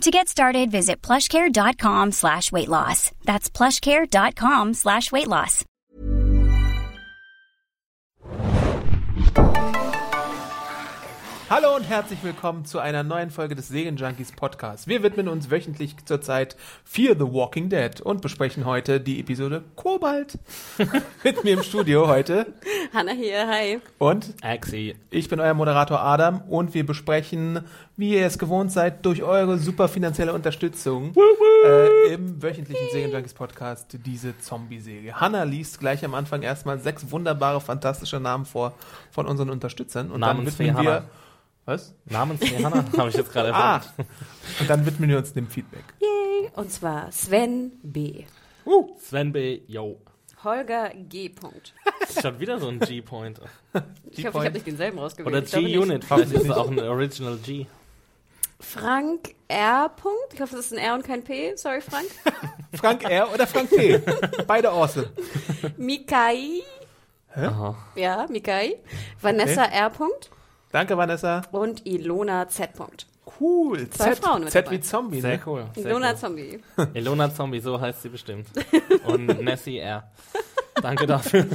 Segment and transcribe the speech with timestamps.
[0.00, 3.10] To get started, visit plushcare.com slash weight loss.
[3.24, 5.64] That's plushcare.com slash weight loss.
[11.50, 14.88] Hallo und herzlich willkommen zu einer neuen Folge des Serienjunkies Podcast.
[14.88, 20.38] Wir widmen uns wöchentlich zurzeit Fear the Walking Dead und besprechen heute die Episode Kobalt.
[21.22, 22.46] Mit mir im Studio heute
[22.92, 23.78] Hanna hier, hi.
[23.98, 24.96] und Axi.
[25.10, 27.60] ich bin euer Moderator Adam und wir besprechen,
[27.96, 31.14] wie ihr es gewohnt seid, durch eure super finanzielle Unterstützung
[31.64, 35.14] äh, im wöchentlichen Serienjunkies Podcast diese Zombie-Serie.
[35.20, 38.74] Hanna liest gleich am Anfang erstmal sechs wunderbare, fantastische Namen vor
[39.10, 41.04] von unseren Unterstützern und dann Namensfee widmen wir Hanna.
[41.66, 41.94] was?
[42.06, 44.06] Namensfee Hanna habe ich jetzt gerade Ah, erfahren.
[44.60, 45.84] und dann widmen wir uns dem Feedback.
[46.00, 46.50] Yay.
[46.56, 48.24] Und zwar Sven B.
[48.98, 49.60] Sven B.
[49.68, 50.00] Yo.
[50.42, 51.28] Holger G.
[51.30, 51.72] Punkt.
[52.00, 53.40] Das ist schon wieder so ein G-Point.
[54.10, 55.54] Ich hoffe, ich habe nicht denselben rausgewählt.
[55.54, 55.60] Oder.
[55.62, 56.04] G-Unit.
[56.04, 57.64] Vielleicht ist es auch ein Original G.
[58.60, 59.88] Frank R.
[59.90, 60.32] Punkt.
[60.34, 61.54] Ich hoffe, das ist ein R und kein P.
[61.56, 62.06] Sorry, Frank.
[62.74, 63.32] Frank R.
[63.32, 64.00] oder Frank P.
[64.46, 65.10] Beide awesome.
[65.76, 66.62] Mikai.
[67.34, 67.76] Aha.
[67.96, 68.76] Ja, Mikai.
[69.20, 69.90] Vanessa R.
[69.90, 70.30] Punkt.
[70.72, 71.42] Danke, Vanessa.
[71.52, 72.72] Und Ilona Z.
[72.74, 73.06] Punkt.
[73.40, 73.88] Cool.
[73.90, 74.76] Zwei Z, Frauen mit Z dabei.
[74.76, 75.40] wie Zombie, Sehr ne?
[75.46, 75.66] cool.
[75.74, 76.16] Sehr Ilona cool.
[76.16, 76.60] Zombie.
[76.94, 78.46] Elona Zombie, so heißt sie bestimmt.
[79.06, 80.10] Und Nessie R.
[80.80, 81.46] Danke dafür.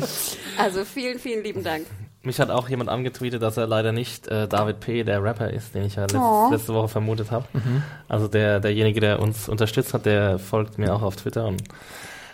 [0.57, 1.85] Also vielen, vielen lieben Dank.
[2.21, 5.73] Mich hat auch jemand angetweetet, dass er leider nicht äh, David P., der Rapper ist,
[5.73, 6.49] den ich ja letzt, Oh.
[6.51, 7.45] letzte Woche vermutet habe.
[8.09, 11.63] Also der, derjenige, der uns unterstützt hat, der folgt mir auch auf Twitter und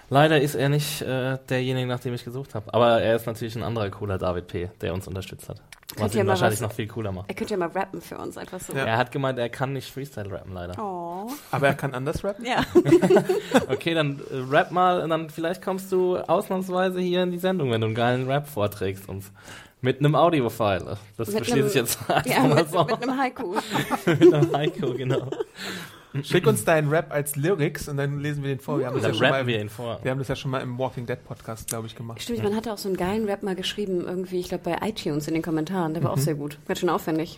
[0.10, 2.74] leider ist er nicht äh, derjenige, nach dem ich gesucht habe.
[2.74, 5.62] Aber er ist natürlich ein anderer cooler David P., der uns unterstützt hat.
[5.96, 7.30] Könnt Was ihn wahrscheinlich was- noch viel cooler macht.
[7.30, 8.74] Er könnte ja mal rappen für uns, einfach so.
[8.74, 8.86] Ja.
[8.86, 10.74] Er hat gemeint, er kann nicht Freestyle rappen, leider.
[10.84, 11.30] Oh.
[11.52, 12.44] Aber er kann anders rappen.
[12.44, 12.64] Ja.
[13.68, 17.72] Okay, dann äh, rap mal und dann vielleicht kommst du ausnahmsweise hier in die Sendung,
[17.72, 19.32] wenn du einen geilen Rap vorträgst uns.
[19.86, 20.98] Mit einem Audio-File.
[21.16, 22.84] Das Mit einem- ich jetzt einfach Ja, mal mit, so.
[22.84, 23.56] mit einem Haiku.
[24.08, 25.30] mit einem Heiko, genau.
[26.24, 28.80] Schick uns deinen Rap als Lyrics und dann lesen wir den vor.
[28.80, 30.00] Wir haben, das ja schon mal, wir im- ihn vor.
[30.02, 32.20] wir haben das ja schon mal im Walking Dead Podcast, glaube ich, gemacht.
[32.22, 35.28] Stimmt, man hatte auch so einen geilen Rap mal geschrieben, irgendwie, ich glaube bei iTunes
[35.28, 35.94] in den Kommentaren.
[35.94, 36.18] Der war Mhm.
[36.18, 36.58] auch sehr gut.
[36.68, 37.38] Ganz schön aufwendig.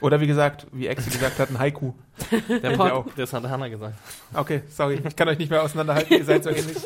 [0.00, 1.92] Oder wie gesagt, wie Exi gesagt hat, ein Haiku.
[2.48, 3.06] Der Pod, auch.
[3.16, 3.96] das hat Hannah gesagt.
[4.32, 6.76] Okay, sorry, ich kann euch nicht mehr auseinanderhalten, ihr seid so ähnlich.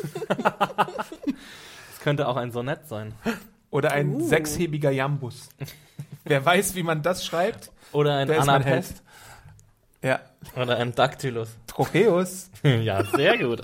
[1.93, 3.13] Es könnte auch ein Sonett sein.
[3.75, 4.25] Oder ein Uh.
[4.25, 5.49] sechshebiger Jambus.
[6.23, 9.03] Wer weiß, wie man das schreibt, Oder ein Anapest.
[10.01, 10.21] Ja.
[10.55, 11.49] Oder ein Dactylus.
[11.67, 12.51] Trocheus.
[12.63, 13.61] ja, sehr gut.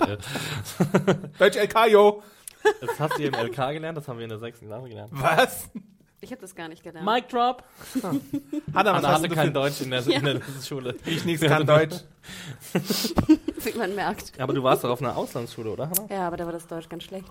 [1.38, 2.22] Deutsch El Cayo.
[2.82, 5.12] Das hast du im LK gelernt, das haben wir in der sechsten Klasse gelernt.
[5.14, 5.70] Was?
[6.20, 7.06] Ich habe das gar nicht gelernt.
[7.06, 7.64] Mic drop.
[8.02, 9.54] Hanna, was Hannah hast hatte kein.
[9.54, 10.94] Deutsch in der, in der Schule.
[11.06, 11.96] Ich nichts kann Deutsch.
[13.64, 14.38] Wie man merkt.
[14.38, 16.06] Aber du warst doch auf einer Auslandsschule, oder Hannah?
[16.10, 17.30] Ja, aber da war das Deutsch ganz schlecht.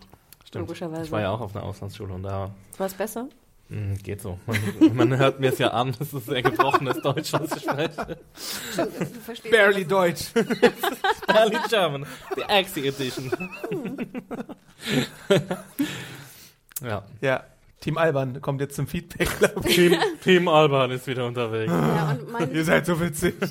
[0.51, 0.67] Stimmt.
[0.67, 1.03] Logischerweise.
[1.05, 3.29] Ich war ja auch auf einer Auslandsschule und da War es besser?
[3.69, 4.37] Hm, Geht so.
[4.45, 8.17] Man, man hört mir es ja an, das ist sehr gebrochenes Deutsch, was ich spreche.
[8.75, 10.25] Du verstehst Barely Deutsch.
[11.27, 12.05] Barely German.
[12.35, 13.31] The Axie Edition.
[16.83, 17.03] ja.
[17.21, 17.43] Ja.
[17.79, 19.75] Team Alban kommt jetzt zum Feedback, glaube ich.
[19.75, 21.71] Team, Team Alban ist wieder unterwegs.
[21.71, 23.35] Ja, und mein, Ihr seid so witzig.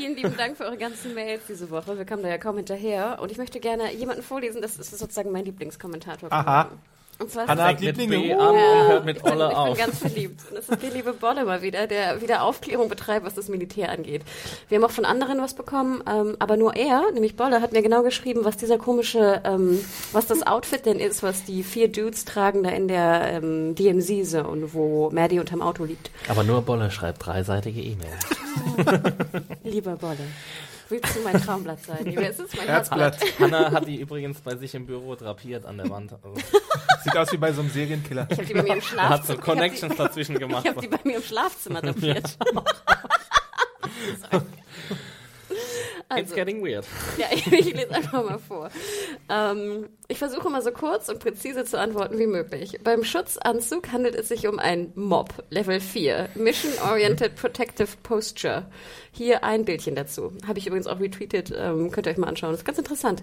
[0.00, 1.96] vielen lieben Dank für eure ganzen Mails diese Woche.
[1.96, 3.18] Wir kamen da ja kaum hinterher.
[3.20, 6.32] Und ich möchte gerne jemanden vorlesen, das ist sozusagen mein Lieblingskommentator.
[6.32, 6.70] Aha.
[7.20, 8.28] Und zwar das- hat Fängt mit Lieblinge.
[8.28, 9.78] B an und hört mit ich bin, Olle ich bin auf.
[9.78, 10.40] ganz verliebt.
[10.48, 13.90] Und das ist der liebe Bolle mal wieder, der wieder Aufklärung betreibt, was das Militär
[13.90, 14.22] angeht.
[14.68, 17.82] Wir haben auch von anderen was bekommen, ähm, aber nur er, nämlich Bolle, hat mir
[17.82, 19.78] genau geschrieben, was dieser komische, ähm,
[20.12, 24.72] was das Outfit denn ist, was die vier Dudes tragen da in der ähm, DMZ-Zone,
[24.72, 26.10] wo Maddie unterm Auto liegt.
[26.28, 28.16] Aber nur Bolle schreibt dreiseitige E-Mail.
[29.64, 30.16] Lieber Bolle,
[30.90, 32.06] willst du mein Traumblatt sein?
[32.06, 32.56] Ist es?
[32.56, 33.18] Mein Herzblatt.
[33.38, 36.12] Hannah hat die übrigens bei sich im Büro drapiert an der Wand.
[36.12, 36.34] Also,
[37.04, 38.26] Sieht aus wie bei so einem Serienkiller.
[38.30, 39.40] Ich habe die bei mir im er hat so Schlafzimmer.
[39.40, 40.68] Connections dazwischen Ich gemacht.
[40.68, 42.36] habe die bei mir im Schlafzimmer drapiert.
[46.16, 46.84] It's getting weird.
[47.18, 48.70] Ja, ich, ich lese einfach mal vor.
[49.28, 52.78] Ähm, ich versuche mal so kurz und präzise zu antworten wie möglich.
[52.82, 58.66] Beim Schutzanzug handelt es sich um ein MOB, Level 4, Mission Oriented Protective Posture.
[59.12, 60.32] Hier ein Bildchen dazu.
[60.46, 62.52] Habe ich übrigens auch retweetet, ähm, könnt ihr euch mal anschauen.
[62.52, 63.22] Das ist ganz interessant.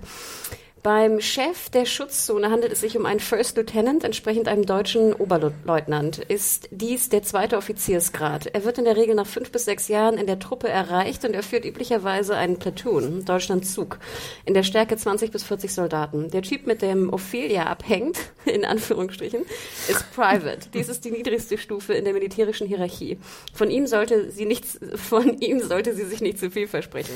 [0.83, 6.19] Beim Chef der Schutzzone handelt es sich um einen First Lieutenant, entsprechend einem deutschen Oberleutnant.
[6.19, 8.47] Ist dies der zweite Offiziersgrad.
[8.47, 11.33] Er wird in der Regel nach fünf bis sechs Jahren in der Truppe erreicht und
[11.33, 13.99] er führt üblicherweise einen Platoon, Deutschland Zug,
[14.45, 16.29] in der Stärke 20 bis 40 Soldaten.
[16.29, 19.41] Der Typ, mit dem Ophelia abhängt, in Anführungsstrichen,
[19.89, 20.69] ist Private.
[20.73, 23.17] Dies ist die niedrigste Stufe in der militärischen Hierarchie.
[23.53, 27.13] Von ihm sollte sie nichts, von ihm sollte sie sich nicht zu viel versprechen.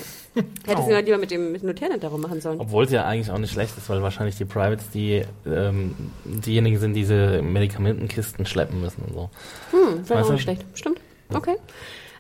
[0.66, 0.86] Hätte Oh.
[0.88, 2.60] sie mal lieber mit dem, mit dem Lieutenant darum machen sollen.
[2.60, 5.96] Obwohl es ja eigentlich auch nicht schlecht ist, weil wahrscheinlich die Privates die ähm,
[6.26, 9.30] diejenigen sind, die diese Medikamentenkisten schleppen müssen und so.
[9.72, 10.64] Hm, wäre auch nicht schlecht.
[10.76, 11.00] Stimmt.
[11.34, 11.56] Okay.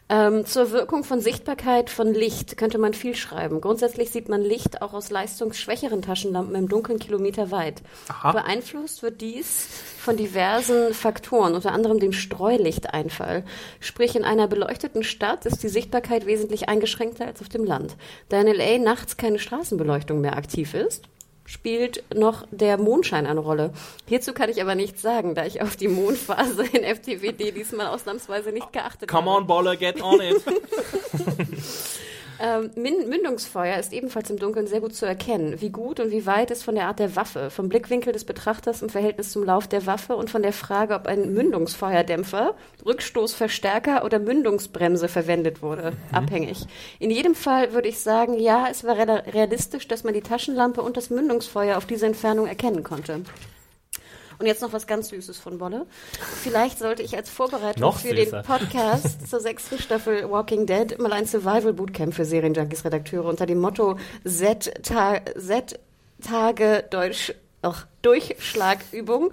[0.09, 3.61] Ähm, zur Wirkung von Sichtbarkeit von Licht könnte man viel schreiben.
[3.61, 7.81] Grundsätzlich sieht man Licht auch aus leistungsschwächeren Taschenlampen im Dunkeln kilometerweit.
[8.09, 8.33] Aha.
[8.33, 13.45] Beeinflusst wird dies von diversen Faktoren, unter anderem dem Streulichteinfall.
[13.79, 17.95] Sprich, in einer beleuchteten Stadt ist die Sichtbarkeit wesentlich eingeschränkter als auf dem Land.
[18.27, 21.07] Da in LA nachts keine Straßenbeleuchtung mehr aktiv ist,
[21.51, 23.71] spielt noch der Mondschein eine Rolle.
[24.07, 28.51] Hierzu kann ich aber nichts sagen, da ich auf die Mondphase in FTWD diesmal ausnahmsweise
[28.51, 29.42] nicht geachtet Come habe.
[29.42, 30.42] on, Bolle, get on it.
[32.43, 35.61] Ähm, Mündungsfeuer ist ebenfalls im Dunkeln sehr gut zu erkennen.
[35.61, 38.81] Wie gut und wie weit ist von der Art der Waffe, vom Blickwinkel des Betrachters
[38.81, 44.17] im Verhältnis zum Lauf der Waffe und von der Frage, ob ein Mündungsfeuerdämpfer, Rückstoßverstärker oder
[44.17, 46.65] Mündungsbremse verwendet wurde, abhängig.
[46.97, 50.81] In jedem Fall würde ich sagen, ja, es war real- realistisch, dass man die Taschenlampe
[50.81, 53.21] und das Mündungsfeuer auf diese Entfernung erkennen konnte.
[54.41, 55.85] Und jetzt noch was ganz Süßes von Bolle.
[56.41, 61.27] Vielleicht sollte ich als Vorbereitung für den Podcast zur sechsten Staffel Walking Dead mal ein
[61.27, 69.31] Survival Bootcamp für Serienjunkies-Redakteure unter dem Motto Z-Ta- Z-Tage Deutsch, ach, Durchschlagübung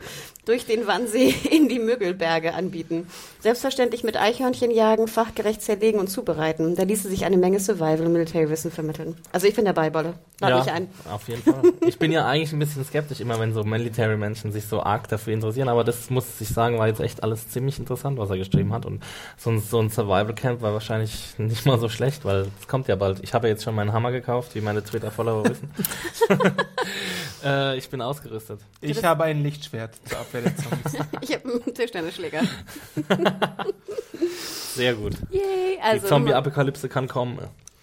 [0.48, 3.06] durch den Wannsee in die Müggelberge anbieten.
[3.40, 6.74] Selbstverständlich mit Eichhörnchen jagen, fachgerecht zerlegen und zubereiten.
[6.74, 9.16] Da ließe sich eine Menge Survival- und Military-Wissen vermitteln.
[9.30, 10.14] Also ich bin dabei, Bolle.
[10.40, 10.88] Lade mich ein.
[11.10, 11.62] auf jeden Fall.
[11.86, 15.34] Ich bin ja eigentlich ein bisschen skeptisch immer, wenn so Military-Menschen sich so arg dafür
[15.34, 18.72] interessieren, aber das muss ich sagen, war jetzt echt alles ziemlich interessant, was er geschrieben
[18.72, 19.02] hat und
[19.36, 22.96] so ein, so ein Survival-Camp war wahrscheinlich nicht mal so schlecht, weil es kommt ja
[22.96, 23.20] bald.
[23.22, 25.70] Ich habe ja jetzt schon meinen Hammer gekauft, wie meine Twitter-Follower wissen.
[27.44, 28.57] äh, ich bin ausgerüstet.
[28.80, 30.92] Ich habe ein Lichtschwert zur Abwehr der Zombies.
[31.20, 32.42] Ich habe einen Tischtennisschläger.
[34.74, 35.14] Sehr gut.
[35.30, 35.78] Yay!
[35.82, 37.38] Also, Die Zombie-Apokalypse kann kommen.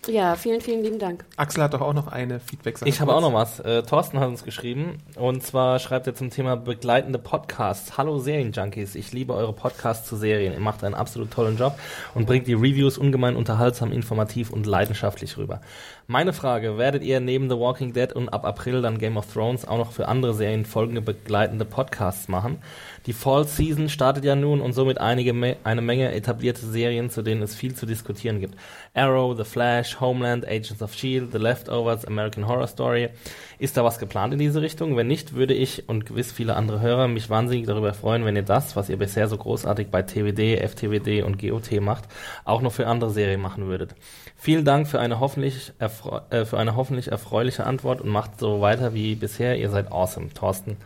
[0.07, 1.25] ja, vielen, vielen lieben Dank.
[1.35, 2.87] Axel hat doch auch noch eine Feedback-Sache.
[2.87, 3.59] Ich habe auch noch was.
[3.59, 7.97] Äh, Thorsten hat uns geschrieben und zwar schreibt er zum Thema begleitende Podcasts.
[7.97, 10.53] Hallo Serienjunkies, ich liebe eure Podcasts zu Serien.
[10.53, 11.77] Ihr macht einen absolut tollen Job
[12.13, 15.61] und bringt die Reviews ungemein unterhaltsam, informativ und leidenschaftlich rüber.
[16.07, 19.67] Meine Frage, werdet ihr neben The Walking Dead und ab April dann Game of Thrones
[19.67, 22.59] auch noch für andere Serien folgende begleitende Podcasts machen?
[23.07, 27.41] Die Fall Season startet ja nun und somit einige eine Menge etablierte Serien, zu denen
[27.41, 28.53] es viel zu diskutieren gibt.
[28.93, 33.09] Arrow, The Flash, Homeland, Agents of S.H.I.E.L.D., The Leftovers, American Horror Story.
[33.57, 34.97] Ist da was geplant in diese Richtung?
[34.97, 38.43] Wenn nicht, würde ich und gewiss viele andere Hörer mich wahnsinnig darüber freuen, wenn ihr
[38.43, 42.03] das, was ihr bisher so großartig bei TWD, FTWD und GOT macht,
[42.43, 43.95] auch noch für andere Serien machen würdet.
[44.37, 48.93] Vielen Dank für eine hoffentlich, äh, für eine hoffentlich erfreuliche Antwort und macht so weiter
[48.93, 49.57] wie bisher.
[49.57, 50.77] Ihr seid awesome, Thorsten.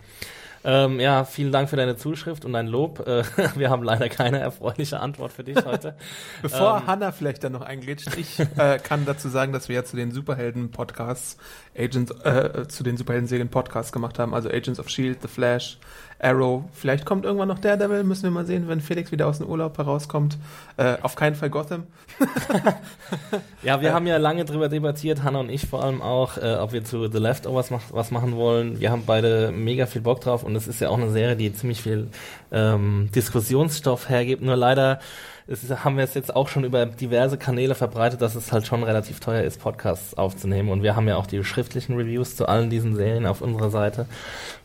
[0.63, 3.07] Ähm, ja, vielen Dank für deine Zuschrift und dein Lob.
[3.07, 3.24] Äh,
[3.56, 5.96] wir haben leider keine erfreuliche Antwort für dich heute.
[6.42, 6.88] Bevor Ähm.
[6.88, 10.12] Hanna vielleicht dann noch einglitscht, ich äh, kann dazu sagen, dass wir ja zu den
[10.12, 11.38] Superhelden-Podcasts,
[11.78, 15.78] Agents, äh, zu den Superhelden-Serien-Podcasts gemacht haben, also Agents of S.H.I.E.L.D., The Flash,
[16.19, 16.63] Arrow.
[16.74, 19.77] Vielleicht kommt irgendwann noch Daredevil, müssen wir mal sehen, wenn Felix wieder aus dem Urlaub
[19.77, 20.38] herauskommt.
[20.77, 21.83] Äh, auf keinen Fall Gotham.
[23.62, 26.71] Ja, wir haben ja lange drüber debattiert, Hanna und ich vor allem auch, äh, ob
[26.71, 28.80] wir zu The Leftovers mach, was machen wollen.
[28.80, 31.53] Wir haben beide mega viel Bock drauf und es ist ja auch eine Serie, die
[31.53, 32.08] ziemlich viel
[32.53, 34.41] ähm, Diskussionsstoff hergibt.
[34.41, 35.00] Nur leider
[35.50, 38.84] ist, haben wir es jetzt auch schon über diverse Kanäle verbreitet, dass es halt schon
[38.84, 40.70] relativ teuer ist, Podcasts aufzunehmen.
[40.70, 44.05] Und wir haben ja auch die schriftlichen Reviews zu allen diesen Serien auf unserer Seite.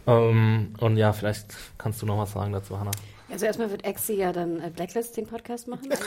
[0.07, 2.91] Ähm, und ja, vielleicht kannst du noch was sagen dazu, Hanna.
[3.31, 5.89] Also erstmal wird Exi ja dann äh, Blacklist den Podcast machen.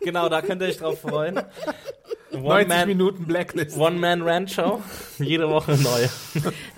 [0.00, 1.40] Genau, da könnt ihr euch drauf freuen.
[2.32, 3.76] 90 Minuten Blacklist.
[3.76, 4.80] One-Man-Ranch-Show.
[5.18, 6.08] Jede Woche neu.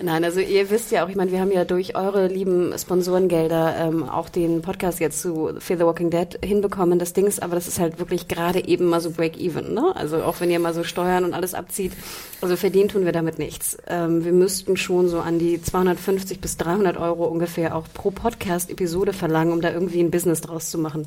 [0.01, 3.77] Nein, also ihr wisst ja auch, ich meine, wir haben ja durch eure lieben Sponsorengelder
[3.79, 6.99] ähm, auch den Podcast jetzt zu Fear the Walking Dead hinbekommen.
[6.99, 9.93] Das Ding ist aber, das ist halt wirklich gerade eben mal so Break-Even, ne?
[9.95, 11.93] Also auch wenn ihr mal so Steuern und alles abzieht,
[12.41, 13.77] also verdienen tun wir damit nichts.
[13.87, 19.13] Ähm, wir müssten schon so an die 250 bis 300 Euro ungefähr auch pro Podcast-Episode
[19.13, 21.07] verlangen, um da irgendwie ein Business draus zu machen.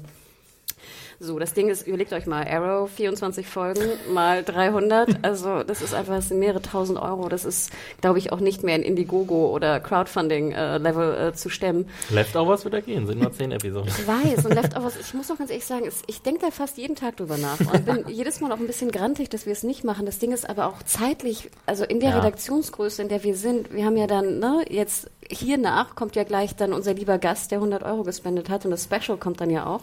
[1.25, 3.79] So, das Ding ist, überlegt euch mal, Arrow, 24 Folgen
[4.13, 7.29] mal 300, also das ist einfach, das sind mehrere tausend Euro.
[7.29, 11.87] Das ist, glaube ich, auch nicht mehr in Indiegogo oder Crowdfunding-Level äh, zu stemmen.
[12.09, 13.87] Leftovers wird er gehen, sind nur zehn Episoden.
[13.87, 16.95] Ich weiß, und Leftovers, ich muss auch ganz ehrlich sagen, ich denke da fast jeden
[16.97, 19.85] Tag drüber nach und bin jedes Mal auch ein bisschen grantig, dass wir es nicht
[19.85, 20.05] machen.
[20.05, 22.19] Das Ding ist aber auch zeitlich, also in der Ja.
[22.19, 26.23] Redaktionsgröße, in der wir sind, wir haben ja dann, ne, jetzt hier nach kommt ja
[26.23, 29.49] gleich dann unser lieber Gast, der 100 Euro gespendet hat und das Special kommt dann
[29.49, 29.81] ja auch.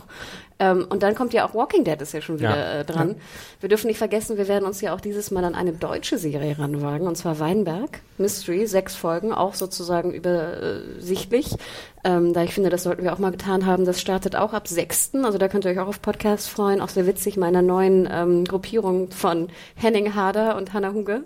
[0.59, 2.81] Ähm, und dann kommt ja auch Walking Dead ist ja schon wieder Ja.
[2.81, 3.17] äh, dran.
[3.61, 6.59] Wir dürfen nicht vergessen, wir werden uns ja auch dieses Mal an eine deutsche Serie
[6.59, 11.55] ranwagen, und zwar Weinberg, Mystery, sechs Folgen, auch sozusagen übersichtlich.
[12.03, 13.85] Ähm, da ich finde, das sollten wir auch mal getan haben.
[13.85, 15.15] Das startet auch ab 6.
[15.23, 16.81] Also da könnt ihr euch auch auf Podcasts freuen.
[16.81, 21.23] Auch sehr witzig, meiner neuen ähm, Gruppierung von Henning Harder und Hannah Huge.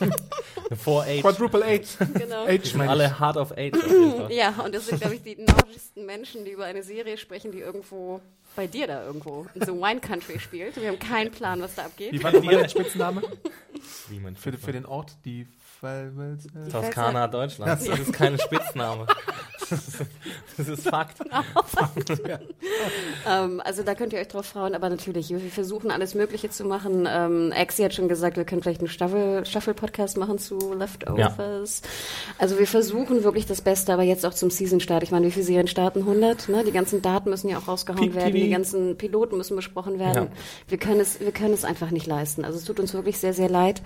[0.72, 1.20] 4H.
[1.20, 2.04] Quadruple H.
[2.14, 2.46] Genau.
[2.76, 3.76] Meine Alle Hard of Age.
[4.30, 7.58] Ja, und das sind, glaube ich, die nordischsten Menschen, die über eine Serie sprechen, die
[7.58, 8.20] irgendwo
[8.56, 10.80] bei dir da irgendwo in so Wine Country spielt.
[10.80, 12.12] Wir haben keinen Plan, was da abgeht.
[12.12, 13.22] Wie war dein Spitzname?
[14.36, 15.46] Für, für den Ort, die
[15.82, 16.40] Fallwelt.
[16.70, 17.72] Toskana Deutschland.
[17.72, 19.06] Das ist kein Spitzname.
[20.58, 21.18] Das ist Fakt.
[23.26, 26.64] Ähm, also da könnt ihr euch drauf freuen, aber natürlich, wir versuchen alles Mögliche zu
[26.64, 27.08] machen.
[27.10, 31.82] Ähm, Axie hat schon gesagt, wir können vielleicht einen Staffel- Staffel-Podcast machen zu Leftovers.
[32.38, 35.04] Also wir versuchen wirklich das Beste, aber jetzt auch zum Season-Start.
[35.04, 36.00] Ich meine, wie viele Serien starten?
[36.00, 36.48] 100?
[36.48, 36.64] Ne?
[36.64, 38.44] Die ganzen Daten müssen ja auch rausgehauen Peak werden, TV.
[38.44, 40.24] die ganzen Piloten müssen besprochen werden.
[40.24, 40.30] Ja.
[40.68, 42.44] Wir, können es, wir können es einfach nicht leisten.
[42.44, 43.80] Also es tut uns wirklich sehr, sehr leid.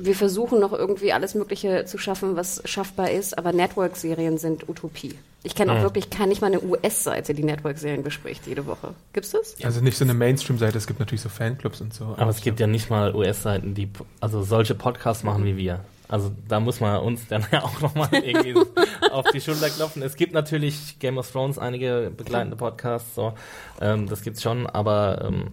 [0.00, 5.18] Wir versuchen noch irgendwie alles Mögliche zu schaffen, was schaffbar ist, aber Network-Serien sind Utopie.
[5.42, 5.82] Ich kenne auch Mhm.
[5.82, 8.94] wirklich kann nicht mal eine US-Seite, die Network-Serien bespricht jede Woche.
[9.12, 9.56] Gibt's das?
[9.62, 12.14] Also nicht so eine Mainstream-Seite, es gibt natürlich so Fanclubs und so.
[12.16, 13.88] Aber es gibt ja nicht mal US-Seiten, die
[14.20, 15.80] also solche Podcasts machen wie wir.
[16.08, 18.54] Also da muss man uns dann ja auch nochmal irgendwie
[19.10, 20.02] auf die Schulter klopfen.
[20.02, 23.32] Es gibt natürlich Game of Thrones einige begleitende Podcasts, so
[23.80, 25.48] ähm, das gibt's schon, aber ähm,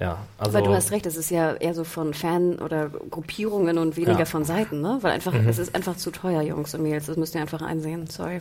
[0.00, 3.78] ja, also Aber du hast recht, es ist ja eher so von Fan- oder Gruppierungen
[3.78, 4.24] und weniger Ja.
[4.24, 4.98] von Seiten, ne?
[5.02, 5.48] Weil einfach, Mhm.
[5.48, 7.06] es ist einfach zu teuer, Jungs und Mädels.
[7.06, 8.06] Das müsst ihr einfach einsehen.
[8.06, 8.40] Sorry.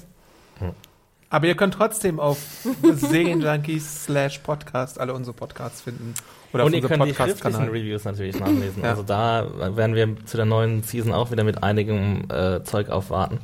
[1.29, 2.37] Aber ihr könnt trotzdem auf
[2.83, 6.13] Serienjunkies slash Podcast alle unsere Podcasts finden.
[6.53, 7.69] Oder und auf ihr könnt die schriftlichen Podcast-Kanal.
[7.69, 8.81] Reviews natürlich nachlesen.
[8.83, 8.89] Ja.
[8.91, 9.45] Also da
[9.75, 13.39] werden wir zu der neuen Season auch wieder mit einigem äh, Zeug aufwarten.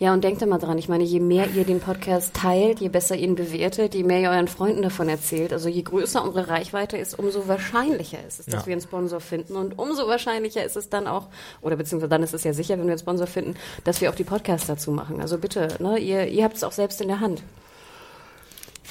[0.00, 3.16] Ja, und denkt immer dran, ich meine, je mehr ihr den Podcast teilt, je besser
[3.16, 6.96] ihr ihn bewertet, je mehr ihr euren Freunden davon erzählt, also je größer unsere Reichweite
[6.96, 8.66] ist, umso wahrscheinlicher ist es, dass Ja.
[8.66, 9.56] wir einen Sponsor finden.
[9.56, 11.26] Und umso wahrscheinlicher ist es dann auch,
[11.62, 14.14] oder beziehungsweise dann ist es ja sicher, wenn wir einen Sponsor finden, dass wir auch
[14.14, 15.20] die Podcasts dazu machen.
[15.20, 17.42] Also bitte, ne, ihr, ihr habt es auch selbst in der Hand.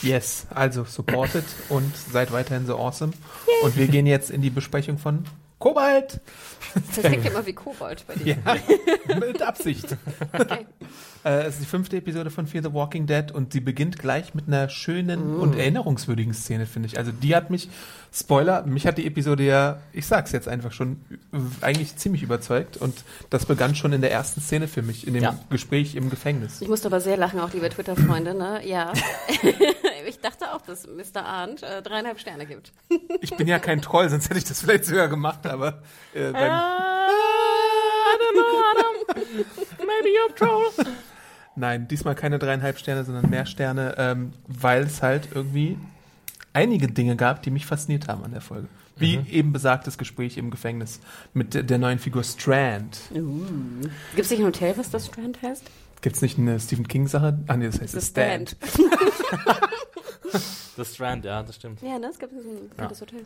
[0.01, 3.13] Yes, also supportet und seid weiterhin so awesome.
[3.63, 5.23] Und wir gehen jetzt in die Besprechung von
[5.59, 6.19] Kobalt.
[6.95, 8.37] Das klingt immer wie Kobold bei dir.
[8.45, 9.97] Ja, mit Absicht.
[10.31, 10.67] Okay.
[11.27, 14.33] Äh, es ist die fünfte Episode von Fear the Walking Dead und sie beginnt gleich
[14.33, 16.97] mit einer schönen und erinnerungswürdigen Szene, finde ich.
[16.97, 17.69] Also die hat mich,
[18.13, 21.01] Spoiler, mich hat die Episode ja, ich sag's jetzt einfach schon,
[21.59, 25.23] eigentlich ziemlich überzeugt und das begann schon in der ersten Szene für mich, in dem
[25.23, 25.37] Ja.
[25.49, 26.61] Gespräch im Gefängnis.
[26.61, 28.61] Ich musste aber sehr lachen, auch liebe Twitter-Freunde, ne?
[28.65, 28.93] Ja.
[30.07, 31.25] ich dachte auch, dass Mr.
[31.25, 32.71] Arndt äh, dreieinhalb Sterne gibt.
[33.19, 35.81] Ich bin ja kein Troll, sonst hätte ich das vielleicht sogar gemacht, aber
[36.13, 36.61] äh, beim,
[39.77, 40.71] Maybe you're a troll.
[41.57, 45.77] Nein, diesmal keine dreieinhalb Sterne, sondern mehr Sterne, ähm, weil es halt irgendwie
[46.53, 48.67] einige Dinge gab, die mich fasziniert haben an der Folge.
[48.95, 50.99] Wie eben besagtes Gespräch im Gefängnis
[51.33, 52.99] mit der, der neuen Figur Strand.
[53.11, 55.63] Gibt es nicht ein Hotel, was das Strand heißt?
[56.01, 57.39] Gibt's nicht eine Stephen King-Sache?
[57.47, 58.55] Ah, nee, das heißt The Stand.
[60.77, 61.81] The Strand, ja, das stimmt.
[61.81, 62.07] Ja, ne?
[62.07, 63.21] Es gibt ein bekanntes Hotel.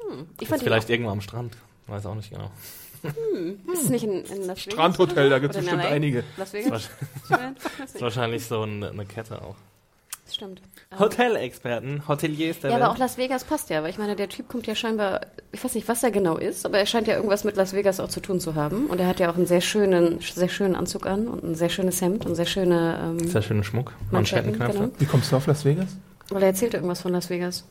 [0.00, 0.26] Hm.
[0.40, 1.56] Ich fand vielleicht irgendwo am Strand.
[1.86, 2.50] Weiß auch nicht genau.
[3.04, 4.72] Auch, ist es nicht in, in Las Vegas?
[4.74, 6.24] Strandhotel, da Oder in bestimmt einige.
[6.36, 6.90] Las Vegas?
[7.28, 9.56] Weiß Ist wahrscheinlich so eine, eine Kette auch.
[10.24, 10.60] Das stimmt.
[10.92, 12.94] Ähm, Hotelexperten, Hoteliers der Ja, aber Welt.
[12.94, 15.74] auch Las Vegas passt ja, weil ich meine, der Typ kommt ja scheinbar, ich weiß
[15.74, 18.20] nicht, was er genau ist, aber er scheint ja irgendwas mit Las Vegas auch zu
[18.20, 18.86] tun zu haben.
[18.88, 21.70] Und er hat ja auch einen sehr schönen, sehr schönen Anzug an und ein sehr
[21.70, 23.92] schönes Hemd und sehr schöne ähm, Sehr schöner Schmuck.
[24.10, 24.78] Manschetten, Manschettenknöpfe.
[24.90, 25.00] genau.
[25.00, 25.96] Wie kommst du auf Las Vegas?
[26.28, 27.64] Weil er erzählte irgendwas von Las Vegas.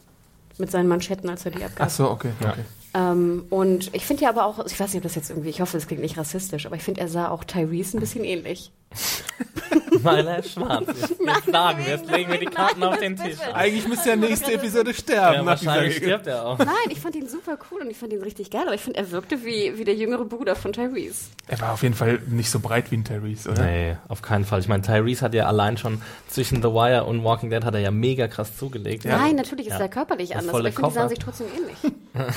[0.57, 1.86] Mit seinen Manschetten, als er die abgab.
[1.86, 2.31] Ach so, okay.
[2.41, 2.55] Ja.
[2.94, 5.62] Ähm, und ich finde ja aber auch, ich weiß nicht, ob das jetzt irgendwie, ich
[5.62, 8.72] hoffe, es klingt nicht rassistisch, aber ich finde, er sah auch Tyrese ein bisschen ähnlich.
[10.03, 11.15] Weil er schwarz ist.
[11.20, 13.38] Jetzt sagen wir, jetzt legen wir die Karten auf den Tisch.
[13.53, 16.58] Eigentlich müsste ja nächste Episode sterben Ja, wahrscheinlich stirbt er auch.
[16.60, 19.00] Nein, ich fand ihn super cool und ich fand ihn richtig geil, aber ich finde,
[19.00, 21.25] er wirkte wie, wie der jüngere Bruder von Tyrese.
[21.48, 23.65] Er war auf jeden Fall nicht so breit wie ein Tyrese, oder?
[23.65, 24.60] Nee, auf keinen Fall.
[24.62, 27.82] Ich meine, Tyrese hat ja allein schon zwischen The Wire und Walking Dead hat er
[27.82, 29.03] ja mega krass zugelegt.
[29.03, 29.17] Ja.
[29.17, 29.79] Nein, natürlich ist Ja.
[29.79, 31.77] er körperlich Das anders, aber ich finde, die sahen sich trotzdem ähnlich.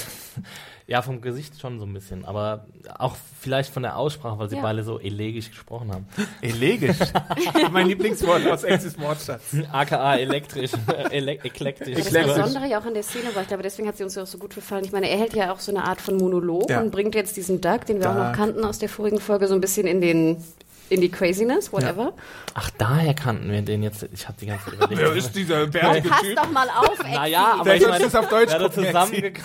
[0.90, 2.66] Ja, vom Gesicht schon so ein bisschen, aber
[2.98, 4.62] auch vielleicht von der Aussprache, weil sie Ja.
[4.62, 6.08] beide so elegisch gesprochen haben.
[6.42, 6.96] Elegisch.
[7.70, 9.54] mein Lieblingswort aus Exis Mordschatz.
[9.70, 10.72] AKA elektrisch,
[11.12, 11.96] ele eklektisch.
[11.96, 12.34] Das Eklektisch.
[12.34, 14.26] Besondere ja auch an der Szene war, ich glaube, deswegen hat sie uns ja auch
[14.26, 14.84] so gut gefallen.
[14.84, 16.80] Ich meine, er hält ja auch so eine Art von Monolog Ja.
[16.80, 18.24] und bringt jetzt diesen Doug, den wir auch Doug.
[18.24, 20.44] noch kannten aus der vorigen Folge, so ein bisschen in den
[20.88, 22.14] in die Craziness, whatever.
[22.54, 24.08] Ach, daher kannten wir den jetzt.
[24.12, 25.00] Ich habe die ganze Zeit überlegt.
[25.00, 27.12] Wer ist dieser bärtige Pass doch mal auf, Exi.
[27.14, 29.40] Naja, aber Vielleicht ich meine, es auf Deutsch werde gucken, zusammen Exi.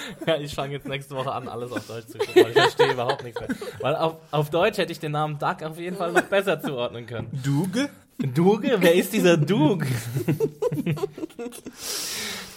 [0.26, 2.92] Ja, ich fange jetzt nächste Woche an, alles auf Deutsch zu gucken, weil ich verstehe
[2.92, 3.48] überhaupt nichts mehr.
[3.80, 7.06] Weil auf, auf Deutsch hätte ich den Namen Duck auf jeden Fall noch besser zuordnen
[7.06, 7.28] können.
[7.44, 7.88] Duge?
[8.18, 8.76] Duge?
[8.78, 9.86] Wer ist dieser Duke?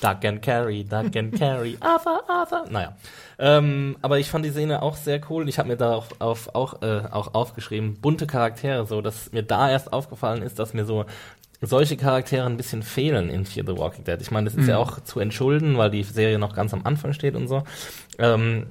[0.01, 2.65] Duck and Carry, Duck and Carry, Arthur, Arthur.
[2.70, 2.96] Naja.
[3.39, 5.50] Ähm, aber ich fand die Szene auch sehr cool.
[5.50, 9.70] Ich habe mir darauf auf, auch, äh, auch aufgeschrieben, bunte Charaktere, so dass mir da
[9.70, 11.06] erst aufgefallen ist, dass mir so
[11.62, 14.21] solche Charaktere ein bisschen fehlen in Fear the Walking Dead.
[14.21, 17.13] Ich meine, das ist ja auch zu entschulden, weil die Serie noch ganz am Anfang
[17.13, 17.63] steht und so.
[18.19, 18.67] Ähm,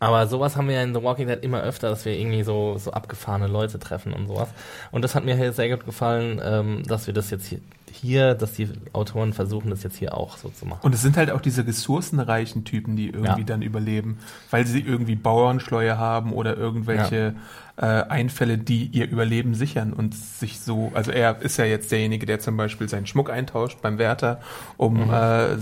[0.00, 2.76] aber sowas haben wir ja in The Walking Dead immer öfter, dass wir irgendwie so,
[2.78, 4.48] so abgefahrene Leute treffen und sowas.
[4.90, 7.60] Und das hat mir hier sehr gut gefallen, ähm, dass wir das jetzt hier,
[7.92, 10.80] hier, dass die Autoren versuchen, das jetzt hier auch so zu machen.
[10.82, 13.46] Und es sind halt auch diese ressourcenreichen Typen, die irgendwie Ja.
[13.46, 14.18] dann überleben,
[14.50, 17.34] weil sie irgendwie Bauernschleue haben oder irgendwelche
[17.76, 22.24] äh, Einfälle, die ihr Überleben sichern und sich so, also er ist ja jetzt derjenige,
[22.26, 24.40] der zum Beispiel seinen Schmuck eintauscht beim Wärter,
[24.76, 25.12] um Mhm.
[25.12, 25.56] äh,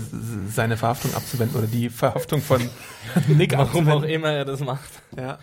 [0.47, 2.61] seine Verhaftung abzuwenden oder die Verhaftung von
[3.27, 4.09] Nick Warum auch abzuwenden.
[4.09, 4.89] immer er das macht.
[5.17, 5.39] Ja.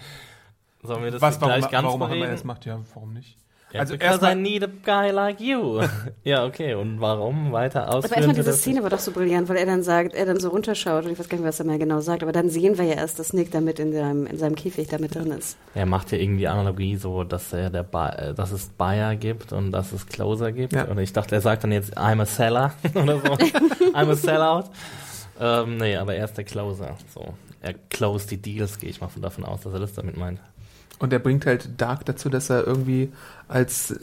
[0.83, 3.13] Sollen wir das Was, warum, gleich ganz warum auch immer er das macht, ja, warum
[3.15, 3.37] nicht?
[3.73, 5.81] Ja, also because I need a guy like you.
[6.25, 6.75] ja, okay.
[6.75, 7.53] Und warum?
[7.53, 8.17] Weiter Aber ausführen?
[8.17, 8.53] erstmal diese?
[8.53, 11.19] Szene war doch so brillant, weil er dann sagt, er dann so runterschaut und ich
[11.19, 13.33] weiß gar nicht, was er mal genau sagt, aber dann sehen wir ja erst, dass
[13.33, 15.57] Nick damit in seinem, in seinem Käfig damit drin ist.
[15.75, 19.53] Er macht ja irgendwie Analogie so, dass er der ba äh, dass es Buyer gibt
[19.53, 20.73] und dass es Closer gibt.
[20.73, 20.85] Ja.
[20.85, 23.33] Und ich dachte, er sagt dann jetzt I'm a seller oder so.
[23.95, 24.65] I'm a sellout.
[25.41, 26.97] Ähm, nee, aber er ist der Closer.
[27.15, 27.35] So.
[27.63, 30.41] Er closed die Deals, gehe ich mal von davon aus, dass er das damit meint.
[31.01, 33.11] Und er bringt halt Dark dazu, dass er irgendwie
[33.49, 33.97] als, äh,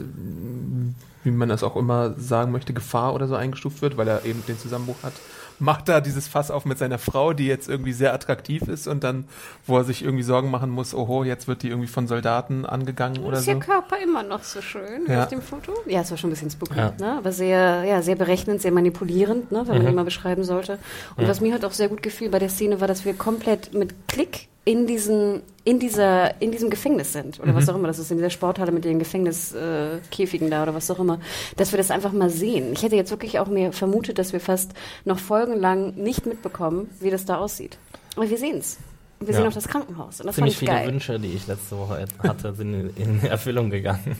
[1.24, 4.44] wie man das auch immer sagen möchte, Gefahr oder so eingestuft wird, weil er eben
[4.48, 5.14] den Zusammenbruch hat.
[5.60, 9.04] Macht da dieses Fass auf mit seiner Frau, die jetzt irgendwie sehr attraktiv ist und
[9.04, 9.26] dann,
[9.66, 13.24] wo er sich irgendwie Sorgen machen muss, oho, jetzt wird die irgendwie von Soldaten angegangen
[13.24, 13.52] oder ist so.
[13.52, 15.24] ihr Körper immer noch so schön Ja.
[15.24, 15.74] auf dem Foto?
[15.88, 16.94] Ja, es war schon ein bisschen spooky, Ja.
[17.00, 17.14] ne?
[17.18, 19.64] aber sehr, ja, sehr berechnend, sehr manipulierend, ne?
[19.66, 19.88] wenn man Mhm.
[19.90, 20.78] ihn mal beschreiben sollte.
[21.16, 23.74] Und was mir halt auch sehr gut gefiel bei der Szene war, dass wir komplett
[23.74, 27.88] mit Klick in diesen in dieser in diesem Gefängnis sind oder was auch immer.
[27.88, 31.20] Das ist in dieser Sporthalle mit den Gefängniskäfigen äh, Käfigen da oder was auch immer.
[31.56, 32.74] Dass wir das einfach mal sehen.
[32.74, 34.72] Ich hätte jetzt wirklich auch mir vermutet dass wir fast
[35.06, 37.78] noch folgenlang nicht mitbekommen wie das da aussieht.
[38.18, 38.78] Aber wir sehen's
[39.20, 39.40] wir Ja.
[39.40, 41.78] sehen auch das Krankenhaus und das Ziemlich fand ich viele geil Wünsche, die ich letzte
[41.78, 44.16] Woche hatte, sind in, Erfüllung gegangen.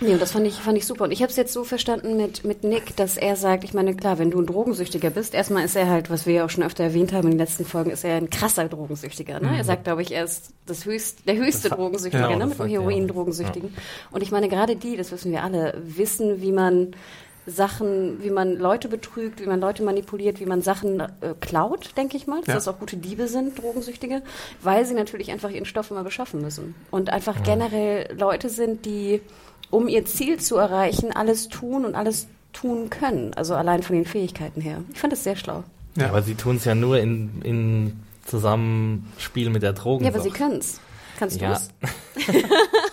[0.00, 1.04] Nee, und das fand ich, fand ich super.
[1.04, 3.94] Und ich habe es jetzt so verstanden mit, mit Nick, dass er sagt, ich meine,
[3.94, 6.64] klar, wenn du ein Drogensüchtiger bist, erstmal ist er halt, was wir ja auch schon
[6.64, 9.40] öfter erwähnt haben in den letzten Folgen, ist er ein krasser Drogensüchtiger.
[9.40, 9.56] Ne?
[9.56, 12.46] Er sagt, glaube ich, er ist das höchst, der höchste Das hat- Drogensüchtige, genau, ne?
[12.46, 12.68] mit dem er.
[12.72, 13.74] Heroin-Drogensüchtigen.
[14.10, 16.88] Und ich meine, gerade die, das wissen wir alle, wissen, wie man
[17.46, 21.08] Sachen, wie man Leute betrügt, wie man Leute manipuliert, wie man Sachen äh,
[21.40, 22.54] klaut, denke ich mal, dass Ja.
[22.54, 24.22] das auch gute Diebe sind, Drogensüchtige,
[24.62, 26.74] weil sie natürlich einfach ihren Stoff immer beschaffen müssen.
[26.92, 29.20] Und einfach generell Leute sind, die,
[29.70, 33.34] um ihr Ziel zu erreichen, alles tun und alles tun können.
[33.34, 34.82] Also allein von den Fähigkeiten her.
[34.92, 35.64] Ich fand das sehr schlau.
[35.96, 36.08] Ja.
[36.10, 40.04] Aber sie tun es ja nur in, in Zusammenspiel mit der Drogen.
[40.04, 40.80] Ja, aber sie können's.
[41.18, 41.50] Kannst Ja.
[41.54, 41.68] du's?
[42.28, 42.42] weiß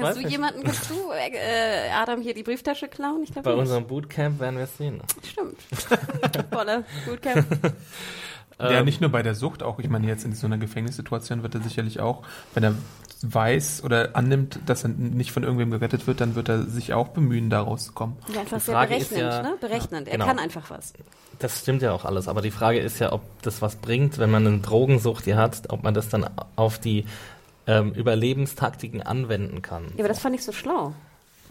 [0.00, 0.30] Kannst du nicht.
[0.32, 3.22] jemanden, kannst du, äh, Adam, hier die Brieftasche klauen?
[3.22, 3.60] Ich Bei glaube nicht.
[3.68, 5.00] unserem Bootcamp werden wir es sehen.
[5.28, 5.58] Stimmt.
[6.50, 7.46] Bolle, Bootcamp.
[8.62, 11.42] Ja, Ähm, nicht nur bei der Sucht, auch ich meine, jetzt in so einer Gefängnissituation
[11.42, 12.74] wird er sicherlich auch, wenn er
[13.22, 17.08] weiß oder annimmt, dass er nicht von irgendwem gerettet wird, dann wird er sich auch
[17.08, 18.16] bemühen, da rauszukommen.
[18.34, 19.54] Ja, einfach Die sehr berechnend, ja- ne?
[19.58, 20.08] Berechnend.
[20.08, 20.26] Er genau.
[20.26, 20.92] kann einfach was.
[21.38, 24.30] Das stimmt ja auch alles, aber die Frage ist ja, ob das was bringt, wenn
[24.30, 27.06] man eine Drogensucht hier hat, ob man das dann auf die
[27.70, 29.84] ähm, Überlebenstaktiken anwenden kann.
[29.96, 30.92] Ja, aber das fand ich so schlau.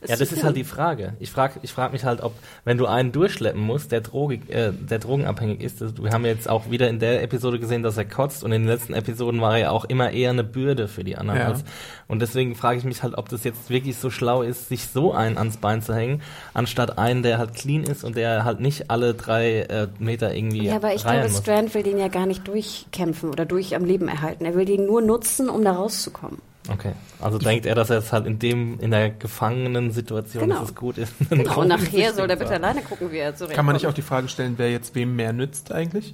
[0.08, 1.14] Ja, das ist halt die Frage.
[1.20, 2.34] Ich frage ich frag mich halt, ob,
[2.64, 6.50] wenn du einen durchschleppen musst, der, Drogik, äh, der drogenabhängig ist, das, wir haben jetzt
[6.50, 9.54] auch wieder in der Episode gesehen, dass er kotzt und in den letzten Episoden war
[9.54, 11.40] er ja auch immer eher eine Bürde für die anderen.
[11.40, 11.48] Ja.
[11.48, 11.64] Als,
[12.08, 15.14] und deswegen frage ich mich halt, ob das jetzt wirklich so schlau ist, sich so
[15.14, 16.22] einen ans Bein zu hängen,
[16.54, 20.66] anstatt einen, der halt clean ist und der halt nicht alle drei äh, Meter irgendwie
[20.66, 21.38] Ja, aber ich glaube, muss.
[21.40, 24.46] Strand will den ja gar nicht durchkämpfen oder durch am Leben erhalten.
[24.46, 26.49] Er will den nur nutzen, um da rauszukommen.
[26.72, 30.60] Okay, also denkt er, dass er jetzt halt in dem, in der gefangenen Situation, Genau.
[30.62, 31.14] dass es gut ist.
[31.30, 33.56] Genau, und nachher soll der bitte alleine gucken, wie er zurechtkommt.
[33.56, 36.14] Kann man nicht auch die Frage stellen, wer jetzt wem mehr nützt eigentlich?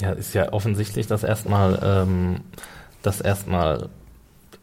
[0.00, 2.40] Ja, ist ja offensichtlich, dass erstmal, ähm,
[3.02, 3.88] dass erstmal,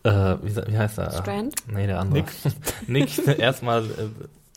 [0.04, 1.12] äh, wie, wie heißt er?
[1.12, 1.56] Strand?
[1.68, 2.20] Nee, der andere.
[2.20, 2.28] Nick.
[3.28, 3.88] Nick erstmal äh,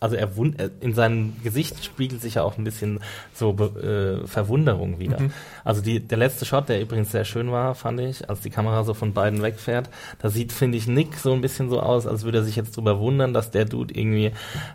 [0.00, 3.00] also er wund, er- in seinem Gesicht spiegelt sich ja auch ein bisschen
[3.34, 5.20] so Be- äh, Verwunderung wieder.
[5.20, 5.32] Mhm.
[5.64, 8.84] Also die, der letzte Shot, der übrigens sehr schön war, fand ich, als die Kamera
[8.84, 9.88] so von beiden wegfährt,
[10.20, 12.76] da sieht, finde ich, Nick so ein bisschen so aus, als würde er sich jetzt
[12.76, 14.32] drüber wundern, dass der Dude irgendwie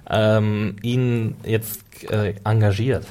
[0.09, 3.05] ähm, ihn jetzt äh, engagiert.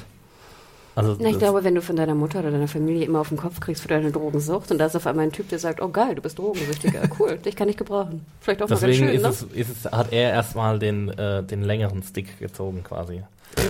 [0.93, 3.37] Also Na, ich glaube, wenn du von deiner Mutter oder deiner Familie immer auf den
[3.37, 5.89] Kopf kriegst für deine Drogensucht und da ist auf einmal ein Typ, der sagt, oh
[5.89, 8.25] geil, du bist Drogensüchtiger, cool, dich kann ich gebrauchen.
[8.41, 9.29] Vielleicht auch mal ganz Deswegen schön, ist, ne?
[9.29, 13.23] es, ist es, hat er erstmal den, äh, den längeren Stick gezogen quasi.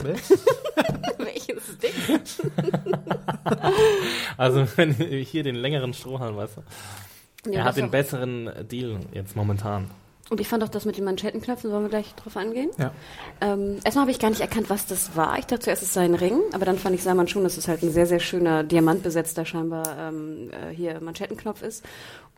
[1.17, 1.93] Welchen Stick?
[4.37, 7.51] Also wenn hier den längeren Strohhalm, weißt du.
[7.51, 9.89] Ja, er hat den besseren Deal jetzt momentan.
[10.31, 12.69] Und ich fand auch das mit den Manschettenknöpfen, wollen wir gleich drauf angehen?
[12.77, 12.93] Ja.
[13.41, 15.37] Ähm, erstmal habe ich gar nicht erkannt, was das war.
[15.37, 17.57] Ich dachte zuerst, es sei ein Ring, aber dann fand ich, sah man schon, dass
[17.57, 21.83] es halt ein sehr, sehr schöner, diamantbesetzter scheinbar ähm, äh, hier Manschettenknopf ist.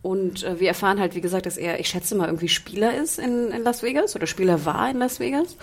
[0.02, 3.20] Und äh, wir erfahren halt, wie gesagt, dass er, ich schätze mal, irgendwie Spieler ist
[3.20, 5.56] in, in Las Vegas oder Spieler war in Las Vegas.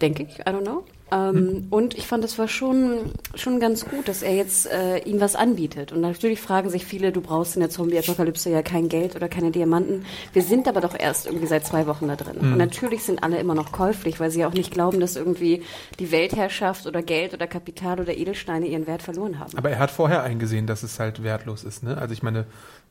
[0.00, 0.84] Denke ich, I don't know.
[1.12, 5.20] Ähm, Und ich fand, es war schon, schon ganz gut, dass er jetzt äh, ihm
[5.20, 5.92] was anbietet.
[5.92, 9.52] Und natürlich fragen sich viele, du brauchst in der Zombie-Apokalypse ja kein Geld oder keine
[9.52, 10.04] Diamanten.
[10.32, 12.38] Wir sind aber doch erst irgendwie seit zwei Wochen da drin.
[12.38, 15.62] Und natürlich sind alle immer noch käuflich, weil sie auch nicht glauben, dass irgendwie
[16.00, 19.56] die Weltherrschaft oder Geld oder Kapital oder Edelsteine ihren Wert verloren haben.
[19.56, 21.96] Aber er hat vorher eingesehen, dass es halt wertlos ist, ne?
[21.98, 22.46] Also ich meine,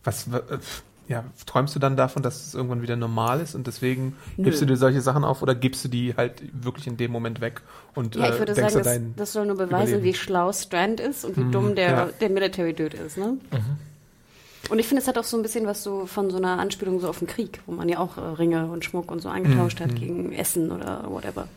[0.06, 0.58] was, wa- äh,
[1.08, 4.66] ja, träumst du dann davon, dass es irgendwann wieder normal ist und deswegen gibst du
[4.66, 7.62] dir solche Sachen auf oder gibst du die halt wirklich in dem Moment weg
[7.94, 10.04] und ja, ich äh, würde denkst sagen, du das, das soll nur beweisen, Überleben.
[10.04, 12.10] wie schlau Strand ist und wie dumm der, ja.
[12.20, 13.18] der Military-Dude ist.
[13.18, 13.38] Ne?
[14.70, 17.00] Und ich finde, es hat auch so ein bisschen was so von so einer Anspielung
[17.00, 19.80] so auf den Krieg, wo man ja auch äh, Ringe und Schmuck und so eingetauscht
[19.80, 21.48] hat gegen Essen oder whatever.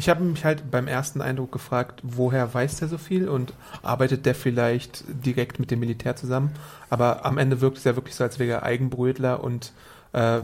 [0.00, 4.24] Ich habe mich halt beim ersten Eindruck gefragt, woher weiß der so viel und arbeitet
[4.24, 6.52] der vielleicht direkt mit dem Militär zusammen?
[6.88, 9.74] Aber am Ende wirkt es ja wirklich so, als wäre er Eigenbrötler und
[10.14, 10.40] äh,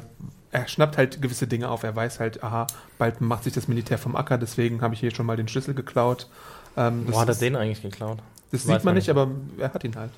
[0.52, 1.84] er schnappt halt gewisse Dinge auf.
[1.84, 2.66] Er weiß halt, aha,
[2.98, 5.72] bald macht sich das Militär vom Acker, deswegen habe ich hier schon mal den Schlüssel
[5.72, 6.28] geklaut.
[6.76, 8.18] Ähm, Wo hat er den eigentlich geklaut?
[8.52, 9.16] Das Weiß sieht man man nicht, nicht.
[9.16, 10.10] aber er hat ihn halt.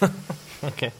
[0.62, 0.92] Okay.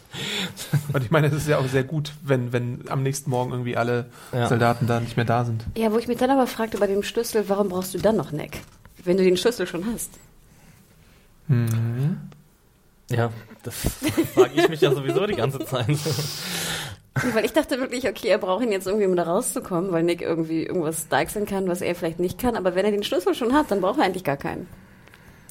[0.92, 3.76] Und ich meine, es ist ja auch sehr gut, wenn, wenn am nächsten Morgen irgendwie
[3.76, 4.48] alle Ja.
[4.48, 5.64] Soldaten da nicht mehr da sind.
[5.76, 8.32] Ja, wo ich mich dann aber fragte bei dem Schlüssel, warum brauchst du dann noch
[8.32, 8.60] Neck?
[9.04, 10.10] Wenn du den Schlüssel schon hast.
[13.10, 13.30] Ja,
[13.62, 13.74] das
[14.34, 15.88] frage ich mich ja sowieso die ganze Zeit.
[17.32, 20.20] Weil ich dachte wirklich, okay, er braucht ihn jetzt irgendwie, um da rauszukommen, weil Nick
[20.20, 22.56] irgendwie irgendwas deichseln kann, was er vielleicht nicht kann.
[22.56, 24.66] Aber wenn er den Schlüssel schon hat, dann braucht er eigentlich gar keinen.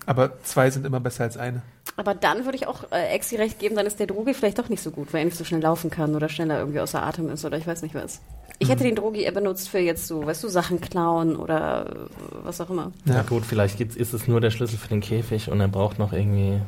[0.06, 1.62] Aber zwei sind immer besser als eine.
[1.96, 4.70] Aber dann würde ich auch äh, Exi recht geben, dann ist der Drogi vielleicht doch
[4.70, 7.30] nicht so gut, weil er nicht so schnell laufen kann oder schneller irgendwie außer Atem
[7.30, 8.22] ist oder ich weiß nicht was.
[8.60, 11.96] Ich hätte den Drogi eher benutzt für jetzt so, weißt du, Sachen klauen oder äh,
[12.44, 12.92] was auch immer.
[13.06, 16.00] Ja, gut, vielleicht gibt's, ist es nur der Schlüssel für den Käfig und er braucht
[16.00, 16.60] noch irgendwie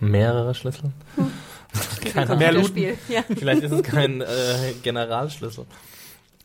[0.00, 0.90] mehrere Schlüssel.
[2.12, 2.62] Keine Mehr Ahnung.
[2.62, 2.76] looten.
[2.76, 2.98] Spiel.
[3.08, 3.22] Ja.
[3.36, 4.26] Vielleicht ist es kein äh,
[4.82, 5.64] Generalschlüssel.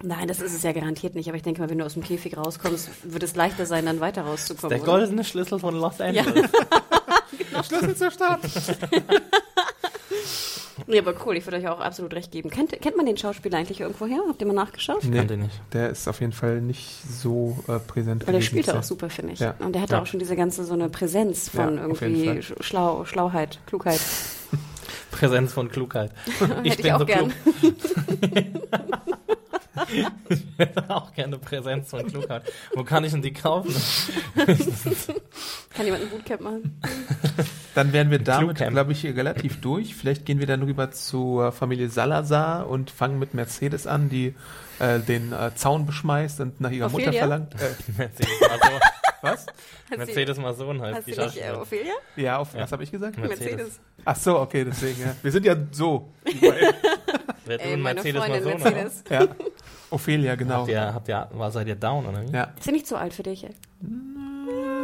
[0.02, 1.28] Nein, das ist es ja garantiert nicht.
[1.28, 4.00] Aber ich denke mal, wenn du aus dem Käfig rauskommst, wird es leichter sein, dann
[4.00, 4.70] weiter rauszukommen.
[4.70, 5.00] Der oder?
[5.00, 6.50] goldene Schlüssel von Los Angeles.
[7.68, 8.40] Schlüssel zur Stadt.
[10.88, 12.50] Nee, aber cool, ich würde euch auch absolut recht geben.
[12.50, 14.22] Kennt, kennt man den Schauspieler eigentlich irgendwoher?
[14.28, 15.04] Habt ihr mal nachgeschaut?
[15.04, 15.62] Nee, Kannte ich nicht.
[15.74, 18.26] der ist auf jeden Fall nicht so äh, präsent.
[18.26, 19.40] Weil der gewesen spielt auch super, finde ich.
[19.40, 19.54] Ja.
[19.60, 20.02] Und der hatte Ja.
[20.02, 24.00] auch schon diese ganze so eine Präsenz von Ja, irgendwie Schlau, Schlauheit, Klugheit.
[25.12, 26.12] Präsenz von Klugheit.
[26.64, 27.34] Hätte ich auch gern.
[30.30, 32.44] Ich hätte auch gerne Präsenz von Klugheit.
[32.74, 33.74] Wo kann ich denn die kaufen?
[35.74, 36.82] Kann jemand ein Bootcamp machen?
[37.76, 39.96] Dann wären wir damit, glaube ich, relativ durch.
[39.96, 44.36] Vielleicht gehen wir dann rüber zur Familie Salazar und fangen mit Mercedes an, die
[44.80, 47.08] äh, den äh, Zaun beschmeißt und nach ihrer Ophelia?
[47.08, 47.54] Mutter verlangt.
[47.56, 48.80] Äh, Mercedes Mason,
[49.22, 49.46] was?
[49.92, 51.52] Hat Mercedes Mason heißt Hast die nicht äh.
[51.52, 51.94] Ophelia?
[52.16, 52.62] Ja, auf, Ja.
[52.62, 53.18] was habe ich gesagt?
[53.18, 53.46] Mercedes.
[53.46, 53.80] Mercedes.
[54.06, 55.02] Ach so, okay, deswegen.
[55.02, 55.16] Ja.
[55.22, 56.14] Wir sind ja so.
[56.26, 58.74] Ey, ein meine Mercedes Freundin Mason?
[58.74, 59.04] Mercedes.
[59.10, 59.28] ja.
[59.92, 60.60] Ophelia, genau.
[60.62, 62.32] Habt ihr, habt ihr, war, seid ihr down, oder wie?
[62.32, 62.54] Ja.
[62.58, 63.52] Ist ja nicht so alt für dich, ey.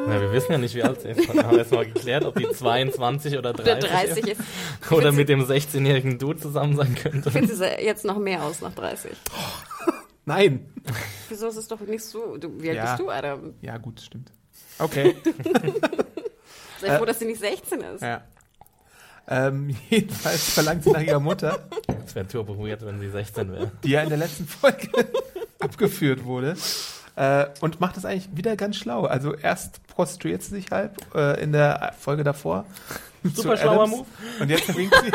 [0.08, 1.34] Ja, wir wissen ja nicht, wie alt sie ist.
[1.34, 4.42] Wir haben jetzt mal geklärt, ob die 22 oder 30, Oder 30 ist.
[4.92, 7.30] Oder mit dem 16-jährigen Dude zusammen sein könnte.
[7.30, 9.12] Ich finde sie jetzt noch mehr aus nach 30.
[10.26, 10.72] Nein.
[11.30, 12.38] Wieso ist es doch nicht so?
[12.38, 12.86] Du, wie alt Ja.
[12.86, 13.54] bist du, Adam?
[13.62, 14.32] Ja, gut, stimmt.
[14.80, 15.16] Okay.
[16.82, 18.02] Sei froh, dass sie nicht 16 ist.
[18.02, 18.22] ja.
[19.28, 23.72] Ähm, jedenfalls verlangt sie nach ihrer Mutter, Das wäre turbo weird, wenn sie 16 wäre.
[23.84, 24.88] die ja in der letzten Folge
[25.60, 26.56] abgeführt wurde.
[27.16, 29.06] Äh, und macht das eigentlich wieder ganz schlau.
[29.06, 32.66] Also erst prostriert sie sich halb äh, in der Folge davor.
[33.34, 33.98] Super schlauer Adams.
[33.98, 34.06] Move.
[34.42, 35.12] Und jetzt bringt sie,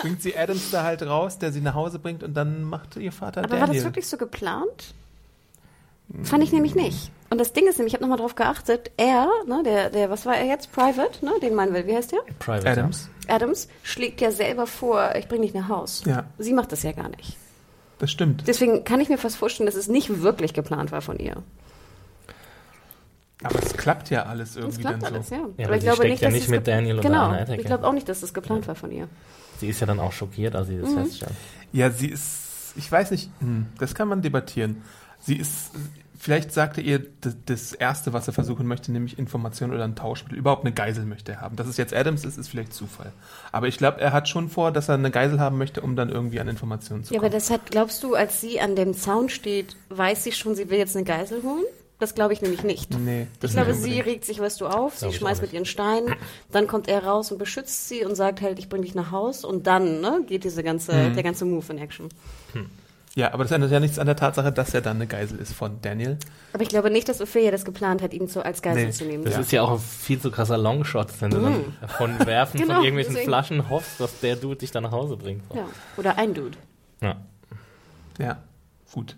[0.00, 3.12] bringt sie Adams da halt raus, der sie nach Hause bringt und dann macht ihr
[3.12, 3.76] Vater Aber war Daniel.
[3.76, 4.94] das wirklich so geplant?
[6.24, 7.12] Fand ich nämlich nicht.
[7.30, 10.24] Und das Ding ist nämlich, ich habe nochmal drauf geachtet, er, ne, der, der, was
[10.24, 10.72] war er jetzt?
[10.72, 12.20] Private, ne, den meinen wir, wie heißt der?
[12.38, 12.68] Private.
[12.70, 13.10] Adams?
[13.28, 16.02] Adams schlägt ja selber vor, ich bring dich nach Haus.
[16.06, 16.24] Ja.
[16.38, 17.36] Sie macht das ja gar nicht.
[17.98, 18.44] Das stimmt.
[18.46, 21.42] Deswegen kann ich mir fast vorstellen, dass es nicht wirklich geplant war von ihr.
[23.42, 25.34] Aber es klappt ja alles irgendwie klappt dann alles, so.
[25.34, 25.40] ja.
[25.58, 27.92] Ja, aber sie steckt ja nicht mit es Daniel oder Genau, Anna ich glaube auch
[27.92, 29.08] nicht, dass das geplant war von ihr.
[29.60, 31.04] Sie ist ja dann auch schockiert, als sie das Mhm.
[31.04, 31.32] feststellt.
[31.72, 34.82] Ja, sie ist, ich weiß nicht, hm, das kann man debattieren.
[35.20, 35.70] Sie ist,
[36.18, 40.36] vielleicht sagte ihr das, das Erste, was er versuchen möchte, nämlich Information oder ein Tauschmittel.
[40.38, 41.56] Überhaupt eine Geisel möchte er haben.
[41.56, 43.12] Dass es jetzt Adams ist, ist vielleicht Zufall.
[43.52, 46.10] Aber ich glaube, er hat schon vor, dass er eine Geisel haben möchte, um dann
[46.10, 47.38] irgendwie an Informationen zu Ja, aber kommen.
[47.40, 50.78] das hat, glaubst du, als sie an dem Zaun steht, weiß sie schon, sie will
[50.78, 51.64] jetzt eine Geisel holen?
[52.00, 52.96] Das glaube ich nämlich nicht.
[52.96, 55.64] nee, das Ich glaube, nicht sie regt sich, weißt du, auf, sie schmeißt mit ihren
[55.64, 56.14] Steinen,
[56.52, 59.44] dann kommt er raus und beschützt sie und sagt halt, ich bring dich nach Haus
[59.44, 61.14] und dann ne, geht diese ganze, Mhm.
[61.14, 62.08] der ganze Move in Action.
[63.18, 65.52] Ja, aber das ändert ja nichts an der Tatsache, dass er dann eine Geisel ist
[65.52, 66.18] von Daniel.
[66.52, 69.04] Aber ich glaube nicht, dass Ophelia das geplant hat, ihn so als Geisel Nee, zu
[69.06, 69.24] nehmen.
[69.24, 69.40] Das Ja.
[69.40, 71.64] ist ja auch ein viel zu krasser Longshot, wenn du dann
[71.98, 73.28] von Werfen Genau, von irgendwelchen deswegen.
[73.28, 75.42] Flaschen hoffst, dass der Dude dich dann nach Hause bringt.
[75.52, 75.64] Ja.
[75.96, 76.56] Oder ein Dude.
[77.02, 77.16] Ja.
[78.20, 78.38] Ja,
[78.92, 79.16] gut.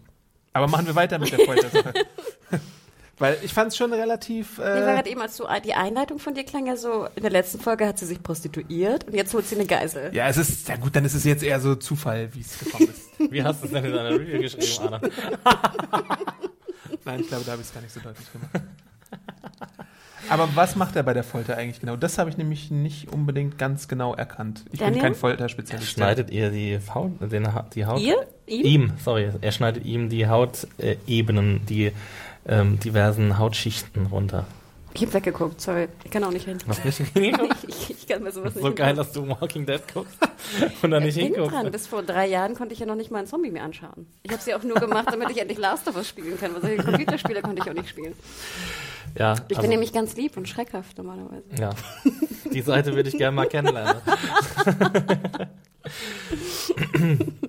[0.54, 1.92] Aber machen wir weiter mit der Foltersache.
[3.20, 4.59] Weil ich fand es schon relativ.
[4.59, 7.22] Nee, weil Äh, gerade eben, als du die Einleitung von dir klang ja so, in
[7.22, 10.11] der letzten Folge hat sie sich prostituiert und jetzt holt sie eine Geisel.
[10.12, 12.88] ja, es ist, ja gut, dann ist es jetzt eher so Zufall, wie es gekommen
[12.88, 13.09] ist.
[13.33, 15.00] Wie hast du es denn in deiner Review geschrieben, Anna?
[17.04, 18.50] Nein, ich glaube, da habe ich es gar nicht so deutlich gemacht.
[20.28, 21.96] Aber was macht er bei der Folter eigentlich genau?
[21.96, 24.64] Das habe ich nämlich nicht unbedingt ganz genau erkannt.
[24.70, 24.94] Ich Daniel?
[24.94, 25.90] bin kein Er Folterspezialist.
[25.90, 28.00] schneidet ihr die, Haut, den, Ha- die Haut.
[28.00, 28.16] Ihr?
[28.46, 28.64] Ihm?
[28.66, 29.30] Ihm, sorry.
[29.40, 31.92] Er schneidet ihm die Hautebenen, die
[32.46, 34.46] ähm, diversen Hautschichten runter.
[34.92, 35.87] Ich hab weggeguckt, sorry.
[36.05, 36.59] Ich kann auch nicht hin.
[36.66, 37.57] Was nicht hingeguckt?
[37.68, 40.16] Ich, ich kann mir sowas nicht So geil, dass du Walking Dead guckst
[40.83, 41.50] und dann nicht ich bin dran.
[41.50, 41.72] hinguckst.
[41.72, 44.07] Bis vor drei Jahren konnte ich ja noch nicht mal einen Zombie mehr anschauen.
[44.24, 46.62] Ich habe sie auch nur gemacht, damit ich endlich Last of Us spielen kann, weil
[46.62, 48.14] solche Computerspiele konnte ich auch nicht spielen.
[49.16, 51.44] Ja, Ich also, bin nämlich ganz lieb und schreckhaft normalerweise.
[51.59, 51.70] ja.
[52.53, 54.00] Die Seite würde ich gerne mal kennenlernen.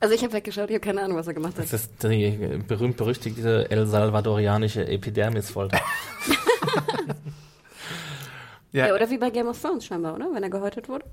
[0.00, 1.64] Also ich habe weggeschaut, ich habe keine Ahnung, was er gemacht hat.
[1.64, 2.30] Das ist die
[2.68, 5.80] berühmt-berüchtigte El Salvadorianische Epidermisfolter.
[8.70, 10.28] Ja, Ja, oder wie bei Game of Thrones scheinbar, oder?
[10.32, 11.04] Wenn er gehäutet wurde.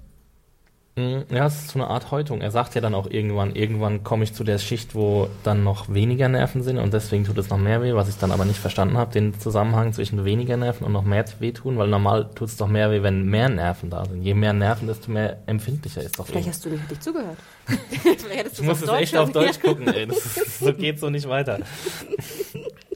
[0.98, 2.40] Mm, Ja, es ist so eine Art Häutung.
[2.42, 5.94] Er sagt ja dann auch irgendwann, irgendwann komme ich zu der Schicht, wo dann noch
[5.94, 8.60] weniger Nerven sind und deswegen tut es noch mehr weh, was ich dann aber nicht
[8.60, 12.48] verstanden habe, den Zusammenhang zwischen weniger Nerven und noch mehr weh tun, weil normal tut
[12.48, 14.22] es doch mehr weh, wenn mehr Nerven da sind.
[14.24, 16.50] Je mehr Nerven, desto mehr empfindlicher ist doch Vielleicht eh.
[16.52, 17.38] hast du nicht richtig zugehört.
[18.06, 19.32] Ich du muss es echt auf.
[19.32, 20.06] Deutsch gucken, ey.
[20.08, 21.60] Das so geht so nicht weiter.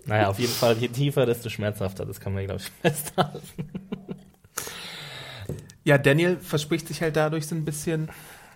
[0.06, 2.04] Naja, auf jeden Fall, je tiefer, desto schmerzhafter.
[2.04, 3.40] Das kann man, glaube ich, festhalten.
[5.84, 8.10] Ja, Daniel verspricht sich halt dadurch so ein bisschen.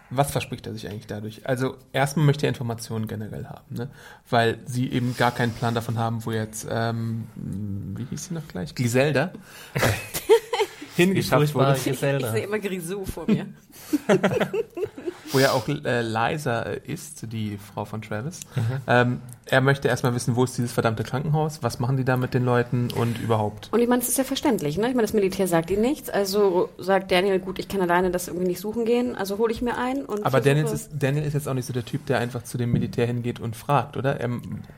[0.09, 1.47] Was verspricht er sich eigentlich dadurch?
[1.47, 3.89] Also erstmal möchte er Informationen generell haben, ne?
[4.29, 8.47] weil sie eben gar keinen Plan davon haben, wo jetzt, ähm, wie hieß sie noch
[8.47, 8.75] gleich?
[8.75, 9.33] Gliselda
[9.73, 9.79] äh,
[10.95, 11.75] hingeschafft wurde.
[11.83, 13.47] Ich sehe immer Grisou vor mir.
[15.33, 18.41] wo ja auch äh, Liza äh, ist, die Frau von Travis.
[18.87, 22.33] Ähm, er möchte erstmal wissen, wo ist dieses verdammte Krankenhaus, was machen die da mit
[22.33, 23.69] den Leuten und überhaupt.
[23.71, 24.87] Und ich meine, es ist ja verständlich, ne?
[24.87, 28.27] Ich meine, das Militär sagt ihnen nichts, also sagt Daniel, gut, ich kann alleine das
[28.27, 31.33] irgendwie nicht suchen gehen, also hole ich mir ein und Aber Daniel ist, Daniel ist
[31.33, 34.19] jetzt auch nicht so der Typ, der einfach zu dem Militär hingeht und fragt, oder?
[34.19, 34.29] Er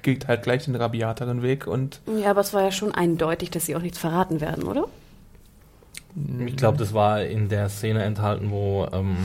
[0.01, 3.65] geht halt gleich den rabiateren Weg und Ja, aber es war ja schon eindeutig, dass
[3.65, 4.85] sie auch nichts verraten werden, oder?
[6.45, 9.17] Ich glaube, das war in der Szene enthalten, wo, ähm,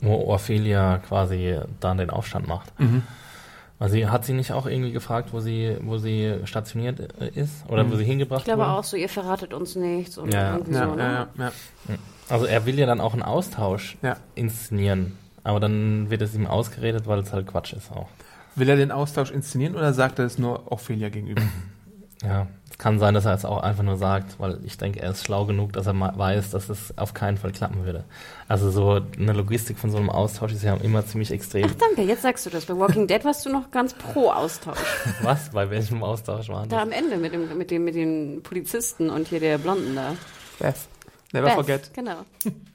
[0.00, 2.78] wo Ophelia quasi dann den Aufstand macht.
[2.80, 3.02] Mhm.
[3.78, 7.68] Also sie, hat sie nicht auch irgendwie gefragt, wo sie, wo sie stationiert äh, ist
[7.68, 8.70] oder wo sie hingebracht Ich glaube wurde?
[8.72, 11.02] auch so, ihr verratet uns nichts und Ja, irgendwie ja, so, ne?
[11.02, 11.52] ja, ja, ja.
[12.30, 14.16] Also er will ja dann auch einen Austausch Ja.
[14.34, 18.08] inszenieren, aber dann wird es ihm ausgeredet, weil es halt Quatsch ist auch.
[18.54, 21.42] Will er den Austausch inszenieren oder sagt er es nur Ophelia gegenüber?
[22.24, 22.46] Ja,
[22.78, 25.46] kann sein, dass er es auch einfach nur sagt, weil ich denke, er ist schlau
[25.46, 28.04] genug, dass er ma- weiß, dass es auf keinen Fall klappen würde.
[28.48, 31.64] Also so eine Logistik von so einem Austausch ist ja immer ziemlich extrem.
[31.70, 32.66] Ach danke, jetzt sagst du das.
[32.66, 34.78] Bei Walking Dead warst du noch ganz pro Austausch.
[35.22, 35.50] Was?
[35.50, 36.84] Bei welchem Austausch waren Da das?
[36.86, 40.12] am Ende mit dem, mit dem, mit den Polizisten und hier der Blonden da.
[40.58, 40.74] Beth.
[41.32, 41.94] Never Beth, forget.
[41.94, 42.18] Genau.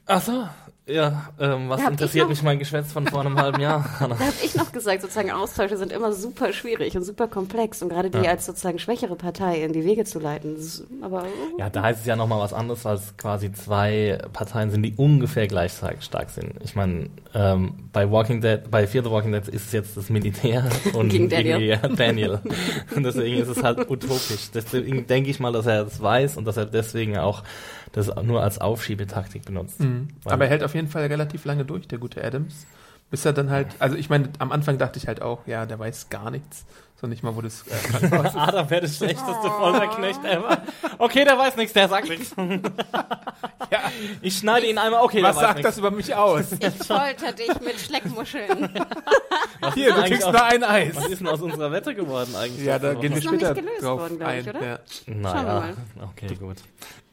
[0.06, 0.46] Ach so,
[0.86, 3.88] ja, ähm, was interessiert noch- mich mein Geschwätz von vor einem halben Jahr?
[4.00, 7.88] Da habe ich noch gesagt, sozusagen Austausche sind immer super schwierig und super komplex und
[7.88, 8.30] gerade die Ja.
[8.30, 10.56] als sozusagen schwächere Partei in die Wege zu leiten.
[10.56, 11.24] Ist, aber
[11.58, 15.46] Ja, da heißt es ja nochmal was anderes, es quasi zwei Parteien sind, die ungefähr
[15.46, 16.54] gleich stark sind.
[16.64, 20.10] Ich meine, ähm, bei Walking Dead, bei Fear the Walking Dead ist es jetzt das
[20.10, 20.64] Militär
[20.94, 21.60] und Gegen Daniel.
[21.62, 22.40] ja, Daniel.
[22.94, 24.50] Und deswegen ist es halt utopisch.
[24.52, 27.42] Deswegen denke ich mal, dass er das weiß und dass er deswegen auch
[27.92, 29.80] das nur als Aufschiebetaktik benutzt.
[29.80, 30.08] Mhm.
[30.24, 32.66] Aber er hält auf jeden Fall relativ lange durch, der gute Adams.
[33.10, 35.78] Bis er dann halt, also ich meine, am Anfang dachte ich halt auch, ja, der
[35.78, 36.64] weiß gar nichts.
[36.98, 38.06] So nicht mal, wo das äh.
[38.36, 40.62] Adam wäre das schlechteste Folterknecht ever.
[40.98, 42.34] Okay, der weiß nichts, der sagt nichts.
[43.70, 43.78] Ja.
[44.20, 45.70] Ich schneide ihn einmal, okay, Was der weiß sagt nichts.
[45.70, 46.52] das über mich aus?
[46.60, 48.68] Ich folter dich mit Schleckmuscheln.
[49.74, 50.94] Hier, du kriegst nur ein Eis.
[50.94, 52.66] Was ist denn aus unserer Wette geworden eigentlich?
[52.66, 54.56] Ja, da gehen wir ist noch nicht später gelöst drauf worden, glaub ich, ein.
[54.56, 54.66] oder?
[54.66, 54.78] Ja.
[55.06, 55.74] Schauen wir Naja, mal.
[56.10, 56.56] okay, gut.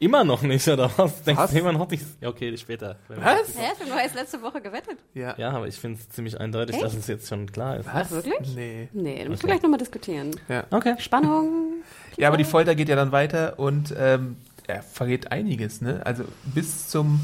[0.00, 1.22] Immer noch nicht, oder was?
[1.24, 1.50] Denkst Was?
[1.52, 2.02] du immer noch nicht?
[2.22, 2.96] Ja, okay, später.
[3.08, 3.54] Was?
[3.54, 3.70] Hä?
[3.86, 4.98] Du hast letzte Woche gewettet.
[5.12, 5.34] Ja.
[5.36, 6.84] Ja, aber ich finde es ziemlich eindeutig, Echt?
[6.86, 7.86] dass es jetzt schon klar ist.
[7.92, 8.10] Was?
[8.10, 8.54] Wirklich?
[8.56, 8.88] Nee.
[8.94, 9.46] Nee, da müssen wir Okay.
[9.48, 10.30] gleich nochmal diskutieren.
[10.70, 10.94] Okay.
[11.00, 11.82] Spannung.
[12.16, 14.36] Ja, aber die Folter geht ja dann weiter und ähm,
[14.66, 16.00] er verrät einiges, ne?
[16.06, 17.20] Also bis zum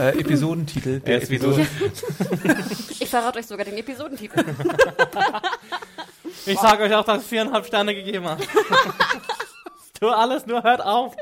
[0.00, 1.66] äh, Episodentitel der Er ist wie Episode.
[3.00, 4.42] Ich verrate euch sogar den Episodentitel.
[6.46, 8.42] Ich sage euch auch, dass ich viereinhalb Sterne gegeben habe.
[9.98, 11.14] Tu alles, nur hört auf.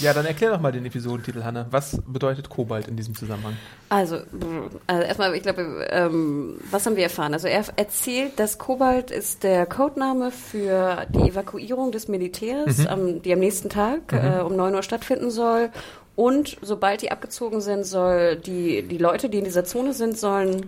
[0.00, 1.66] Ja, dann erklär doch mal den Episodentitel, Hanna.
[1.70, 3.56] Was bedeutet Kobalt in diesem Zusammenhang?
[3.88, 4.18] Also,
[4.86, 7.32] also erstmal, ich glaube, ähm, was haben wir erfahren?
[7.32, 13.32] Also er erzählt, dass Kobalt ist der Codename für die Evakuierung des Militärs, ähm, die
[13.32, 15.70] am nächsten Tag äh, um 9 Uhr stattfinden soll.
[16.16, 20.66] Und sobald die abgezogen sind, soll die, die Leute, die in dieser Zone sind, sollen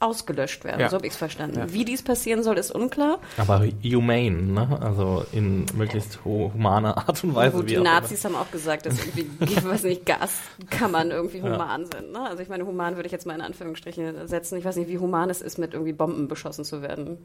[0.00, 0.80] ausgelöscht werden.
[0.80, 0.88] Ja.
[0.90, 1.58] So habe ich es verstanden.
[1.58, 1.72] Ja.
[1.72, 3.18] Wie dies passieren soll, ist unklar.
[3.38, 4.78] Aber humane, ne?
[4.82, 7.56] Also in möglichst hu- humaner Art und Weise.
[7.56, 7.80] Gut, wie die.
[7.80, 12.12] Nazis haben auch gesagt, dass irgendwie, ich weiß nicht, Gaskammern irgendwie human sind.
[12.12, 12.20] Ne?
[12.20, 14.58] Also ich meine, human würde ich jetzt mal in Anführungsstriche setzen.
[14.58, 17.18] Ich weiß nicht, wie human es ist, mit irgendwie Bomben beschossen zu werden.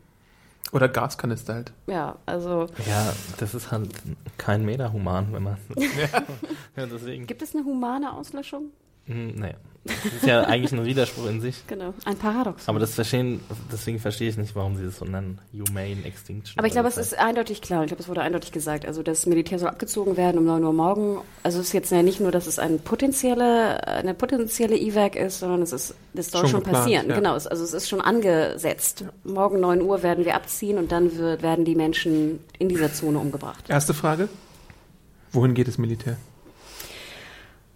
[0.72, 1.74] Oder Gaskanister halt.
[1.88, 3.90] Ja, also Ja, das ist halt
[4.38, 5.58] kein Meter human, wenn man.
[6.78, 7.28] ja, deswegen.
[7.28, 8.66] gibt es eine humane Auslöschung?
[9.06, 9.54] Hm, nee.
[9.84, 11.66] Das ist ja eigentlich ein Widerspruch in sich.
[11.66, 12.70] Genau, ein Paradox.
[12.70, 13.40] Aber das verstehen,
[13.72, 15.40] deswegen verstehe ich nicht, warum sie das so nennen.
[15.54, 16.60] Humane Extinction.
[16.60, 17.82] Aber ich glaube, es ist eindeutig klar.
[17.82, 18.86] Ich glaube, es wurde eindeutig gesagt.
[18.86, 21.18] Also das Militär soll abgezogen werden um 9 Uhr morgen.
[21.42, 25.40] Also es ist jetzt ja nicht nur, dass es eine potenzielle, eine potenzielle E-Werk ist,
[25.40, 27.10] sondern es ist, das soll Schon schon, geplant, passieren.
[27.10, 27.16] ja.
[27.16, 29.06] Genau, es, also es ist schon angesetzt.
[29.24, 33.18] Morgen 9 Uhr werden wir abziehen und dann wird, werden die Menschen in dieser Zone
[33.18, 33.68] umgebracht.
[33.68, 34.30] Erste Frage.
[35.32, 36.18] Wohin geht das Militär?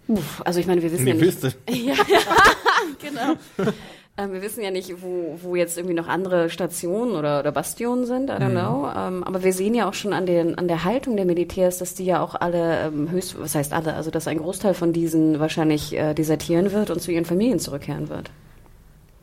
[0.08, 1.42] Uff, also ich meine, wir wissen In die ja nicht.
[1.42, 1.54] Wüste.
[1.70, 1.94] Ja,
[3.02, 3.72] genau.
[4.18, 8.06] Ähm, wir wissen ja nicht, wo, wo jetzt irgendwie noch andere Stationen oder, oder Bastionen
[8.06, 8.88] sind, I don't know.
[8.96, 11.94] Ähm, aber wir sehen ja auch schon an, den, an der Haltung der Militärs, dass
[11.94, 15.38] die ja auch alle ähm, höchst, was heißt alle, also dass ein Großteil von diesen
[15.38, 18.30] wahrscheinlich äh, desertieren wird und zu ihren Familien zurückkehren wird.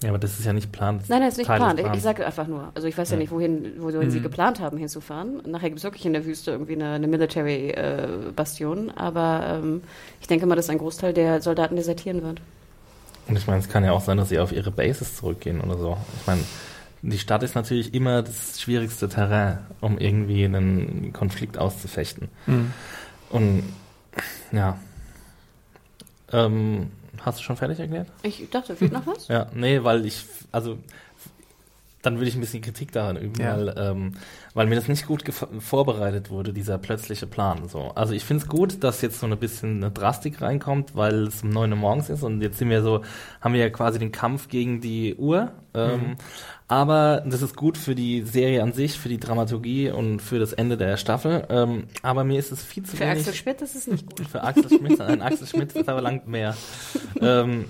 [0.04, 1.00] Ja, aber das ist ja nicht Plan.
[1.08, 1.80] Nein, nein, ist nicht Teil geplant.
[1.80, 2.72] Ich, ich sage einfach nur.
[2.76, 3.22] Also ich weiß ja, Ja.
[3.22, 5.42] nicht, wohin, wohin sie geplant haben, hinzufahren.
[5.48, 8.92] Nachher gibt es wirklich in der Wüste irgendwie eine, eine Military-Bastion.
[8.92, 9.82] aber ähm,
[10.22, 12.42] ich denke mal, dass ein Großteil der Soldaten desertieren wird.
[13.28, 15.78] Und ich meine, es kann ja auch sein, dass sie auf ihre Bases zurückgehen oder
[15.78, 15.98] so.
[16.20, 16.42] Ich meine,
[17.02, 22.28] die Stadt ist natürlich immer das schwierigste Terrain, um irgendwie einen Konflikt auszufechten.
[23.30, 23.63] Und
[24.52, 24.78] ja.
[26.32, 26.88] Ähm,
[27.26, 28.08] hast du schon fertig erklärt?
[28.22, 29.28] Ich dachte, fehlt noch was?
[29.28, 30.78] Ja, nee, weil ich, also
[32.02, 33.56] dann würde ich ein bisschen Kritik daran üben, Ja.
[33.56, 34.14] weil, ähm,
[34.54, 35.24] weil mir das nicht gut
[35.60, 37.70] vorbereitet wurde, dieser plötzliche Plan.
[37.70, 37.92] So.
[37.96, 41.44] Also ich finde es gut, dass jetzt so ein bisschen eine Drastik reinkommt, weil es
[41.44, 43.04] um 9 Uhr morgens ist und jetzt sind wir so,
[43.40, 45.54] haben wir ja quasi den Kampf gegen die Uhr.
[45.74, 46.18] Ähm,
[46.67, 50.54] Aber das ist gut für die Serie an sich, für die Dramaturgie und für das
[50.54, 51.45] Ende der Staffel.
[51.49, 53.19] Ähm, aber mir ist es viel zu Für wenig.
[53.19, 54.28] Axel Schmidt ist es nicht gut.
[54.28, 56.56] Für Axel Schmidt, ein Axel Schmidt verlangt mehr.
[57.21, 57.65] ähm,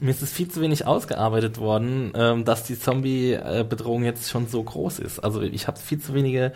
[0.00, 4.62] mir ist es viel zu wenig ausgearbeitet worden, ähm, dass die Zombie-Bedrohung jetzt schon so
[4.62, 5.20] groß ist.
[5.20, 6.52] Also ich habe viel zu wenige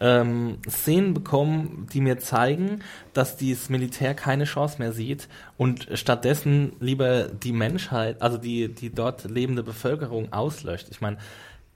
[0.00, 2.80] ähm, Szenen bekommen, die mir zeigen,
[3.12, 8.90] dass dieses Militär keine Chance mehr sieht und stattdessen lieber die Menschheit, also die, die
[8.90, 10.88] dort lebende Bevölkerung auslöscht.
[10.90, 11.18] Ich meine,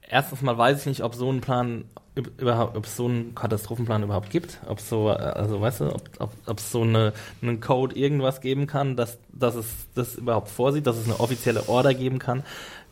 [0.09, 1.85] erstens mal weiß ich nicht, ob so ein Plan
[2.16, 5.94] üb- überhaupt, ob es so einen Katastrophenplan überhaupt gibt, ob so, äh, also weißt du,
[5.94, 10.16] ob, ob, ob es so eine, einen Code irgendwas geben kann, dass, dass es das
[10.16, 12.42] überhaupt vorsieht, dass es eine offizielle Order geben kann.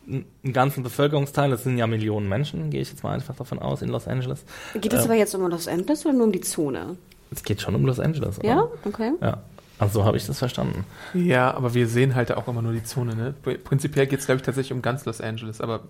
[0.09, 3.81] Einen ganzen Bevölkerungsteil, das sind ja Millionen Menschen, gehe ich jetzt mal einfach davon aus,
[3.81, 4.45] in Los Angeles.
[4.73, 6.95] Geht es Ähm, aber jetzt um Los Angeles oder nur um die Zone?
[7.29, 8.47] Es geht schon um Los Angeles, oder?
[8.47, 8.67] Ja?
[8.85, 9.11] Okay.
[9.21, 9.41] Ja.
[9.79, 10.85] Also so habe ich das verstanden.
[11.13, 13.33] Ja, aber wir sehen halt auch immer nur die Zone, ne?
[13.45, 15.81] Pr- Prinzipiell geht es, glaube ich, tatsächlich um ganz Los Angeles, aber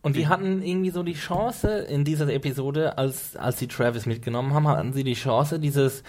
[0.00, 4.54] Und die hatten irgendwie so die Chance in dieser Episode, als, als sie Travis mitgenommen
[4.54, 6.04] haben, hatten sie die Chance, dieses,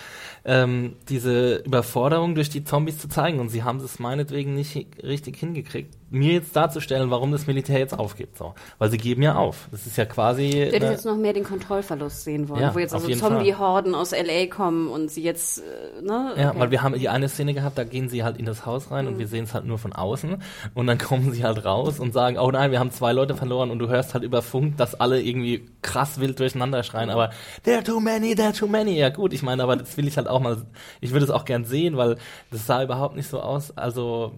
[0.46, 3.40] ähm, diese Überforderung durch die Zombies zu zeigen.
[3.40, 7.98] Und sie haben es meinetwegen nicht richtig hingekriegt, mir jetzt darzustellen, warum das Militär jetzt
[7.98, 8.38] aufgibt.
[8.38, 8.54] So.
[8.78, 9.68] Weil sie geben ja auf.
[9.72, 10.46] Das ist ja quasi.
[10.46, 14.14] Ich hätte jetzt noch mehr den Kontrollverlust sehen wollen, Ja, wo jetzt also Zombie-Horden aus
[14.14, 14.46] L.A.
[14.48, 16.34] kommen und sie jetzt, äh, ne?
[16.38, 16.60] Ja, Okay.
[16.60, 19.08] weil wir haben die eine Szene gehabt, da gehen sie halt in das Haus rein
[19.08, 20.42] und wir sehen es halt nur von außen
[20.74, 23.70] und dann kommen sie halt raus und sagen, oh nein, wir haben zwei Leute verloren
[23.70, 27.32] und du hörst halt über Funk, dass alle irgendwie krass wild durcheinander schreien, aber
[27.64, 28.98] there are too many, there are too many.
[28.98, 30.58] Ja gut, ich meine, aber das will ich halt auch mal,
[31.02, 32.18] ich würde es auch gern sehen, weil
[32.52, 34.32] das sah überhaupt nicht so aus, also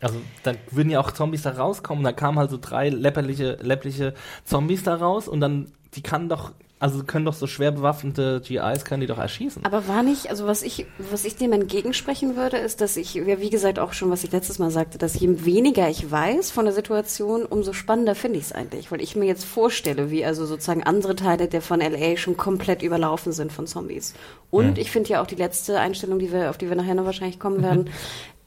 [0.00, 2.04] Also dann würden ja auch Zombies da rauskommen.
[2.04, 6.52] Da kamen halt so drei läpperliche, läppliche Zombies da raus und dann, die kann doch,
[6.80, 9.64] also können doch so schwer bewaffnete GIs, können die doch erschießen.
[9.64, 13.40] Aber war nicht, also was ich, was ich dem entgegensprechen würde, ist, dass ich, ja,
[13.40, 16.66] wie gesagt, auch schon, was ich letztes Mal sagte, dass je weniger ich weiß von
[16.66, 18.92] der Situation, umso spannender finde ich es eigentlich.
[18.92, 22.82] Weil ich mir jetzt vorstelle, wie also sozusagen andere Teile der von LA schon komplett
[22.82, 24.14] überlaufen sind von Zombies.
[24.52, 24.76] Und Mhm.
[24.76, 27.40] ich finde ja auch die letzte Einstellung, die wir, auf die wir nachher noch wahrscheinlich
[27.40, 27.90] kommen werden,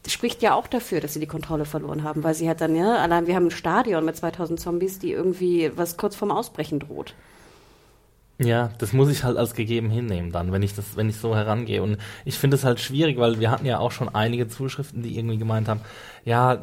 [0.08, 2.98] spricht ja auch dafür, dass sie die Kontrolle verloren haben, weil sie hat dann, ja,
[2.98, 7.14] allein wir haben ein Stadion mit 2000 Zombies, die irgendwie was kurz vorm Ausbrechen droht.
[8.40, 11.36] Ja, das muss ich halt als gegeben hinnehmen dann, wenn ich das, wenn ich so
[11.36, 11.84] herangehe.
[11.84, 15.16] Und ich finde es halt schwierig, weil wir hatten ja auch schon einige Zuschriften, die
[15.16, 15.82] irgendwie gemeint haben,
[16.26, 16.60] ja,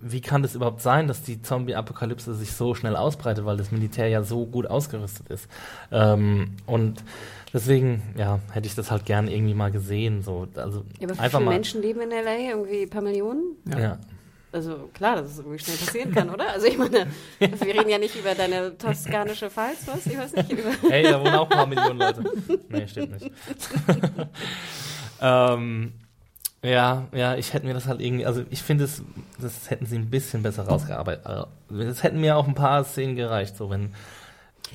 [0.00, 4.08] wie kann das überhaupt sein, dass die Zombie-Apokalypse sich so schnell ausbreitet, weil das Militär
[4.08, 5.46] ja so gut ausgerüstet ist.
[5.92, 7.04] Ähm, und
[7.52, 10.22] deswegen, ja, hätte ich das halt gern irgendwie mal gesehen.
[10.22, 11.54] So, also Ja, aber wie einfach viele mal.
[11.54, 12.50] Menschen leben in LA?
[12.50, 13.56] Irgendwie ein paar Millionen?
[13.66, 13.98] ja.
[14.50, 16.48] Also klar, dass es irgendwie schnell passieren kann, oder?
[16.50, 17.06] Also ich meine,
[17.38, 20.06] wir reden ja nicht über deine toskanische Pfalz, was?
[20.06, 20.50] Ich weiß nicht.
[20.52, 22.24] Über Hey, da wohnen auch ein paar Millionen Leute.
[22.70, 23.30] Nee, stimmt nicht.
[25.20, 25.92] ähm,
[26.62, 29.02] ja, ja, ich hätte mir das halt irgendwie, also ich finde es,
[29.38, 31.24] das hätten sie ein bisschen besser rausgearbeitet.
[31.78, 33.92] Es hätten mir auch ein paar Szenen gereicht, so wenn.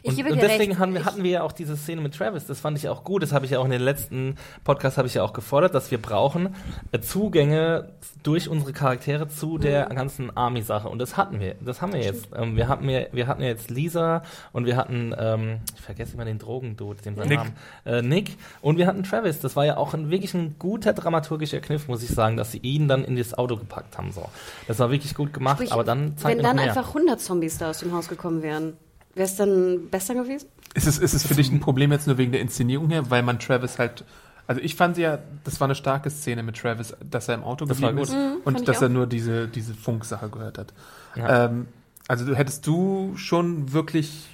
[0.02, 0.80] Und, und deswegen recht.
[0.80, 3.04] hatten wir, Ich- hatten wir ja auch diese Szene mit Travis, das fand ich auch
[3.04, 5.74] gut, das habe ich ja auch in den letzten Podcast habe ich ja auch gefordert,
[5.76, 6.56] dass wir brauchen
[6.92, 7.90] äh, Zugänge
[8.24, 9.96] durch unsere Charaktere zu der Mhm.
[9.96, 12.30] ganzen Army-Sache und das hatten wir, das haben wir jetzt.
[12.36, 16.14] Ähm, wir hatten ja, wir hatten ja jetzt Lisa und wir hatten, ähm, ich vergesse
[16.16, 17.38] immer den Drogendude, den seinen Nick.
[17.38, 17.54] Namen,
[17.86, 19.40] äh, Nick und wir hatten Travis.
[19.40, 22.60] Das war ja auch ein wirklich ein guter dramaturgischer Kniff, muss ich sagen, dass sie
[22.60, 24.12] ihn dann in das Auto gepackt haben.
[24.12, 24.28] So,
[24.68, 26.66] das war wirklich gut gemacht, Sprich, aber dann zeigt wenn dann mehr.
[26.66, 28.74] einfach 100 Zombies da aus dem Haus gekommen wären,
[29.16, 30.48] wäre es dann besser gewesen?
[30.74, 33.24] Ist es, ist es für dich ein Problem jetzt nur wegen der Inszenierung her, weil
[33.24, 34.04] man Travis halt.
[34.46, 37.66] Also ich fand ja, das war eine starke Szene mit Travis, dass er im Auto
[37.66, 38.16] Das war geblieben gut.
[38.18, 40.74] ist Mhm, und dass er nur diese, diese Funksache gehört hat.
[41.16, 41.46] Ja.
[41.46, 41.68] Ähm,
[42.08, 44.30] also du hättest du schon wirklich.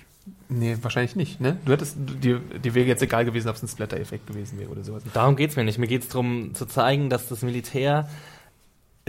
[0.47, 1.57] Nee, wahrscheinlich nicht, ne?
[1.65, 4.83] Du hättest, dir, dir wäre jetzt egal gewesen, ob es ein Splatter-Effekt gewesen wäre oder
[4.83, 5.03] sowas.
[5.13, 5.77] Darum geht's mir nicht.
[5.77, 8.09] Mir geht's darum zu zeigen, dass das Militär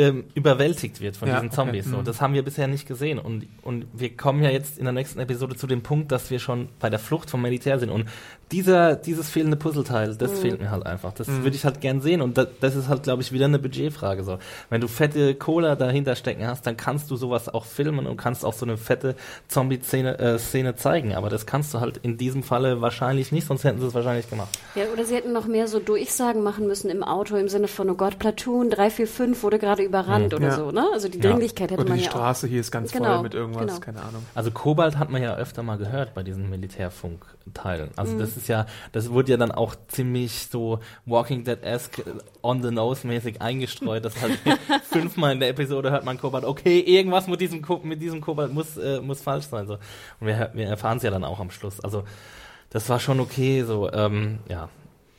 [0.00, 1.56] ähm, überwältigt wird von Ja, diesen okay.
[1.56, 1.84] Zombies.
[1.84, 1.98] So.
[1.98, 2.04] Mhm.
[2.04, 3.18] Das haben wir bisher nicht gesehen.
[3.18, 6.38] Und, und wir kommen ja jetzt in der nächsten Episode zu dem Punkt, dass wir
[6.38, 7.90] schon bei der Flucht vom Militär sind.
[7.90, 8.06] Und
[8.52, 11.12] dieser, dieses fehlende Puzzleteil, das fehlt mir halt einfach.
[11.12, 11.44] Das Mhm.
[11.44, 12.20] würde ich halt gern sehen.
[12.20, 14.24] Und das, das ist halt, glaube ich, wieder eine Budgetfrage.
[14.24, 14.38] So.
[14.70, 18.44] Wenn du fette Cola dahinter stecken hast, dann kannst du sowas auch filmen und kannst
[18.44, 19.14] auch so eine fette
[19.48, 21.14] Zombie-Szene äh, Szene zeigen.
[21.14, 24.28] Aber das kannst du halt in diesem Falle wahrscheinlich nicht, sonst hätten sie es wahrscheinlich
[24.28, 24.48] gemacht.
[24.74, 27.88] Ja, oder sie hätten noch mehr so Durchsagen machen müssen im Auto im Sinne von,
[27.90, 30.56] oh Gott, Platoon 345 wurde gerade überrannt oder Ja.
[30.56, 30.86] so, ne?
[30.92, 31.30] Also die Ja.
[31.30, 32.14] Dringlichkeit hätte Oder man die ja auch.
[32.14, 33.80] Straße hier ist ganz Genau, voll mit irgendwas, genau.
[33.80, 34.24] keine Ahnung.
[34.34, 36.48] Also Kobalt hat man ja öfter mal gehört bei diesen
[37.50, 37.90] Militärfunkteilen.
[37.96, 42.04] Also das ist ja, das wurde ja dann auch ziemlich so Walking Dead-esque
[42.42, 44.38] on the nose mäßig eingestreut, dass halt
[44.90, 48.52] fünfmal in der Episode hört man Kobalt, okay, irgendwas mit diesem, Ko mit diesem Kobalt
[48.52, 49.66] muss, äh, muss falsch sein.
[49.66, 49.74] So.
[50.20, 51.80] Und wir, wir erfahren es ja dann auch am Schluss.
[51.80, 52.04] Also
[52.70, 54.68] das war schon okay, so, ähm, ja.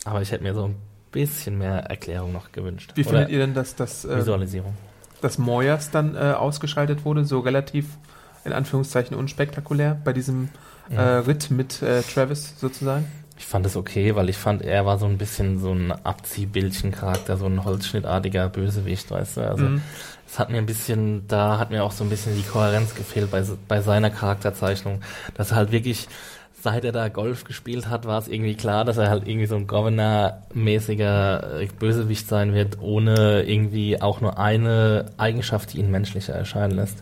[0.05, 0.75] Aber ich hätte mir so ein
[1.11, 2.93] bisschen mehr Erklärung noch gewünscht.
[2.95, 4.75] Wie Oder findet ihr denn, dass das, äh, Visualisierung.
[5.21, 7.85] dass Moyers dann äh, ausgeschaltet wurde, so relativ
[8.43, 10.49] in Anführungszeichen unspektakulär bei diesem
[10.95, 13.05] äh, Ritt mit äh, Travis sozusagen?
[13.37, 17.37] Ich fand es okay, weil ich fand, er war so ein bisschen so ein Abziehbildchen-Charakter,
[17.37, 19.41] so ein holzschnittartiger Bösewicht, weißt du.
[19.41, 19.81] Also Mhm.
[20.27, 23.31] es hat mir ein bisschen, da hat mir auch so ein bisschen die Kohärenz gefehlt
[23.31, 25.01] bei, bei seiner Charakterzeichnung,
[25.33, 26.07] dass er halt wirklich,
[26.61, 29.55] seit er da Golf gespielt hat, war es irgendwie klar, dass er halt irgendwie so
[29.55, 36.33] ein Governor-mäßiger äh, Bösewicht sein wird, ohne irgendwie auch nur eine Eigenschaft, die ihn menschlicher
[36.33, 37.01] erscheinen lässt.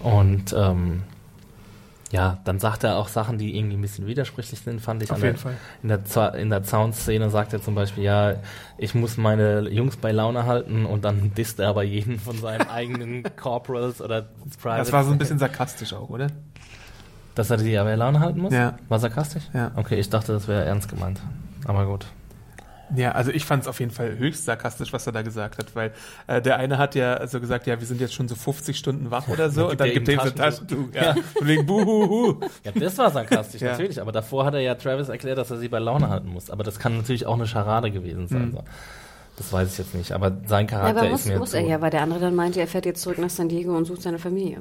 [0.00, 1.02] Und ähm,
[2.12, 5.10] ja, dann sagt er auch Sachen, die irgendwie ein bisschen widersprüchlich sind, fand ich.
[5.10, 5.54] Auf an jeden der, Fall.
[5.82, 8.34] In der, Za- in der Soundszene sagt er zum Beispiel, ja,
[8.78, 12.62] ich muss meine Jungs bei Laune halten und dann disst er aber jeden von seinen
[12.68, 14.22] eigenen Corporals oder
[14.60, 14.86] Privates.
[14.88, 16.26] Das war so ein bisschen sarkastisch auch, oder?
[17.36, 18.52] Dass er die bei Laune halten muss?
[18.52, 18.76] Ja.
[18.88, 19.44] War sarkastisch?
[19.54, 19.70] Ja.
[19.76, 21.20] Okay, ich dachte, das wäre ernst gemeint.
[21.64, 22.06] Aber gut.
[22.96, 25.74] Ja, also ich fand es auf jeden Fall höchst sarkastisch, was er da gesagt hat,
[25.76, 25.92] weil
[26.26, 29.10] äh, der eine hat ja so gesagt, ja, wir sind jetzt schon so 50 Stunden
[29.10, 30.88] wach oder so und dann gibt er ihm so ein Taschentuch.
[30.94, 31.14] Ja.
[31.38, 32.40] Und wegen Buhuhu.
[32.64, 33.72] Ja, das war sarkastisch, Ja.
[33.72, 34.00] natürlich.
[34.00, 36.50] Aber davor hat er ja Travis erklärt, dass er sie bei Laune halten muss.
[36.50, 38.46] Aber das kann natürlich auch eine Scharade gewesen sein.
[38.48, 38.52] Mhm.
[38.52, 38.64] So.
[39.36, 40.12] Das weiß ich jetzt nicht.
[40.12, 42.20] Aber sein Ja, Charakter aber muss, ist mir muss zu- er ja, weil der andere
[42.20, 44.58] dann meinte, er fährt jetzt zurück nach San Diego und sucht seine Familie.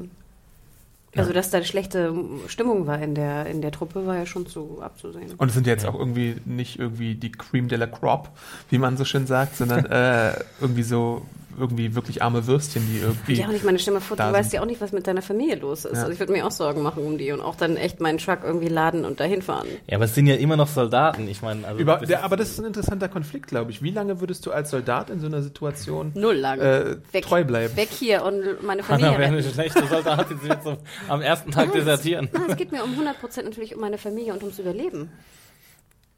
[1.15, 2.13] Also, dass da eine schlechte
[2.47, 5.33] Stimmung war in der, in der Truppe, war ja schon zu abzusehen.
[5.37, 8.29] Und es sind jetzt auch irgendwie nicht irgendwie die Cream de la Crop,
[8.69, 11.25] wie man so schön sagt, sondern äh, irgendwie so
[11.57, 13.33] irgendwie wirklich arme Würstchen, die irgendwie.
[13.33, 14.57] Ja, und ich meine, stell mal vor, du da weißt sind.
[14.57, 15.93] ja auch nicht, was mit deiner Familie los ist.
[15.93, 15.99] Ja.
[16.01, 18.39] Also ich würde mir auch Sorgen machen um die und auch dann echt meinen Truck
[18.43, 19.67] irgendwie laden und dahin fahren.
[19.87, 21.27] Ja, aber es sind ja immer noch Soldaten.
[21.27, 23.81] Ich meine, also Über, das der, aber das ist ein interessanter Konflikt, glaube ich.
[23.81, 26.59] Wie lange würdest du als Soldat in so einer Situation Null lang.
[26.59, 27.25] äh, Weg.
[27.25, 27.75] treu bleiben?
[27.75, 30.77] Weg hier und meine Familie Hanna wäre eine schlechte Soldatin, sie wird so
[31.07, 32.29] am ersten Tag desertieren.
[32.31, 35.09] Nein, es geht mir um 100% natürlich um meine Familie und ums Überleben.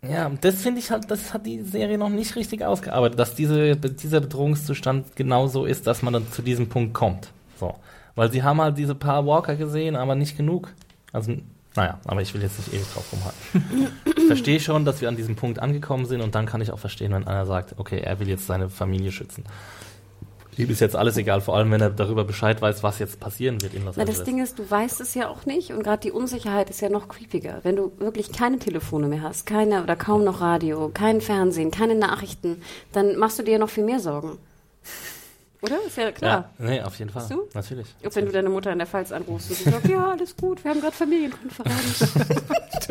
[0.07, 3.35] Ja, und das finde ich halt, das hat die Serie noch nicht richtig ausgearbeitet, dass
[3.35, 7.29] diese, dieser Bedrohungszustand genau so ist, dass man dann zu diesem Punkt kommt.
[7.59, 7.75] So.
[8.15, 10.73] Weil sie haben halt diese paar Walker gesehen, aber nicht genug.
[11.13, 11.33] Also,
[11.75, 13.93] naja, aber ich will jetzt nicht ewig drauf rumhalten.
[14.17, 16.79] ich verstehe schon, dass wir an diesem Punkt angekommen sind und dann kann ich auch
[16.79, 19.43] verstehen, wenn einer sagt, okay, er will jetzt seine Familie schützen.
[20.57, 23.61] Ihm ist jetzt alles egal, vor allem wenn er darüber Bescheid weiß, was jetzt passieren
[23.61, 24.19] wird in Los Na, Angeles.
[24.19, 26.89] das Ding ist, du weißt es ja auch nicht und gerade die Unsicherheit ist ja
[26.89, 27.59] noch creepiger.
[27.63, 31.95] Wenn du wirklich keine Telefone mehr hast, keine oder kaum noch Radio, kein Fernsehen, keine
[31.95, 34.37] Nachrichten, dann machst du dir ja noch viel mehr Sorgen.
[35.61, 35.77] Oder?
[35.85, 36.49] Ist ja klar.
[36.57, 37.25] Ja, nee, auf jeden Fall.
[37.29, 37.43] Du?
[37.53, 37.87] Natürlich.
[38.03, 40.71] Als wenn du deine Mutter in der Pfalz anrufst und sagt, ja, alles gut, wir
[40.71, 42.13] haben gerade Familienkonferenz.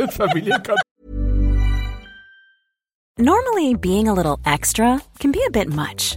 [0.15, 0.83] Familienkonflikt.
[3.19, 6.17] Normally, being a little extra can be a bit much,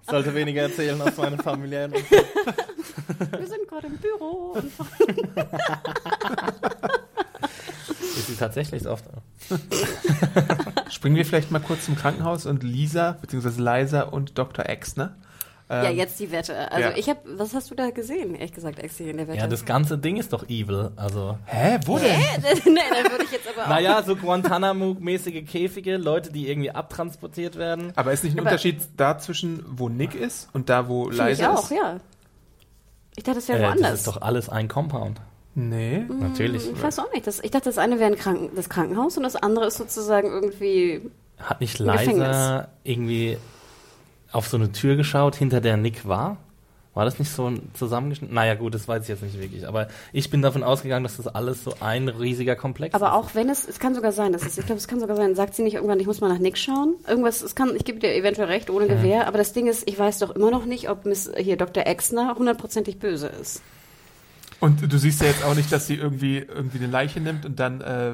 [0.08, 4.54] Sollte weniger erzählen aus meinem familiären wir sind gerade im Büro.
[4.54, 4.72] Und
[8.00, 9.04] Ist sie tatsächlich oft.
[10.90, 14.64] Springen wir vielleicht mal kurz zum Krankenhaus und Lisa, beziehungsweise Liza und Dr.
[14.66, 15.16] Exner.
[15.68, 16.70] Ja, Ähm, jetzt die Wette.
[16.70, 16.96] Also ja.
[16.96, 19.38] ich habe, was hast du da gesehen, ehrlich gesagt, Exi in der Wette?
[19.38, 20.90] Ja, das ganze Ding ist doch evil.
[20.96, 22.08] Also, Hä, wo denn?
[22.64, 27.56] nee, dann würde ich jetzt aber auch naja, so Guantanamo-mäßige Käfige, Leute, die irgendwie abtransportiert
[27.56, 27.92] werden.
[27.96, 31.30] Aber ist nicht ein Aber- Unterschied da zwischen, wo Nick ist und da, wo Finde
[31.32, 31.70] ich auch, ist?
[31.76, 31.96] ja.
[33.16, 33.94] Ich dachte, das wäre Äh, das woanders.
[34.00, 35.20] ist doch alles ein Compound.
[35.54, 36.04] Nee.
[36.20, 36.70] Natürlich.
[36.70, 37.26] ich weiß auch nicht.
[37.26, 40.28] Das, ich dachte, das eine wäre ein Kranken, das Krankenhaus und das andere ist sozusagen
[40.30, 41.10] irgendwie.
[41.38, 41.78] Hat nicht.
[41.78, 43.38] Liza irgendwie
[44.32, 46.38] auf so eine Tür geschaut, hinter der Nick war?
[46.94, 48.34] War das nicht so ein zusammengeschnitten?
[48.34, 49.68] Naja, gut, das weiß ich jetzt nicht wirklich.
[49.68, 53.12] Aber ich bin davon ausgegangen, dass das alles so ein riesiger Komplex Aber ist.
[53.12, 55.34] auch wenn es, es kann sogar sein, dass es, ich glaube, es kann sogar sein,
[55.34, 56.94] sagt sie nicht irgendwann, ich muss mal nach Nick schauen.
[57.06, 59.98] Irgendwas, es kann, ich gebe dir eventuell recht, ohne Gewehr, aber das Ding ist, ich
[59.98, 61.86] weiß doch immer noch nicht, ob Miss, hier Dr.
[61.86, 63.60] Exner hundertprozentig böse ist.
[64.58, 67.60] Und du siehst ja jetzt auch nicht, dass sie irgendwie, irgendwie eine Leiche nimmt und
[67.60, 68.12] dann äh,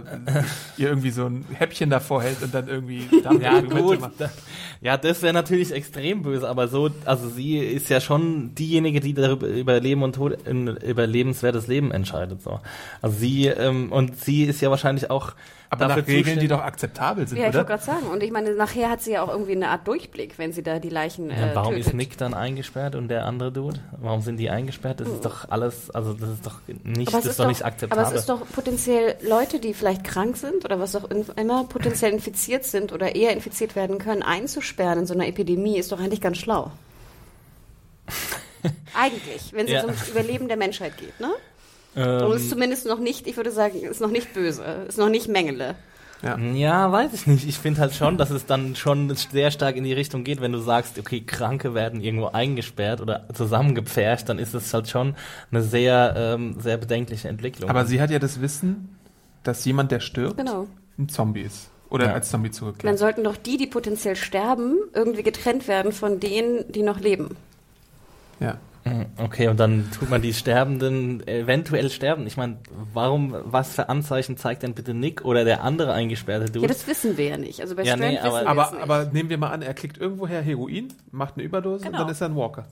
[0.77, 4.01] ihr irgendwie so ein Häppchen davor hält und dann irgendwie damit Ja, gut.
[4.01, 4.15] macht.
[4.81, 9.15] Ja, das wäre natürlich extrem böse, aber so, also sie ist ja schon diejenige, die
[9.15, 12.43] darüber über Leben und Tod, in, über lebenswertes Leben entscheidet.
[12.43, 12.59] So.
[13.01, 15.35] Also sie, ähm, und sie ist ja wahrscheinlich auch
[15.73, 17.67] Aber nach dafür Regeln, die zuständig- doch akzeptabel sind, Ja, ich wollte oder?
[17.77, 18.07] gerade sagen.
[18.09, 20.79] Und ich meine, nachher hat sie ja auch irgendwie eine Art Durchblick, wenn sie da
[20.79, 21.87] die Leichen Ja, äh, warum tötet.
[21.89, 23.81] ist Nick dann eingesperrt und der andere Dude?
[24.01, 25.01] Warum sind die eingesperrt?
[25.01, 27.63] Das ist doch alles, also das ist doch nicht, Aber das es, ist doch nicht
[27.63, 28.05] aber akzeptabel.
[28.05, 32.65] es ist doch potenziell Leute, die vielleicht krank sind oder was auch immer potenziell infiziert
[32.65, 36.37] sind oder eher infiziert werden können, einzusperren in so einer Epidemie, ist doch eigentlich ganz
[36.37, 36.71] schlau.
[38.95, 39.79] eigentlich, wenn es Ja.
[39.79, 41.31] jetzt ums Überleben der Menschheit geht, ne?
[41.97, 45.09] Ähm, Und ist zumindest noch nicht, ich würde sagen, ist noch nicht böse, ist noch
[45.11, 45.75] nicht Mengele.
[46.55, 47.49] Ja, weiß ich nicht.
[47.49, 50.53] Ich finde halt schon, dass es dann schon sehr stark in die Richtung geht, wenn
[50.53, 55.17] du sagst, okay, Kranke werden irgendwo eingesperrt oder zusammengepfercht, dann ist es halt schon
[55.51, 57.69] eine sehr, ähm, sehr bedenkliche Entwicklung.
[57.69, 58.97] Aber sie hat ja das Wissen,
[59.43, 60.69] dass jemand, der stirbt, Genau.
[60.97, 61.71] ein Zombie ist.
[61.91, 62.13] Oder Ja.
[62.13, 62.99] als Zombie Dann zurückkehrt.
[63.01, 67.37] sollten doch die, die potenziell sterben, irgendwie getrennt werden von denen, die noch leben.
[68.39, 68.59] Ja.
[68.85, 72.27] Mhm, Okay, und dann tut man die Sterbenden eventuell sterben.
[72.27, 72.57] Ich meine,
[72.93, 76.63] warum, was für Anzeichen zeigt denn bitte Nick oder der andere eingesperrte Dude?
[76.63, 77.61] Ja, das wissen wir ja nicht.
[77.61, 78.83] Also bei Ja, Strand nee, aber- wissen wir es Aber, nicht.
[78.83, 81.99] aber nehmen wir mal an, er kriegt irgendwoher Heroin, macht eine Überdose Genau.
[81.99, 82.67] und dann ist er ein Walker.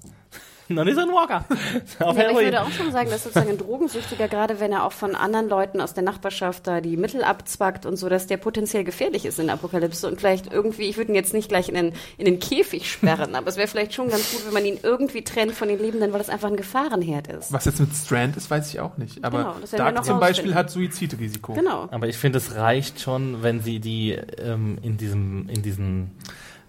[0.76, 1.44] Dann ist er ein Walker.
[1.98, 4.84] Auf Ja, aber ich würde auch schon sagen, dass sozusagen ein Drogensüchtiger, gerade wenn er
[4.84, 8.36] auch von anderen Leuten aus der Nachbarschaft da die Mittel abzwackt und so, dass der
[8.36, 11.68] potenziell gefährlich ist in der Apokalypse und vielleicht irgendwie, ich würde ihn jetzt nicht gleich
[11.68, 14.64] in den, in den Käfig sperren, aber es wäre vielleicht schon ganz gut, wenn man
[14.64, 17.52] ihn irgendwie trennt von den Lebenden, weil das einfach ein Gefahrenherd ist.
[17.52, 19.24] Was jetzt mit Strand ist, weiß ich auch nicht.
[19.24, 21.54] Aber Genau, Dark zum Beispiel hat Suizidrisiko.
[21.54, 21.88] Genau.
[21.90, 26.10] Aber ich finde, es reicht schon, wenn sie die ähm, in diesem, in diesen,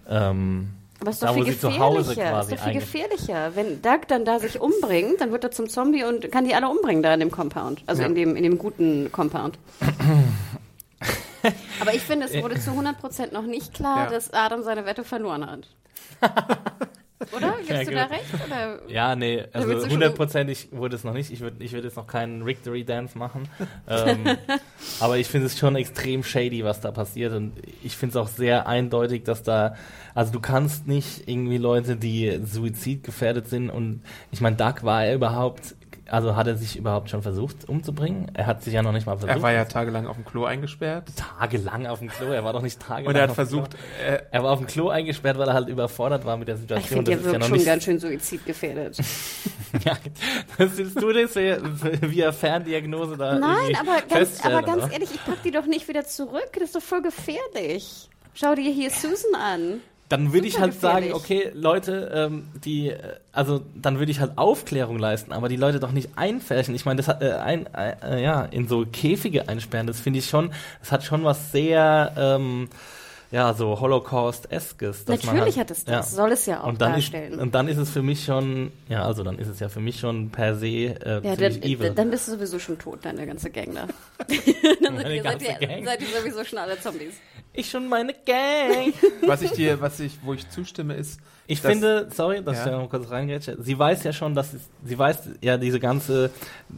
[0.09, 0.69] ähm,
[1.01, 2.41] Aber es ist doch viel gefährlicher.
[2.41, 3.55] Ist doch viel gefährlicher.
[3.55, 6.69] Wenn Doug dann da sich umbringt, dann wird er zum Zombie und kann die alle
[6.69, 7.81] umbringen da in dem Compound.
[7.87, 8.07] Also Ja.
[8.07, 9.57] in, dem, in dem guten Compound.
[11.81, 14.09] Aber ich finde, es wurde zu 100% noch nicht klar, Ja.
[14.11, 15.67] dass Adam seine Wette verloren hat.
[17.35, 17.55] oder?
[17.57, 18.11] Gibst Ja, du da gut.
[18.13, 18.25] recht?
[18.47, 18.79] Oder?
[18.89, 21.31] Ja, nee, also hundertprozentig wurde es noch nicht.
[21.31, 23.47] Ich würde ich würd jetzt noch keinen Victory Dance machen.
[23.87, 24.37] ähm,
[24.99, 27.33] aber ich finde es schon extrem shady, was da passiert.
[27.33, 27.53] Und
[27.83, 29.75] ich finde es auch sehr eindeutig, dass da,
[30.15, 34.01] also du kannst nicht irgendwie Leute, die suizidgefährdet sind und
[34.31, 35.75] ich meine, Doug war er überhaupt,
[36.11, 38.29] also hat er sich überhaupt schon versucht umzubringen?
[38.33, 39.35] Er hat sich ja noch nicht mal versucht.
[39.35, 41.09] Er war ja tagelang auf dem Klo eingesperrt.
[41.15, 43.73] tagelang auf dem Klo, er war doch nicht tagelang Und er hat versucht,
[44.05, 46.61] äh, Er war auf dem Klo eingesperrt, weil er halt überfordert war mit der Ich
[46.61, 47.05] Situation.
[47.05, 48.97] finde, der Das ist ja schon nicht- ganz schön suizidgefährdet.
[49.85, 49.93] Ja,
[50.57, 54.91] das willst du das wie- via Ferndiagnose da Nein, aber ganz, aber ganz oder?
[54.91, 56.49] ehrlich, ich pack die doch nicht wieder zurück.
[56.55, 58.09] Das ist doch voll gefährlich.
[58.33, 59.79] Schau dir hier Susan an.
[60.11, 62.97] Dann würde ich halt sagen, okay, Leute, ähm, die, äh,
[63.31, 66.75] also dann würde ich halt Aufklärung leisten, aber die Leute doch nicht einfärchen.
[66.75, 69.87] Ich meine, das hat äh, ein, äh, ja in so Käfige einsperren.
[69.87, 70.51] Das finde ich schon,
[70.81, 72.67] das hat schon was sehr, ähm,
[73.31, 75.07] ja, so Holocaust-eskes.
[75.07, 76.11] Natürlich halt- hat es das.
[76.11, 77.33] Soll es ja auch und dann darstellen.
[77.33, 79.79] Ist, und dann ist es für mich schon, ja, also dann ist es ja für
[79.79, 81.91] mich schon per se äh, ja, dann, evil.
[81.91, 83.87] dann bist du sowieso schon tot, deine ganze Gang da.
[84.83, 85.85] dann seid Meine ihr, seid, ganze ihr, Gang?
[85.85, 87.13] seid ihr sowieso schon alle Zombies.
[87.53, 88.93] ich schon meine Gang.
[89.27, 92.65] was ich dir, was ich, wo ich zustimme, ist, Ich dass- finde, sorry, dass Ja.
[92.65, 94.51] ich da noch kurz reingrätsche, sie weiß ja schon, dass
[94.85, 96.31] sie weiß ja diese ganze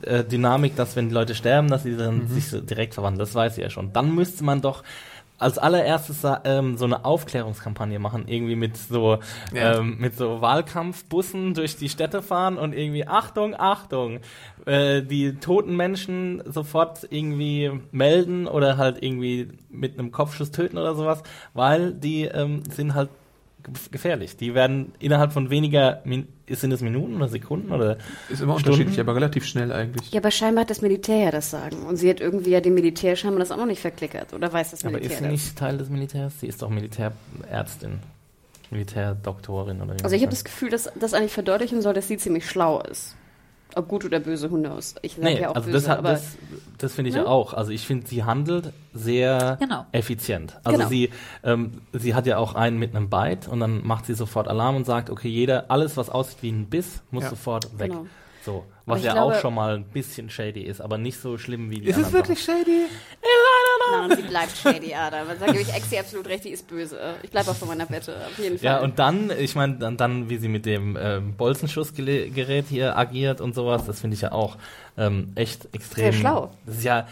[0.03, 2.27] äh, Dynamik, dass wenn die Leute sterben, dass sie dann Mhm.
[2.27, 3.19] sich so direkt verwandeln.
[3.19, 3.91] Das weiß sie ja schon.
[3.93, 4.83] Dann müsste man doch
[5.43, 9.19] als allererstes sa- ähm, so eine Aufklärungskampagne machen, irgendwie mit so
[9.53, 9.79] Ja.
[9.79, 14.19] ähm, mit so Wahlkampfbussen durch die Städte fahren und irgendwie Achtung, Achtung,
[14.65, 20.95] äh, die toten Menschen sofort irgendwie melden oder halt irgendwie mit einem Kopfschuss töten oder
[20.95, 21.21] sowas,
[21.53, 23.09] weil die ähm, sind halt
[23.91, 24.37] gefährlich.
[24.37, 27.97] Die werden innerhalb von weniger, Min sind es Minuten oder Sekunden oder
[28.29, 28.69] ist immer Stunden?
[28.69, 30.11] unterschiedlich, aber relativ schnell eigentlich.
[30.11, 31.83] Ja, aber scheinbar hat das Militär ja das Sagen.
[31.83, 34.33] Und sie hat irgendwie ja dem Militär scheinbar das auch noch nicht verklickert.
[34.33, 35.31] Oder weiß das aber Militär ist sie das?
[35.31, 36.39] nicht Teil des Militärs?
[36.39, 37.99] Sie ist doch Militärärztin,
[38.71, 42.17] Militärdoktorin oder wie Also ich habe das Gefühl, dass das eigentlich verdeutlichen soll, dass sie
[42.17, 43.15] ziemlich schlau ist.
[43.75, 44.95] Ob gut oder böse, who knows.
[45.01, 46.37] Ich sage Nee, ja auch also böse, das, aber das,
[46.77, 47.21] das finde ich Ne?
[47.23, 47.53] ja auch.
[47.53, 49.85] Also ich finde, sie handelt sehr Genau.
[49.91, 50.57] effizient.
[50.63, 50.89] Also Genau.
[50.89, 51.09] sie,
[51.43, 54.75] ähm, sie hat ja auch einen mit einem Bite und dann macht sie sofort Alarm
[54.75, 57.29] und sagt, okay, jeder, alles was aussieht wie ein Biss, muss Ja.
[57.31, 57.91] sofort weg.
[57.91, 58.05] Genau.
[58.45, 61.69] So, was ja glaube- auch schon mal ein bisschen shady ist, aber nicht so schlimm
[61.71, 62.87] wie die Ist es wirklich shady?
[63.91, 65.27] Nein, und sie bleibt shady, Adam.
[65.27, 66.99] Da sage ich Exi absolut recht, die ist böse.
[67.21, 68.65] Ich bleibe auch von meiner Wette, auf jeden Fall.
[68.65, 73.41] Ja, und dann, ich meine, dann, dann, wie sie mit dem ähm, Bolzenschussgerät hier agiert
[73.41, 74.57] und sowas, das finde ich ja auch
[74.97, 76.11] ähm, echt extrem.
[76.11, 76.51] Sehr schlau.
[76.65, 77.07] Das ist ja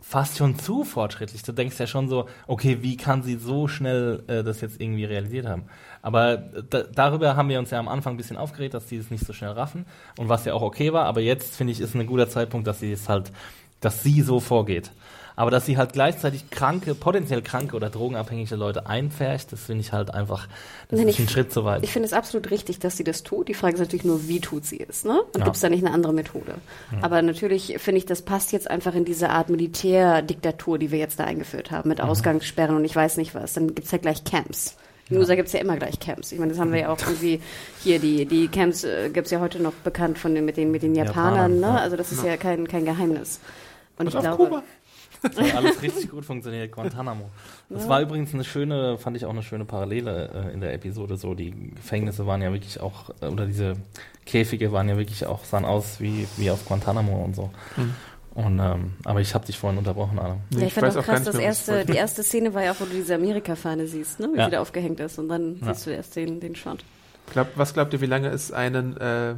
[0.00, 1.42] fast schon zu fortschrittlich.
[1.42, 5.04] Du denkst ja schon so, okay, wie kann sie so schnell äh, das jetzt irgendwie
[5.04, 5.64] realisiert haben?
[6.02, 9.10] Aber da, darüber haben wir uns ja am Anfang ein bisschen aufgeregt, dass die es
[9.10, 9.86] nicht so schnell raffen
[10.18, 11.04] und was ja auch okay war.
[11.06, 13.32] Aber jetzt finde ich, ist ein guter Zeitpunkt, dass sie es halt,
[13.80, 14.90] dass sie so vorgeht.
[15.38, 19.92] Aber dass sie halt gleichzeitig kranke, potenziell kranke oder drogenabhängige Leute einfärcht, das finde ich
[19.92, 20.48] halt einfach,
[20.88, 21.84] das Nein, ist ich- ein Schritt zu weit.
[21.84, 23.48] Ich finde es absolut richtig, dass sie das tut.
[23.48, 25.20] Die Frage ist natürlich nur, wie tut sie es, ne?
[25.20, 25.44] Und Ja.
[25.44, 26.54] gibt es da nicht eine andere Methode?
[27.02, 31.18] Aber natürlich finde ich, das passt jetzt einfach in diese Art Militärdiktatur, die wir jetzt
[31.20, 33.52] da eingeführt haben, mit Ausgangssperren und ich weiß nicht was.
[33.52, 34.76] Dann gibt es ja gleich Camps.
[35.08, 36.32] In den USA gibt es ja immer gleich Camps.
[36.32, 37.40] Ich meine, das haben wir ja auch irgendwie
[37.82, 40.72] hier, die, die Camps äh, gibt es ja heute noch bekannt von den, mit den,
[40.72, 41.66] mit den Japanern, Japanern, ne?
[41.66, 41.76] ja.
[41.76, 43.40] Also das ist ja kein, kein Geheimnis.
[43.98, 44.62] Und Und ich auf glaube, Kuba.
[45.22, 47.30] Das hat alles richtig gut funktioniert, Guantanamo.
[47.68, 51.16] Das war übrigens eine schöne, fand ich auch eine schöne Parallele äh, in der Episode.
[51.16, 53.74] So, die Gefängnisse waren ja wirklich auch, äh, oder diese
[54.24, 57.50] Käfige waren ja wirklich auch, sahen aus wie, wie auf Guantanamo und so.
[58.36, 60.40] Und, ähm, aber ich habe dich vorhin unterbrochen, Adam.
[60.50, 62.80] Ja, ich, fand weiß auch krass, das ich erste, die erste Szene war ja auch,
[62.80, 64.28] wo du diese Amerika-Fahne siehst, ne?
[64.34, 64.44] wie Ja.
[64.44, 65.18] sie da aufgehängt ist.
[65.18, 65.72] Und dann Ja.
[65.72, 66.84] siehst du erst den, den Shot.
[67.32, 69.36] Glaub, was glaubt ihr, wie lange es einen, äh,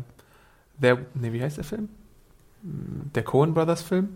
[0.78, 1.88] der, nee, wie heißt der Film?
[2.62, 4.08] Der Coen Brothers Film?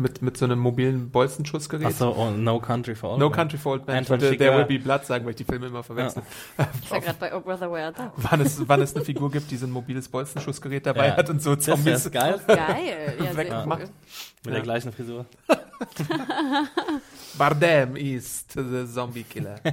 [0.00, 1.86] Mit, mit so einem mobilen Bolzenschussgerät?
[1.86, 3.36] Achso, oh, No Country for Old No Men.
[3.36, 3.96] Country for Old Men.
[3.96, 4.56] Anton There.
[4.56, 6.22] Will Be Blood sagen, weil ich die Filme immer verwechsel.
[6.84, 8.12] Ich war gerade bei Oh Brother, Where Art Thou?
[8.16, 11.16] Wann, es, wann es eine Figur gibt, die so ein mobiles Bolzenschussgerät dabei Ja.
[11.16, 12.10] hat und so Das wäre Zombies.
[12.12, 13.16] geil, Geil.
[13.18, 13.80] Ja, sehr Weggemacht.
[13.82, 13.88] cool.
[13.88, 14.50] mit Ja.
[14.52, 15.26] der gleichen Frisur.
[17.36, 19.56] Bardem ist the Zombie Killer.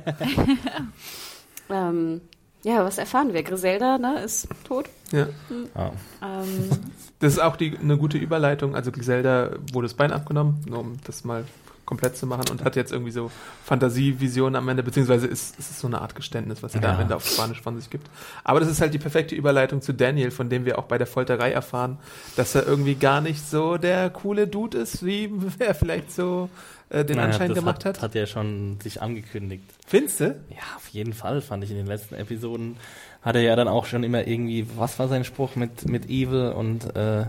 [1.67, 2.21] Ähm,
[2.65, 3.43] ja, was erfahren wir?
[3.43, 4.89] Griselda ne, ist tot.
[5.11, 5.27] ja.
[5.75, 5.91] Ja.
[6.21, 6.69] Ähm,
[7.19, 8.75] Das ist auch die, eine gute Überleitung.
[8.75, 11.45] Also Griselda wurde das Bein abgenommen, nur um das mal
[11.85, 13.31] komplett zu machen und hat jetzt irgendwie so
[13.63, 16.93] Fantasievisionen am Ende, beziehungsweise ist, ist es so eine Art Geständnis, was sie da Ja.
[16.95, 18.07] am Ende auf Spanisch von sich gibt.
[18.43, 21.07] Aber das ist halt die perfekte Überleitung zu Daniel, von dem wir auch bei der
[21.07, 21.97] Folterei erfahren,
[22.35, 26.49] dass er irgendwie gar nicht so der coole Dude ist, wie er vielleicht so
[26.89, 27.97] äh, den Naja, Anschein das gemacht hat.
[27.97, 28.03] hat.
[28.03, 29.63] Hat ja schon sich angekündigt.
[29.87, 30.25] Findest du?
[30.49, 32.77] Ja, auf jeden Fall fand ich in den letzten Episoden
[33.25, 36.51] hat er ja dann auch schon immer irgendwie, was war sein Spruch mit, mit Evil
[36.51, 37.25] und äh,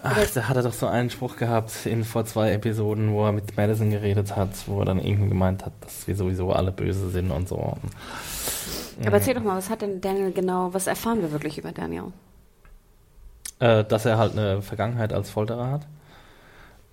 [0.00, 3.32] Ach, da hat er doch so einen Spruch gehabt in vor zwei Episoden, wo er
[3.32, 7.10] mit Madison geredet hat, wo er dann irgendwie gemeint hat, dass wir sowieso alle böse
[7.10, 7.76] sind und so.
[9.04, 12.12] Aber erzähl doch mal, was hat denn Daniel genau, was erfahren wir wirklich über Daniel?
[13.58, 15.86] Äh, dass er halt eine Vergangenheit als Folterer hat.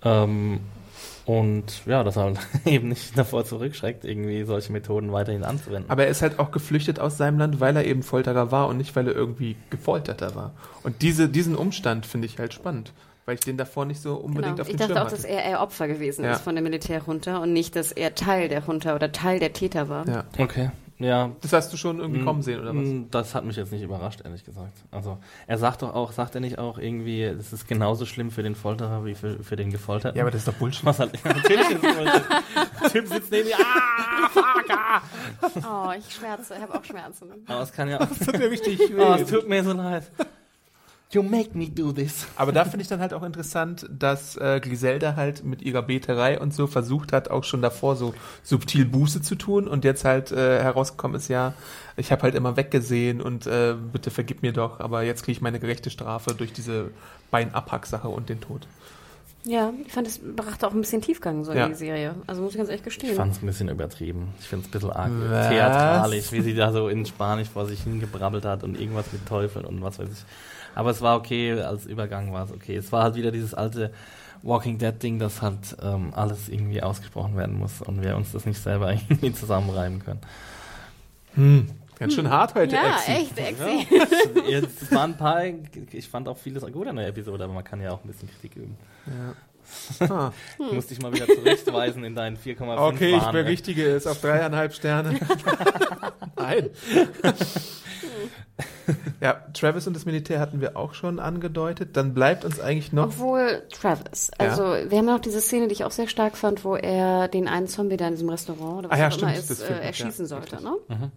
[0.02, 0.58] Ähm,
[1.26, 2.32] und ja, dass er
[2.64, 5.90] eben nicht davor zurückschreckt, irgendwie solche Methoden weiterhin anzuwenden.
[5.90, 8.76] Aber er ist halt auch geflüchtet aus seinem Land, weil er eben Folterer war und
[8.78, 10.52] nicht, weil er irgendwie Gefolterter war.
[10.84, 12.92] Und diese, diesen Umstand finde ich halt spannend,
[13.24, 14.62] weil ich den davor nicht so unbedingt Genau.
[14.62, 15.32] auf Ich dem dachte Schirm auch, dass hatte.
[15.32, 16.32] er eher Opfer gewesen Ja.
[16.34, 19.88] ist von der Militärjunta und nicht, dass er Teil der Junta oder Teil der Täter
[19.88, 20.08] war.
[20.08, 20.24] Ja.
[20.38, 21.30] Okay, ja.
[21.40, 22.86] Das hast du schon irgendwie kommen sehen, oder was?
[22.86, 24.72] Mm, Das hat mich jetzt nicht überrascht, ehrlich gesagt.
[24.90, 28.42] Also, er sagt doch auch, sagt er nicht auch irgendwie, es ist genauso schlimm für
[28.42, 30.16] den Folterer wie für, für den Gefolterten?
[30.16, 30.84] Ja, aber das ist doch Bullshit.
[30.84, 32.24] Was halt, natürlich ist Bullshit.
[32.82, 35.02] Der Typ sitzt neben mir, ah, fuck, ah.
[35.88, 37.30] Oh, ich schmerze, ich habe auch Schmerzen.
[37.46, 40.04] Aber es kann ja auch, Das tut mir richtig oh, es tut mir so leid.
[41.12, 42.26] You make me do this.
[42.34, 46.40] Aber da finde ich dann halt auch interessant, dass äh, Griselda halt mit ihrer Beterei
[46.40, 50.32] und so versucht hat, auch schon davor so subtil Buße zu tun und jetzt halt
[50.32, 51.54] äh, herausgekommen ist, ja,
[51.96, 55.40] ich habe halt immer weggesehen und äh, bitte vergib mir doch, aber jetzt kriege ich
[55.40, 56.90] meine gerechte Strafe durch diese
[57.30, 58.66] Beinabhack-Sache und den Tod.
[59.44, 61.66] Ja, ich fand, es brachte auch ein bisschen Tiefgang so Ja.
[61.66, 62.16] in die Serie.
[62.26, 63.10] Also muss ich ganz ehrlich gestehen.
[63.10, 64.30] Ich fand es ein bisschen übertrieben.
[64.40, 65.48] Ich finde es ein bisschen arg Was?
[65.50, 69.64] theatralisch, wie sie da so in Spanisch vor sich hingebrabbelt hat und irgendwas mit Teufel
[69.64, 70.24] und was weiß ich.
[70.76, 72.76] Aber es war okay, als Übergang war es okay.
[72.76, 73.92] Es war halt wieder dieses alte
[74.42, 78.44] Walking Dead Ding, dass halt ähm, alles irgendwie ausgesprochen werden muss und wir uns das
[78.44, 80.20] nicht selber irgendwie zusammenreimen können.
[81.98, 83.12] Ganz schön hart heute, ja, Exi.
[83.12, 83.86] echt, Exi.
[84.50, 85.42] Jetzt es waren ein paar,
[85.92, 88.28] ich fand auch vieles gut an der Episode, aber man kann ja auch ein bisschen
[88.28, 88.76] Kritik üben.
[89.06, 89.34] Ah.
[90.58, 93.42] Ich musste dich mal wieder zurechtweisen in deinen 4,5 Okay, ich Bahnen, ne?
[93.42, 95.18] berichtige es auf dreieinhalb Sterne.
[96.36, 96.70] Nein.
[99.20, 101.96] ja, Travis und das Militär hatten wir auch schon angedeutet.
[101.96, 103.06] Dann bleibt uns eigentlich noch.
[103.06, 104.30] Obwohl Travis.
[104.38, 107.28] Also, wir haben ja noch diese Szene, die ich auch sehr stark fand, wo er
[107.28, 109.50] den einen Zombie da in diesem Restaurant oder was Ah ja, auch immer stimmt, ist,
[109.50, 110.52] das äh, erschießen ja, sollte.
[110.56, 110.70] richtig.
[110.98, 111.10] Ne?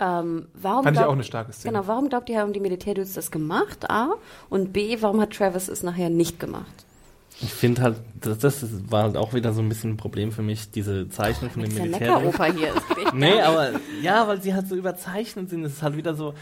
[0.00, 1.72] Ähm, warum Fand ich glaubt- auch eine starke Szene.
[1.74, 3.90] Genau, warum glaubt ihr, haben die Militärdudes das gemacht?
[3.90, 4.10] A.
[4.48, 4.96] Und B.
[5.00, 6.66] Warum hat Travis es nachher nicht gemacht?
[7.40, 10.32] Ich finde halt, das, das ist- war halt auch wieder so ein bisschen ein Problem
[10.32, 12.14] für mich, diese Zeichnung von Das dem ist ja Militär.
[12.20, 12.68] Neckeroper hier.
[12.74, 13.70] Echt Nee, aber
[14.02, 15.64] ja, weil sie halt so überzeichnet sind.
[15.64, 16.34] Es ist halt wieder so,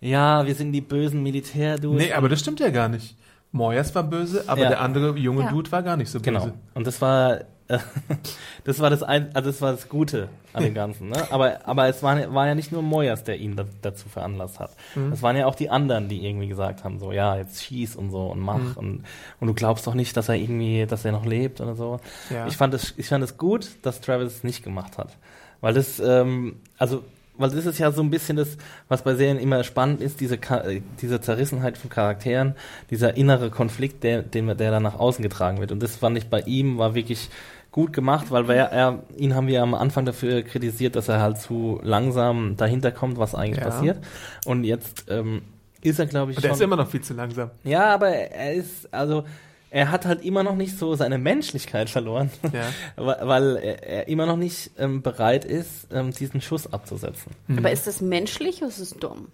[0.00, 2.06] ja, wir sind die bösen Militärdudes.
[2.06, 3.16] Nee, aber das stimmt ja gar nicht.
[3.50, 4.68] Moyers war böse, aber Ja.
[4.68, 5.50] der andere junge Ja.
[5.50, 6.30] Dude war gar nicht so böse.
[6.30, 6.52] Genau.
[6.74, 7.78] Und das war, äh,
[8.64, 11.08] das war das ein, also das war das Gute an dem Ganzen.
[11.08, 11.16] Ne?
[11.32, 14.72] Aber, aber es war, war ja nicht nur Moyers, der ihn da, dazu veranlasst hat.
[14.94, 15.12] Mhm.
[15.12, 18.10] Es waren ja auch die anderen, die irgendwie gesagt haben, so, ja, jetzt schieß und
[18.10, 18.72] so und mach Mhm.
[18.76, 19.04] und,
[19.40, 22.00] und du glaubst doch nicht, dass er irgendwie, dass er noch lebt oder so.
[22.28, 22.46] Ja.
[22.48, 25.16] Ich fand es, ich fand es gut, dass Travis es nicht gemacht hat.
[25.62, 27.02] Weil das, ähm, also,
[27.38, 28.56] weil das ist ja so ein bisschen das,
[28.88, 32.54] was bei Serien immer spannend ist, diese, äh, diese Zerrissenheit von Charakteren,
[32.90, 35.72] dieser innere Konflikt, der, den, der dann nach außen getragen wird.
[35.72, 37.30] Und das fand ich bei ihm, war wirklich
[37.70, 41.38] gut gemacht, weil wir, er, ihn haben wir am Anfang dafür kritisiert, dass er halt
[41.38, 43.70] zu langsam dahinter kommt, was eigentlich Ja.
[43.70, 43.98] passiert.
[44.46, 45.42] Und jetzt ähm,
[45.82, 46.52] ist er, glaube ich, Und schon...
[46.52, 47.50] ist immer noch viel zu langsam.
[47.64, 49.24] Ja, aber er ist, also,
[49.70, 52.68] er hat halt immer noch nicht so seine Menschlichkeit verloren, Ja.
[53.26, 57.32] weil er, er immer noch nicht ähm, bereit ist, ähm, diesen Schuss abzusetzen.
[57.56, 59.28] Aber ist das menschlich oder ist es dumm?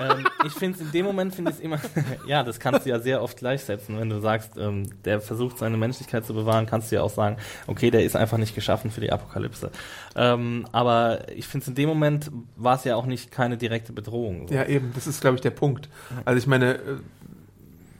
[0.00, 1.80] ähm, ich finde es in dem Moment, finde ich es immer,
[2.26, 3.98] ja, das kannst du ja sehr oft gleichsetzen.
[3.98, 7.36] Wenn du sagst, ähm, der versucht seine Menschlichkeit zu bewahren, kannst du ja auch sagen,
[7.66, 9.70] okay, der ist einfach nicht geschaffen für die Apokalypse.
[10.14, 13.92] Ähm, aber ich finde es in dem Moment war es ja auch nicht keine direkte
[13.92, 14.48] Bedrohung.
[14.48, 14.54] So.
[14.54, 15.88] Ja, eben, das ist, glaube ich, der Punkt.
[16.24, 16.80] Also ich meine, äh,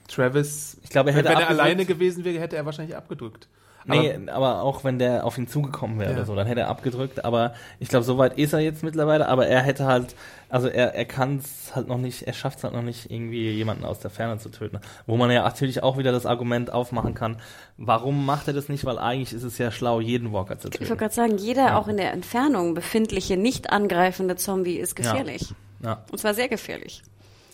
[0.08, 3.48] Travis, Ich glaube, er wenn hätte er abgedrückt- alleine gewesen wäre, hätte er wahrscheinlich abgedrückt.
[3.90, 6.16] Nee, aber, auch wenn der auf ihn zugekommen wäre Ja.
[6.18, 7.24] oder so, dann hätte er abgedrückt.
[7.24, 9.28] Aber ich glaube, so weit ist er jetzt mittlerweile.
[9.28, 10.14] Aber er hätte halt,
[10.50, 13.50] also er, er kann es halt noch nicht, er schafft es halt noch nicht, irgendwie
[13.50, 14.80] jemanden aus der Ferne zu töten.
[15.06, 17.38] Wo man ja natürlich auch wieder das Argument aufmachen kann,
[17.78, 18.84] warum macht er das nicht?
[18.84, 20.98] Weil eigentlich ist es ja schlau, jeden Walker zu Ich wollte töten.
[20.98, 25.54] gerade sagen, jeder auch in der Entfernung befindliche, nicht angreifende Zombie ist gefährlich.
[25.82, 26.04] Ja.
[26.12, 27.02] Und zwar sehr gefährlich.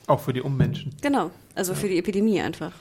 [0.07, 0.95] Auch für die Ummenschen.
[1.03, 1.31] Genau.
[1.55, 2.73] Also für die Epidemie einfach.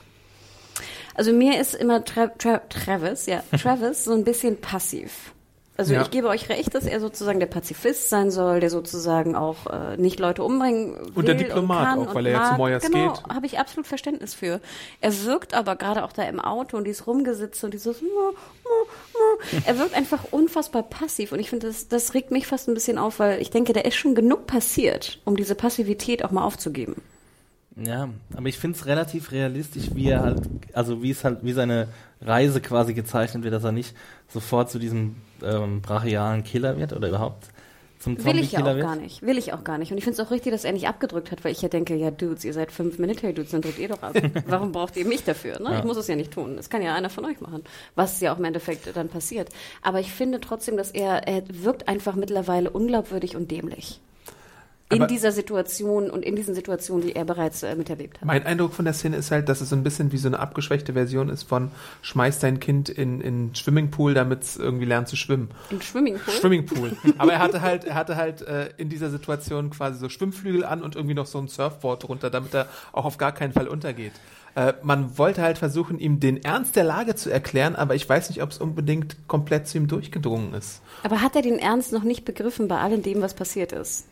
[1.14, 5.32] Also mir ist immer Tra Tra Travis, ja, Travis so ein bisschen passiv.
[5.76, 6.02] Also Ja.
[6.02, 9.96] ich gebe euch recht, dass er sozusagen der Pazifist sein soll, der sozusagen auch äh,
[9.96, 12.58] nicht Leute umbringen will Und der Diplomat kann auch, und weil er ja zu mag.
[12.58, 13.24] Moyers genau, geht.
[13.34, 14.60] habe ich absolut Verständnis für.
[15.00, 18.00] Er wirkt aber gerade auch da im Auto und dieses Rumgesitze und dieses
[19.66, 22.96] er wirkt einfach unfassbar passiv und ich finde, das, das regt mich fast ein bisschen
[22.98, 27.02] auf, weil ich denke, da ist schon genug passiert, um diese Passivität auch mal aufzugeben.
[27.76, 31.52] Ja, aber ich finde es relativ realistisch, wie er halt, also wie es halt, wie
[31.52, 31.88] seine
[32.20, 33.96] Reise quasi gezeichnet wird, dass er nicht
[34.28, 37.48] sofort zu diesem ähm, brachialen Killer wird oder überhaupt
[38.04, 38.86] zum Will ich ja Zombie-Killer auch wird?
[38.86, 39.22] gar nicht.
[39.22, 39.90] Will ich auch gar nicht.
[39.90, 41.96] Und ich finde es auch richtig, dass er nicht abgedrückt hat, weil ich ja denke,
[41.96, 44.14] ja, Dudes, ihr seid fünf Military-Dudes, dann drückt ihr doch ab.
[44.46, 45.58] Warum braucht ihr mich dafür?
[45.58, 45.70] Ne?
[45.70, 45.78] Ja.
[45.78, 46.56] Ich muss es ja nicht tun.
[46.56, 47.64] Das kann ja einer von euch machen.
[47.94, 49.48] Was ja auch im Endeffekt dann passiert.
[49.80, 54.00] Aber ich finde trotzdem, dass er, er wirkt einfach mittlerweile unglaubwürdig und dämlich.
[54.94, 58.24] In Aber- dieser Situation und in diesen Situationen, die er bereits äh, miterlebt hat.
[58.26, 60.38] Mein Eindruck von der Szene ist halt, dass es so ein bisschen wie so eine
[60.38, 61.70] abgeschwächte Version ist von
[62.02, 65.50] schmeiß dein Kind in in Swimmingpool, damit es irgendwie lernt zu schwimmen.
[65.70, 66.34] Im Swimmingpool.
[66.34, 66.96] Swimmingpool.
[67.18, 70.82] Aber er hatte halt, er hatte halt äh, in dieser Situation quasi so Schwimmflügel an
[70.82, 74.12] und irgendwie noch so ein Surfboard drunter, damit er auch auf gar keinen Fall untergeht.
[74.54, 78.28] Äh, man wollte halt versuchen, ihm den Ernst der Lage zu erklären, aber ich weiß
[78.28, 80.80] nicht, ob es unbedingt komplett zu ihm durchgedrungen ist.
[81.02, 84.06] Aber hat er den Ernst noch nicht begriffen bei allem dem, was passiert ist?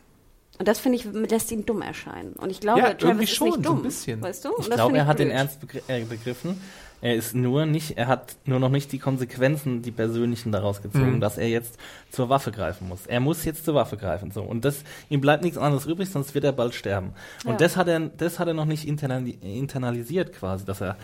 [0.63, 2.31] Und das finde ich, lässt ihn dumm erscheinen.
[2.37, 3.83] Und ich glaube, Ja, Travis irgendwie ist schon, nicht so ein dumm.
[3.83, 4.21] bisschen.
[4.21, 4.53] Weißt du?
[4.53, 5.37] Und Ich glaube, er hat den blöd.
[5.37, 6.61] Ernst begr äh, begriffen.
[7.01, 11.15] Er ist nur nicht, er hat nur noch nicht die Konsequenzen, die persönlichen daraus gezogen,
[11.15, 11.19] Mhm.
[11.19, 11.77] dass er jetzt
[12.11, 13.05] zur Waffe greifen muss.
[13.07, 14.41] Er muss jetzt zur Waffe greifen, so.
[14.41, 17.11] Und das, ihm bleibt nichts anderes übrig, sonst wird er bald sterben.
[17.43, 17.57] Und Ja.
[17.57, 20.95] das hat er, das hat er noch nicht internali internalisiert quasi, dass er,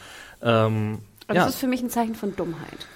[0.42, 2.88] ähm, Aber ja, das ist für mich ein Zeichen von Dummheit.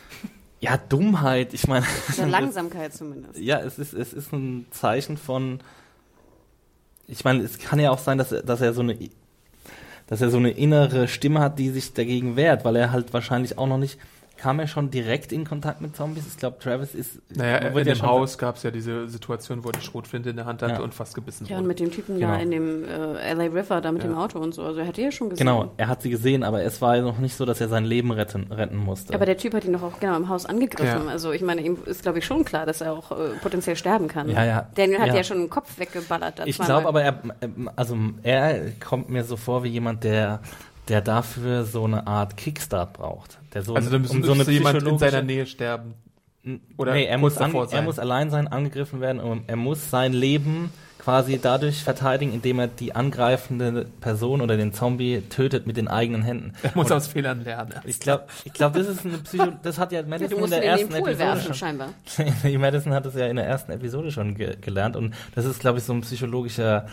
[0.61, 1.85] ja, Dummheit, ich meine.
[2.17, 3.37] Oder Langsamkeit zumindest.
[3.37, 5.59] Ja, es ist, es ist ein Zeichen von.
[7.07, 8.97] Ich meine, es kann ja auch sein, dass er, dass er so eine,
[10.07, 13.57] dass er so eine innere Stimme hat, die sich dagegen wehrt, weil er halt wahrscheinlich
[13.57, 13.99] auch noch nicht.
[14.43, 16.25] Kam er schon direkt in Kontakt mit Zombies?
[16.27, 17.21] Ich glaube, Travis ist.
[17.33, 20.35] Naja, in ja dem Haus gab es ja diese Situation, wo er die Schrotflinte in
[20.35, 20.79] der Hand hatte Ja.
[20.81, 21.67] und fast gebissen Ja, und wurde.
[21.69, 22.33] mit dem Typen Genau.
[22.33, 24.09] da in dem äh, LA River, da mit Ja.
[24.09, 24.63] dem Auto und so.
[24.63, 25.47] Also er hat die ja schon gesehen.
[25.47, 27.85] Genau, er hat sie gesehen, aber es war ja noch nicht so, dass er sein
[27.85, 29.13] Leben retten, retten musste.
[29.13, 31.05] Aber der Typ hat ihn doch auch genau im Haus angegriffen.
[31.05, 31.09] Ja.
[31.09, 34.09] Also ich meine, ihm ist, glaube ich, schon klar, dass er auch äh, potenziell sterben
[34.09, 34.27] kann.
[34.29, 34.67] Ja, ja.
[34.75, 35.23] Daniel hat ja, Ja.
[35.23, 36.41] schon den Kopf weggeballert.
[36.43, 37.15] Ich glaube aber, er,
[37.77, 40.41] also er kommt mir so vor wie jemand, der,
[40.89, 43.39] der dafür so eine Art Kickstart braucht.
[43.53, 45.95] Der so, also da müssen um so eine jemand in seiner Nähe sterben.
[46.75, 50.11] Oder nee, er muss, an, er muss allein sein, angegriffen werden und er muss sein
[50.11, 50.71] Leben
[51.03, 56.21] quasi dadurch verteidigen, indem er die angreifende Person oder den Zombie tötet mit den eigenen
[56.21, 56.53] Händen.
[56.63, 57.73] Er muss Und aus Fehlern lernen.
[57.83, 60.63] ich glaube, ich glaub, das ist eine Psycho das hat ja Madison in der in
[60.63, 61.53] den ersten Pool Episode werfen, schon.
[61.53, 61.89] scheinbar.
[62.43, 65.59] Die Madison hat es ja in der ersten Episode schon ge gelernt und das ist,
[65.59, 66.87] glaube ich, so ein psychologischer,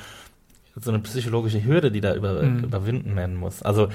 [0.83, 2.65] so eine psychologische Hürde, die da über, Mhm.
[2.65, 3.63] überwinden werden muss.
[3.63, 3.89] Also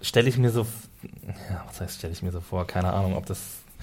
[0.00, 0.66] stelle ich mir so,
[1.50, 2.66] ja, was heißt stelle ich mir so vor?
[2.66, 3.38] Keine Ahnung, ob das.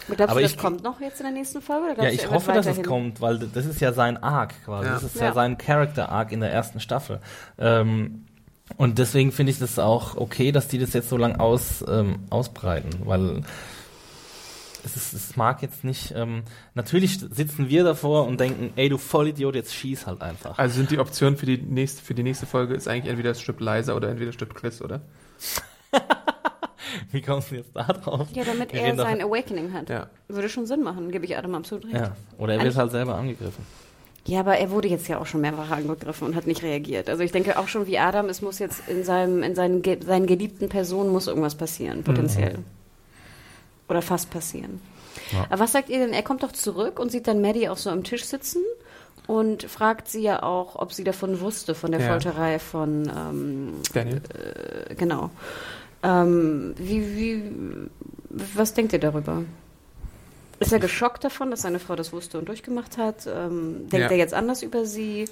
[0.07, 1.93] Aber glaubst Aber du, das ich- kommt noch jetzt in der nächsten Folge?
[1.93, 4.87] Oder Ja, ich hoffe, dass es kommt, weil das ist ja sein Arc quasi.
[4.87, 4.93] Ja.
[4.93, 5.33] Das ist ja, Ja.
[5.33, 7.19] sein Character Arc in der ersten Staffel.
[7.59, 8.25] Ähm,
[8.77, 12.19] und deswegen finde ich das auch okay, dass die das jetzt so lang aus, ähm,
[12.29, 13.43] ausbreiten, weil
[14.85, 16.13] es, ist, es mag jetzt nicht.
[16.15, 16.43] Ähm,
[16.75, 20.57] natürlich sitzen wir davor und denken, ey du Vollidiot, jetzt schieß halt einfach.
[20.57, 23.41] Also sind die Optionen für die nächste, für die nächste Folge ist eigentlich entweder es
[23.41, 25.01] stirbt Liza oder entweder stirbt Chris, oder?
[27.11, 28.27] Wie kommst du jetzt da drauf?
[28.33, 29.89] Ja, damit Wir er sein Awakening hat.
[29.89, 30.07] Ja.
[30.27, 31.95] Würde schon Sinn machen, gebe ich Adam absolut recht.
[31.95, 33.65] Ja, oder er wird halt selber angegriffen.
[34.25, 37.09] Ja, aber er wurde jetzt ja auch schon mehrfach angegriffen und hat nicht reagiert.
[37.09, 39.99] Also ich denke auch schon wie Adam, es muss jetzt in seinem, in seinen, ge-
[40.01, 42.59] seinen geliebten Personen muss irgendwas passieren, potenziell.
[43.89, 44.81] Oder fast passieren.
[45.31, 45.45] Ja.
[45.49, 46.13] Aber was sagt ihr denn?
[46.13, 48.61] Er kommt doch zurück und sieht dann Maddie auch so am Tisch sitzen
[49.27, 52.07] und fragt sie ja auch, ob sie davon wusste, von der Ja.
[52.09, 54.21] Folterei von, ähm, Daniel?
[54.89, 55.29] äh, genau.
[56.01, 57.43] Ähm, wie, wie,
[58.29, 59.43] was denkt ihr darüber?
[60.59, 63.27] Ist er geschockt davon, dass seine Frau das wusste und durchgemacht hat?
[63.27, 64.09] Ähm, denkt Ja.
[64.11, 65.25] er jetzt anders über sie?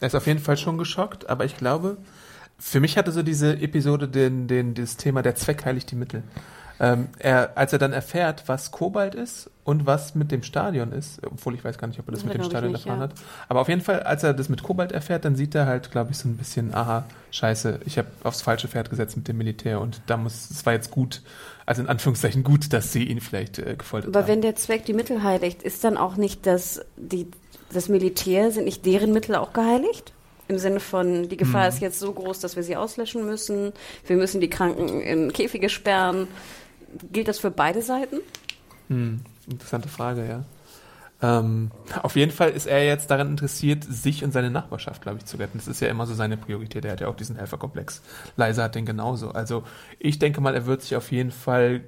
[0.00, 1.96] Er ist auf jeden Fall schon geschockt, aber ich glaube,
[2.58, 6.22] für mich hatte so diese Episode den, den, das Thema der Zweck heiligt die Mittel.
[6.92, 11.20] Ähm, er, als er dann erfährt, was Kobalt ist und was mit dem Stadion ist,
[11.24, 13.08] obwohl ich weiß gar nicht, ob er das Ja, mit dem Stadion nicht, erfahren ja.
[13.08, 13.14] hat.
[13.48, 16.10] Aber auf jeden Fall, als er das mit Kobalt erfährt, dann sieht er halt, glaube
[16.10, 19.80] ich, so ein bisschen, aha, scheiße, ich habe aufs falsche Pferd gesetzt mit dem Militär
[19.80, 21.22] und da muss, es war jetzt gut,
[21.64, 24.28] also in Anführungszeichen gut, dass sie ihn vielleicht äh, gefoltert Aber haben.
[24.28, 27.28] wenn der Zweck die Mittel heiligt, ist dann auch nicht das, die,
[27.72, 30.12] das Militär, sind nicht deren Mittel auch geheiligt?
[30.46, 31.68] Im Sinne von, die Gefahr Mhm.
[31.74, 33.72] ist jetzt so groß, dass wir sie auslöschen müssen,
[34.06, 36.28] wir müssen die Kranken in Käfige sperren.
[37.12, 38.16] Gilt das für beide Seiten?
[38.88, 40.44] Hm, interessante Frage, ja.
[41.22, 41.70] Ähm,
[42.02, 45.38] auf jeden Fall ist er jetzt daran interessiert, sich und seine Nachbarschaft, glaube ich, zu
[45.38, 45.58] retten.
[45.58, 46.84] Das ist ja immer so seine Priorität.
[46.84, 48.02] Er hat ja auch diesen Helferkomplex.
[48.36, 49.30] Leise hat den genauso.
[49.30, 49.62] Also
[49.98, 51.82] ich denke mal, er wird sich auf jeden Fall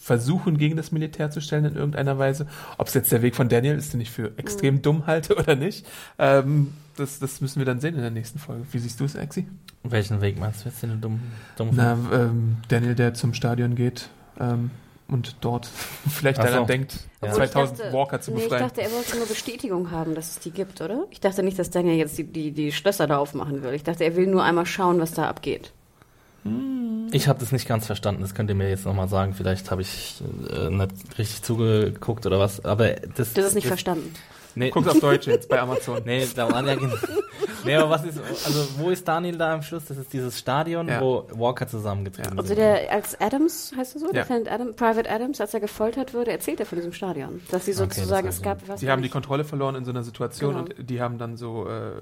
[0.00, 2.46] versuchen, gegen das Militär zu stellen in irgendeiner Weise.
[2.76, 5.56] Ob es jetzt der Weg von Daniel ist, den ich für extrem dumm halte oder
[5.56, 5.86] nicht,
[6.18, 8.66] ähm, das, das müssen wir dann sehen in der nächsten Folge.
[8.70, 9.48] Wie siehst du es, Exi?
[9.82, 11.20] Welchen Weg meinst du jetzt, den du dumm,
[11.56, 14.70] dumm Na, ähm, Daniel, der zum Stadion geht ähm,
[15.08, 15.66] und dort
[16.08, 16.52] vielleicht Ach so.
[16.52, 17.28] daran denkt, Ja.
[17.28, 18.62] Obwohl ich 2000 dachte- Walker zu nee, ich befreien.
[18.68, 21.04] dachte, er wollte nur Bestätigung haben, dass es die gibt, oder?
[21.10, 23.74] Ich dachte nicht, dass Daniel jetzt die, die, die Schlösser da aufmachen will.
[23.74, 25.72] Ich dachte, er will nur einmal schauen, was da abgeht.
[27.10, 28.20] Ich habe das nicht ganz verstanden.
[28.20, 29.32] Das könnt ihr mir jetzt nochmal sagen.
[29.32, 32.62] Vielleicht habe ich äh, nicht richtig zugeguckt oder was.
[32.66, 34.12] Aber das, Du hast es nicht verstanden.
[34.54, 36.02] Nee, Guck's auf Deutsch jetzt bei Amazon.
[36.04, 36.92] nee, da waren ja gen-
[37.64, 39.84] Nee, aber was ist, also wo ist Daniel da am Schluss?
[39.86, 41.00] Das ist dieses Stadion, Ja.
[41.00, 42.58] wo Walker zusammengetreten Also sind.
[42.58, 44.20] der, als Adams, heißt er so, Ja.
[44.20, 47.40] Lieutenant Adam, Private Adams, als er gefoltert wurde, erzählt er von diesem Stadion.
[47.50, 49.84] Dass sie das sozusagen, weiß es ich gab, was weiß haben die Kontrolle verloren in
[49.86, 50.64] so einer Situation Genau.
[50.78, 51.92] und die haben dann so äh,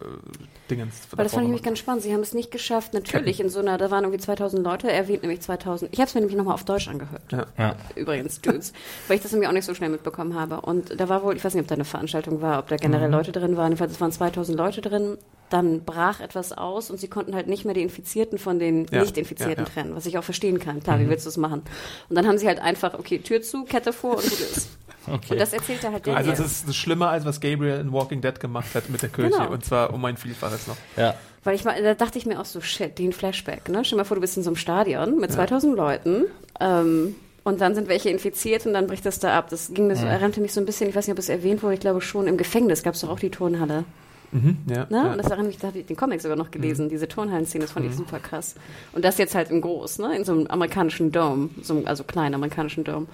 [0.69, 0.95] Dingens.
[1.13, 2.03] Weil das fand ich nämlich ganz spannend.
[2.03, 4.97] Sie haben es nicht geschafft, natürlich in so einer, da waren irgendwie 2000 Leute, er
[4.97, 5.93] erwähnt nämlich 2000.
[5.93, 7.23] Ich habe es mir nämlich nochmal auf Deutsch angehört.
[7.31, 7.47] Ja.
[7.57, 7.77] Ja.
[7.95, 8.73] Übrigens, Dudes.
[9.07, 10.61] weil ich das nämlich auch nicht so schnell mitbekommen habe.
[10.61, 13.09] Und da war wohl, ich weiß nicht, ob da eine Veranstaltung war, ob da generell
[13.09, 13.15] Mhm.
[13.15, 13.69] Leute drin waren.
[13.69, 15.17] Jedenfalls, es waren 2000 Leute drin.
[15.51, 19.01] Dann brach etwas aus und sie konnten halt nicht mehr die Infizierten von den Ja,
[19.03, 19.73] Nicht-Infizierten ja, ja.
[19.73, 20.83] trennen, was ich auch verstehen kann.
[20.83, 21.03] Klar, Mhm.
[21.05, 21.63] wie willst du es machen?
[22.09, 24.69] Und dann haben sie halt einfach, okay, Tür zu, Kette vor und gut ist.
[25.05, 25.33] Okay.
[25.33, 26.31] Und das erzählt er halt Also Daniel.
[26.37, 29.09] das ist, das ist schlimmer, als was Gabriel in Walking Dead gemacht hat mit der
[29.09, 29.31] Kirche.
[29.37, 29.51] Genau.
[29.51, 30.77] Und zwar um ein Vielfaches noch.
[30.97, 31.17] ja.
[31.43, 33.85] Weil ich mal, da dachte ich mir auch so, shit, den Flashback, ne?
[33.85, 36.27] Stell dir mal vor, du bist in so einem Stadion mit 2000 Leuten,
[36.61, 39.49] ähm, und dann sind welche infiziert und dann bricht das da ab.
[39.51, 41.63] Das ging mir so, erinnerte mich so ein bisschen, ich weiß nicht, ob es erwähnt
[41.63, 43.85] wurde, ich glaube schon, im Gefängnis gab es doch auch die Turnhalle.
[44.33, 44.97] Mhm, ja, Ne?
[44.97, 45.13] ja.
[45.13, 47.73] Und das erinnert mich, da habe ich den Comic sogar noch gelesen, diese Turnhallen-Szene, das
[47.73, 48.55] fand ich super krass.
[48.93, 50.17] Und das jetzt halt in groß, ne?
[50.17, 53.07] In so einem amerikanischen Dome, so einem, also kleinen amerikanischen Dome.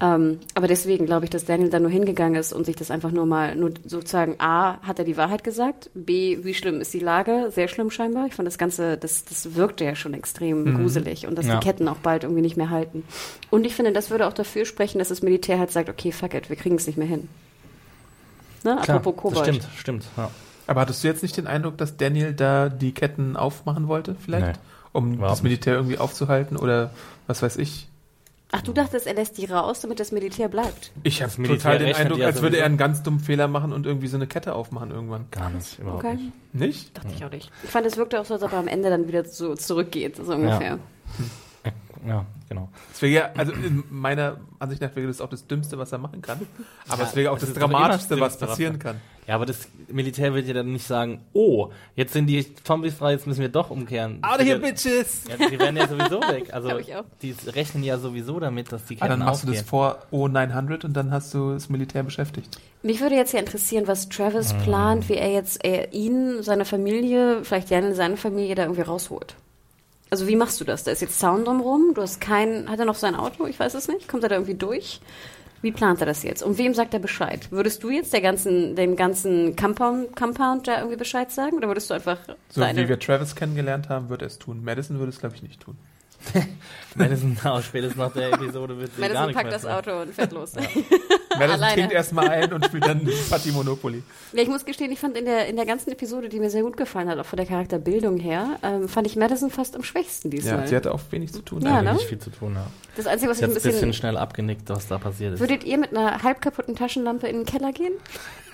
[0.00, 3.10] Ähm, aber deswegen glaube ich, dass Daniel da nur hingegangen ist und sich das einfach
[3.10, 7.00] nur mal, nur sozusagen, A, hat er die Wahrheit gesagt, B, wie schlimm ist die
[7.00, 7.50] Lage?
[7.50, 8.26] Sehr schlimm scheinbar.
[8.26, 11.58] Ich fand das Ganze, das, das wirkte ja schon extrem gruselig und dass Ja.
[11.60, 13.04] die Ketten auch bald irgendwie nicht mehr halten.
[13.50, 16.32] Und ich finde, das würde auch dafür sprechen, dass das Militär halt sagt, okay, fuck
[16.34, 17.28] it, wir kriegen es nicht mehr hin.
[18.64, 18.78] Ne?
[18.82, 19.54] Klar, Apropos das Kobold.
[19.62, 20.04] stimmt, stimmt.
[20.16, 20.30] Ja.
[20.66, 24.46] Aber hattest du jetzt nicht den Eindruck, dass Daniel da die Ketten aufmachen wollte, vielleicht?
[24.46, 24.52] Nee.
[24.92, 26.90] Um das Militär irgendwie aufzuhalten oder
[27.26, 27.88] was weiß ich?
[28.52, 30.92] Ach, du dachtest, er lässt die raus, damit das Militär bleibt?
[31.02, 33.72] Ich habe Militär total den Eindruck, ja als würde er einen ganz dummen Fehler machen
[33.72, 35.26] und irgendwie so eine Kette aufmachen irgendwann.
[35.32, 36.14] Gar nicht, überhaupt Okay.
[36.16, 36.32] nicht.
[36.54, 36.96] Nicht?
[36.96, 37.50] Dachte ich auch nicht.
[37.64, 40.16] Ich fand, es wirkte auch so, als ob er am Ende dann wieder so zurückgeht,
[40.16, 40.78] so ungefähr.
[41.18, 41.24] Ja,
[42.48, 42.68] genau.
[42.92, 45.98] Das wäre ja, also in meiner Ansicht nach wäre das auch das Dümmste, was er
[45.98, 46.40] machen kann.
[46.88, 49.00] Aber es wäre auch das das doch immer Dramatischste, das was passieren er- kann.
[49.26, 53.10] Ja, aber das Militär wird ja dann nicht sagen, oh, jetzt sind die Zombies frei,
[53.10, 54.20] jetzt müssen wir doch umkehren.
[54.22, 55.24] Out of here, Die- bitches!
[55.28, 56.54] Ja, die werden ja sowieso weg.
[56.54, 57.04] Also Glaub ich auch.
[57.22, 59.68] die rechnen ja sowieso damit, dass die Ah, Ketten dann machst du das aufgehen.
[59.68, 62.60] vor O900 und dann hast du das Militär beschäftigt.
[62.84, 64.58] Mich würde jetzt ja interessieren, was Travis Ah.
[64.62, 69.34] plant, wie er jetzt er, ihn, seine Familie, vielleicht Daniel, seine Familie da irgendwie rausholt.
[70.16, 70.82] Also wie machst du das?
[70.82, 73.46] Da ist jetzt Zaun drumrum, du hast kein, hat er noch sein Auto?
[73.46, 74.08] Ich weiß es nicht.
[74.08, 74.98] Kommt er da irgendwie durch?
[75.60, 76.42] Wie plant er das jetzt?
[76.42, 77.52] Und wem sagt er Bescheid?
[77.52, 81.58] Würdest du jetzt der ganzen, dem ganzen Compound, Compound da irgendwie Bescheid sagen?
[81.58, 82.16] Oder würdest du einfach
[82.48, 84.64] So wie wir Travis kennengelernt haben, wird er es tun.
[84.64, 85.76] Madison würde es, glaube ich, nicht tun.
[86.94, 89.66] Madison, auch spätestens nach der Episode wird sie gar Madison nicht packt mehr das.
[89.66, 90.52] Auto und fährt los.
[91.38, 91.74] Madison Alleine.
[91.74, 94.02] trinkt erstmal ein und spielt dann Party Monopoly.
[94.32, 96.62] Ja, ich muss gestehen, ich fand in der, in der ganzen Episode, die mir sehr
[96.62, 100.30] gut gefallen hat, auch von der Charakterbildung her, ähm, fand ich Madison fast am schwächsten
[100.30, 100.60] diesmal.
[100.60, 101.62] Ja, sie hatte auch wenig zu tun.
[101.62, 101.94] Ja, ne?
[101.94, 102.66] Nicht viel zu tun, ja.
[102.96, 103.92] das Einzige, was Sie ich ein bisschen bisschen...
[103.92, 105.40] schnell abgenickt, was da passiert ist.
[105.40, 107.92] Würdet ihr mit einer halb kaputten Taschenlampe in den Keller gehen?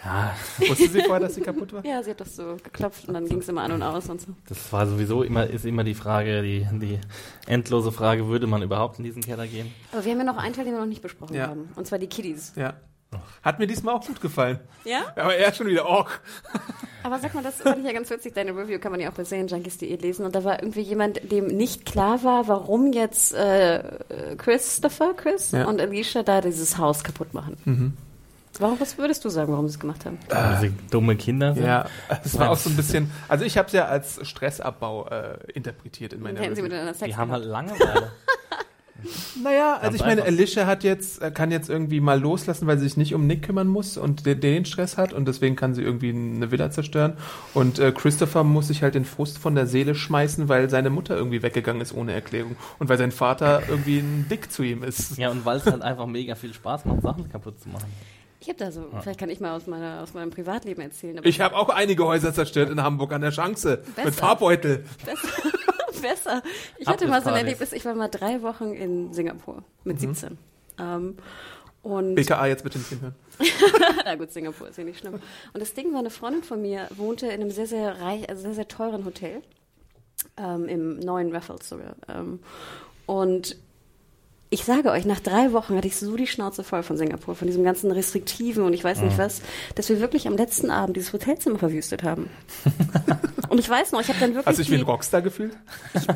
[0.05, 0.35] Ja,
[0.69, 1.85] Wusste sie vorher, dass sie kaputt war?
[1.87, 4.21] Ja, sie hat das so geklopft und dann ging es immer an und aus und
[4.21, 4.29] so.
[4.49, 6.99] das war sowieso immer, ist immer die Frage, die, die
[7.47, 9.73] endlose Frage, würde man überhaupt in diesen Keller gehen?
[9.93, 11.49] Aber wir haben ja noch einen Teil, den wir noch nicht besprochen Ja.
[11.49, 11.69] haben.
[11.77, 12.53] Und zwar die Kiddies.
[12.57, 12.75] Ja.
[13.43, 14.59] Hat mir diesmal auch gut gefallen.
[14.85, 15.03] Ja?
[15.17, 16.07] Aber er schon wieder, oh.
[17.03, 18.33] Aber sag mal, das fand ich ja ganz witzig.
[18.35, 20.25] Deine Review kann man ja auch bei Serienjunkies.de lesen.
[20.25, 23.83] Und da war irgendwie jemand, dem nicht klar war, warum jetzt äh,
[24.39, 25.67] Christopher, Chris Ja.
[25.67, 27.99] und Alicia da dieses Haus kaputt machen.
[28.61, 30.19] Warum, was würdest du sagen, warum sie es gemacht haben?
[30.29, 31.65] Weil sie dumme Kinder sind?
[31.65, 31.87] Ja,
[32.25, 36.13] es war auch so ein bisschen, also ich habe es ja als Stressabbau äh, interpretiert
[36.13, 37.45] in meiner Hätten sie miteinander Sex Die haben halt.
[37.45, 38.13] Langeweile.
[39.43, 40.23] Naja, also ich meine.
[40.23, 43.43] Alicia hat jetzt, äh, kann jetzt irgendwie mal loslassen, weil sie sich nicht um Nick
[43.43, 46.71] kümmern muss und der, der den Stress hat und deswegen kann sie irgendwie eine Villa
[46.71, 47.15] zerstören.
[47.55, 51.17] Und äh, Christopher muss sich halt den Frust von der Seele schmeißen, weil seine Mutter
[51.17, 55.19] irgendwie weggegangen ist ohne Erklärung und weil sein Vater irgendwie ein Dick zu ihm ist.
[55.19, 57.87] ja, und weil es halt einfach mega viel Spaß macht, Sachen kaputt zu machen.
[58.43, 61.17] Ich habe da so, vielleicht kann ich mal aus, meiner, aus meinem Privatleben erzählen.
[61.17, 64.11] Aber Ich habe auch einige Häuser zerstört in Hamburg an der Chance mit Besser.
[64.11, 64.85] Farbbeutel.
[66.03, 66.43] besser.
[66.77, 67.37] Ich hatte mal so ein.
[67.37, 70.39] Erlebnis, ich war mal drei Wochen in Singapur mit 17.
[70.81, 71.19] Ähm,
[71.83, 73.15] und BKA jetzt bitte nicht hinhören.
[74.05, 75.15] Na gut, Singapur ist ja nicht schlimm.
[75.15, 78.43] Und das Ding war, eine Freundin von mir wohnte in einem sehr, sehr reich, also
[78.43, 79.41] sehr, sehr teuren Hotel.
[80.37, 81.95] Ähm, Im neuen Raffles sogar.
[82.09, 82.41] Ähm,
[83.07, 83.57] und
[84.53, 87.49] ich sage euch, nach drei Wochen hatte ich so die Schnauze voll von Singapur, von
[87.49, 89.41] diesem ganzen Restriktiven und ich weiß nicht was,
[89.77, 92.29] dass wir wirklich am letzten Abend dieses Hotelzimmer verwüstet haben.
[93.49, 95.57] und ich weiß noch, ich habe dann wirklich Hast du dich wie ein Rockstar gefühlt?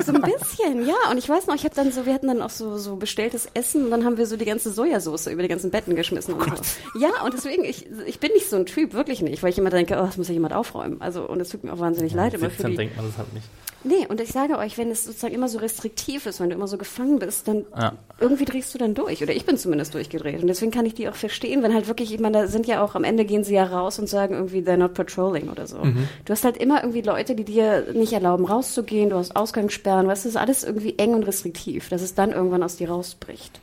[0.05, 0.97] so ein bisschen, ja.
[1.11, 3.49] Und ich weiß noch, ich habe dann so, wir hatten dann auch so, so bestelltes
[3.55, 6.45] Essen und dann haben wir so die ganze Sojasauce über die ganzen Betten geschmissen und
[6.45, 6.63] so.
[7.01, 9.71] Ja, und deswegen, ich, ich bin nicht so ein Typ, wirklich nicht, weil ich immer
[9.71, 11.01] denke, oh, das muss ja jemand aufräumen.
[11.01, 13.17] Also, und es tut mir auch wahnsinnig leid, aber für 17 die, denkt man das
[13.17, 13.47] halt nicht.
[13.87, 16.67] Nee, und ich sage euch, wenn es sozusagen immer so restriktiv ist, wenn du immer
[16.67, 17.93] so gefangen bist, dann Ja.
[18.19, 19.23] irgendwie drehst du dann durch.
[19.23, 20.43] Oder ich bin zumindest durchgedreht.
[20.43, 22.83] Und deswegen kann ich die auch verstehen, wenn halt wirklich, ich meine, da sind ja
[22.83, 25.79] auch, am Ende gehen sie ja raus und sagen irgendwie, they're not patrolling oder so.
[26.25, 30.25] Du hast halt immer irgendwie Leute, die dir nicht erlauben, rauszugehen, du hast Ausgangssperren, weißt
[30.25, 33.61] du, das ist alles irgendwie eng und restriktiv, dass es dann irgendwann aus dir rausbricht.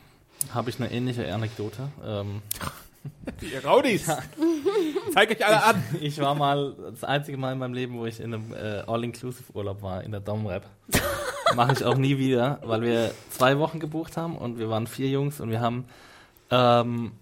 [0.54, 1.88] Habe ich eine ähnliche Anekdote.
[2.06, 2.40] Ähm,
[3.40, 4.06] Ihr Raudis!
[5.12, 5.82] Zeig euch alle an!
[6.00, 9.82] ich war mal das einzige Mal in meinem Leben, wo ich in einem äh, All-Inclusive-Urlaub
[9.82, 10.64] war, in der Domrep.
[11.56, 15.08] Mache ich auch nie wieder, weil wir zwei Wochen gebucht haben und wir waren vier
[15.08, 15.84] Jungs und wir haben
[16.50, 17.12] ähm,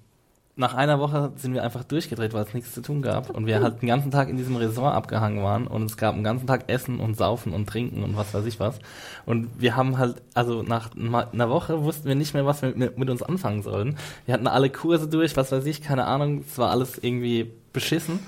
[0.55, 3.31] nach einer Woche sind wir einfach durchgedreht, weil es nichts zu tun gab.
[3.31, 5.67] Und wir halt den ganzen Tag in diesem Resort abgehangen waren.
[5.67, 8.61] Und es gab den ganzen Tag Essen und Saufen und Trinken und was weiß ich
[8.61, 8.79] was.
[9.25, 12.99] Und wir haben halt, also nach einer Woche wussten wir nicht mehr, was wir mit,
[12.99, 13.97] mit uns anfangen sollen.
[14.27, 18.21] Wir hatten alle Kurse durch, was weiß ich, keine Ahnung, es war alles irgendwie beschissen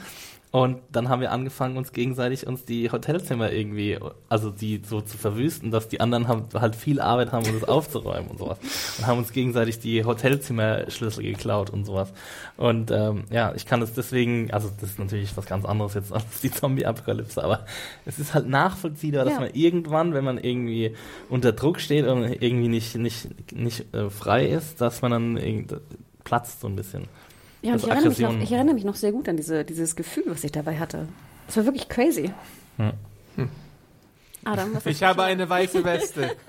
[0.55, 3.99] und dann haben wir angefangen, uns gegenseitig uns die Hotelzimmer irgendwie,
[4.29, 7.69] also die so zu verwüsten, dass die anderen haben, halt viel Arbeit haben, um das
[7.69, 8.59] aufzuräumen und sowas.
[8.97, 12.13] Und haben uns gegenseitig die Hotelzimmerschlüssel geklaut und sowas.
[12.57, 16.13] Und ähm, ja, ich kann es deswegen, also das ist natürlich was ganz anderes jetzt
[16.13, 17.67] als die Zombie-Apokalypse, aber
[18.07, 19.41] es ist halt nachvollziehbar, dass Ja.
[19.41, 20.95] man irgendwann, wenn man irgendwie
[21.31, 25.67] unter Druck steht und irgendwie nicht, nicht, nicht äh, frei ist, dass man dann
[26.23, 27.09] platzt so ein bisschen.
[27.65, 29.97] Ja, und ich erinnere, mich noch, ich erinnere mich noch sehr gut an diese, dieses
[29.97, 31.09] Gefühl, was ich dabei hatte.
[31.49, 32.33] Es war wirklich crazy.
[32.77, 32.93] Ja.
[34.45, 36.37] Adam, was Ich habe eine weiße Weste.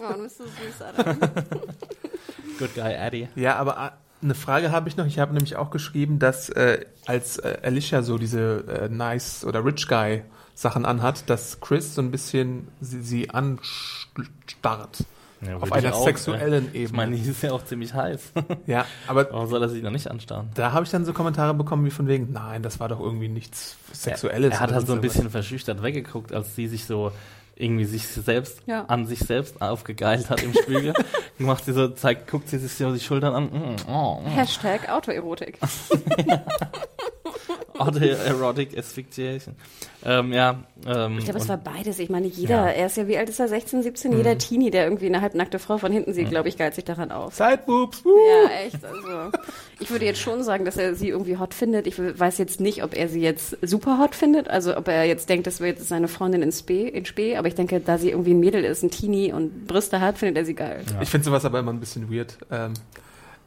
[0.00, 1.18] Oh, du bist so süß, Adam.
[2.58, 3.28] Good guy, Eddie.
[3.34, 3.92] Ja, aber ah,
[4.22, 5.06] eine Frage habe ich noch.
[5.06, 9.64] Ich habe nämlich auch geschrieben, dass äh, als äh, Alicia so diese äh, nice oder
[9.64, 10.22] rich guy
[10.54, 15.04] Sachen anhat, dass Chris so ein bisschen sie, sie anstarrt.
[15.46, 17.24] Ja, Auf einer auch, sexuellen äh, Ich meine, Ebene.
[17.24, 18.32] die ist ja auch ziemlich heiß.
[18.66, 20.48] Ja, aber Warum soll er sich noch nicht anstarren?
[20.54, 23.28] da habe ich dann so Kommentare bekommen wie von wegen, nein, das war doch irgendwie
[23.28, 24.52] nichts Sexuelles.
[24.52, 27.12] Er hat oder halt so ein bisschen verschüchtert weggeguckt, als sie sich so
[27.58, 28.84] irgendwie sich selbst Ja.
[28.86, 30.92] an sich selbst aufgegeilt hat im Spiegel.
[31.38, 33.44] Macht sie so, zeigt, guckt sie sich so die Schultern an.
[33.44, 34.28] Mm, oh, oh.
[34.28, 35.58] Hashtag Autoerotik.
[37.78, 39.54] Autoerotic Asphyxiation.
[40.04, 41.98] Ähm, ja, ähm, Ich glaube, es war beides.
[41.98, 42.68] Ich meine, jeder, Ja.
[42.68, 43.48] er ist ja, wie alt ist er?
[43.48, 44.16] 16, 17?
[44.16, 47.10] Jeder Teenie, der irgendwie eine halbnackte Frau von hinten sieht, glaube ich, geilt sich daran
[47.10, 47.34] auf.
[47.34, 48.02] Sideboobs.
[48.04, 48.84] Ja, echt.
[48.84, 49.30] Also,
[49.80, 51.86] ich würde jetzt schon sagen, dass er sie irgendwie hot findet.
[51.86, 54.48] Ich weiß jetzt nicht, ob er sie jetzt super hot findet.
[54.48, 57.36] Also, ob er jetzt denkt, das wäre jetzt seine Freundin in Spee, in Spee.
[57.36, 60.36] Aber ich denke, da sie irgendwie ein Mädel ist, ein Teenie und Brüste hat, findet
[60.36, 60.82] er sie geil.
[61.00, 62.38] Ich finde sowas aber immer ein bisschen weird.
[62.50, 62.72] Ähm,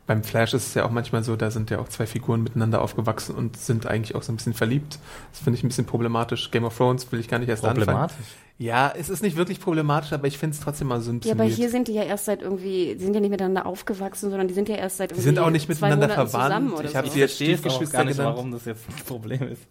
[0.05, 2.82] beim Flash ist es ja auch manchmal so, da sind ja auch zwei Figuren miteinander
[2.82, 4.97] aufgewachsen und sind eigentlich auch so ein bisschen verliebt.
[5.32, 6.49] Das finde ich ein bisschen problematisch.
[6.51, 7.86] Game of Thrones will ich gar nicht erst anfangen.
[7.86, 8.15] problematisch.
[8.57, 11.19] Ja, es ist nicht wirklich problematisch, aber ich finde es trotzdem mal so ein Ja,
[11.19, 11.55] bisschen aber weird.
[11.57, 14.53] hier sind die ja erst seit irgendwie, die sind ja nicht miteinander aufgewachsen, sondern die
[14.53, 16.32] sind ja erst seit Die irgendwie sind auch nicht zwei miteinander verwandt.
[16.32, 17.11] zusammen oder Ich hab so.
[17.13, 18.36] sie jetzt verstehe es auch Stiefgeschwister gar nicht, genannt.
[18.36, 19.61] warum das jetzt ein Problem ist.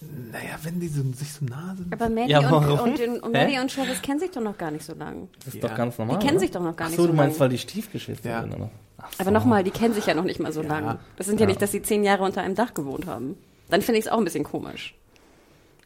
[0.00, 1.92] Naja, wenn die so, sich so nah sind.
[1.92, 3.32] Aber Maddie, Ja, und, und, und?
[3.32, 5.28] Maddie und Travis kennen sich doch noch gar nicht so lange.
[5.44, 5.68] Das ist Ja.
[5.68, 6.16] doch ganz normal.
[6.18, 6.40] Die kennen oder?
[6.40, 7.40] sich doch noch gar Ach nicht so, so du meinst, lange.
[7.40, 8.40] weil die Stiefgeschwister Ja.
[8.42, 8.70] sind, oder?
[8.98, 9.30] Ach Aber so.
[9.30, 10.68] nochmal, die kennen sich ja noch nicht mal so Ja.
[10.68, 10.98] lange.
[11.16, 11.48] Das sind ja, Ja.
[11.48, 13.36] nicht, dass sie zehn Jahre unter einem Dach gewohnt haben.
[13.70, 14.94] Dann finde ich es auch ein bisschen komisch.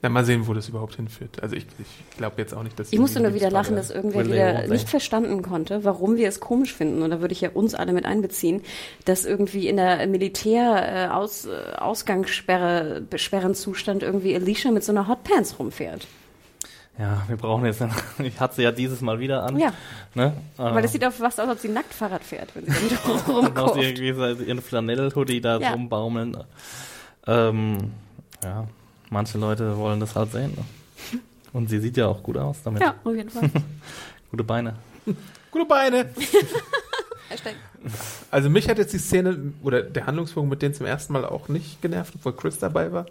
[0.02, 1.40] Na, mal sehen, wo das überhaupt hinführt.
[1.42, 4.26] Also ich, ich glaube jetzt auch nicht, dass Ich musste nur wieder lachen, dass irgendwer
[4.26, 7.02] wieder nicht verstanden konnte, warum wir es komisch finden.
[7.02, 8.62] Und da würde ich ja uns alle mit einbeziehen,
[9.04, 11.84] dass irgendwie in der Militär äh, äh,
[14.02, 16.08] irgendwie Alicia mit so einer Hotpants rumfährt.
[16.98, 17.80] Ja, wir brauchen jetzt,
[18.18, 19.56] ich hatte sie ja dieses Mal wieder an.
[19.58, 19.72] Ja,
[20.14, 20.34] Ne?
[20.56, 22.72] weil es sieht auf was aus, als ob sie nackt Fahrrad fährt, wenn sie
[23.04, 23.80] dann Noch rumkauft.
[23.80, 25.70] irgendwie so ihren Flanell-Hoodie da Ja.
[25.72, 26.36] rumbaumeln.
[27.26, 27.92] Ähm,
[28.42, 28.66] ja,
[29.12, 30.52] manche Leute wollen das halt sehen.
[30.56, 31.20] Ne?
[31.52, 32.82] Und sie sieht ja auch gut aus damit.
[32.82, 33.50] Ja, auf jeden Fall.
[34.30, 34.74] Gute Beine.
[35.50, 36.10] Gute Beine!
[38.30, 41.48] Also mich hat jetzt die Szene oder der Handlungsbogen mit denen zum ersten Mal auch
[41.48, 43.06] nicht genervt, obwohl Chris dabei war.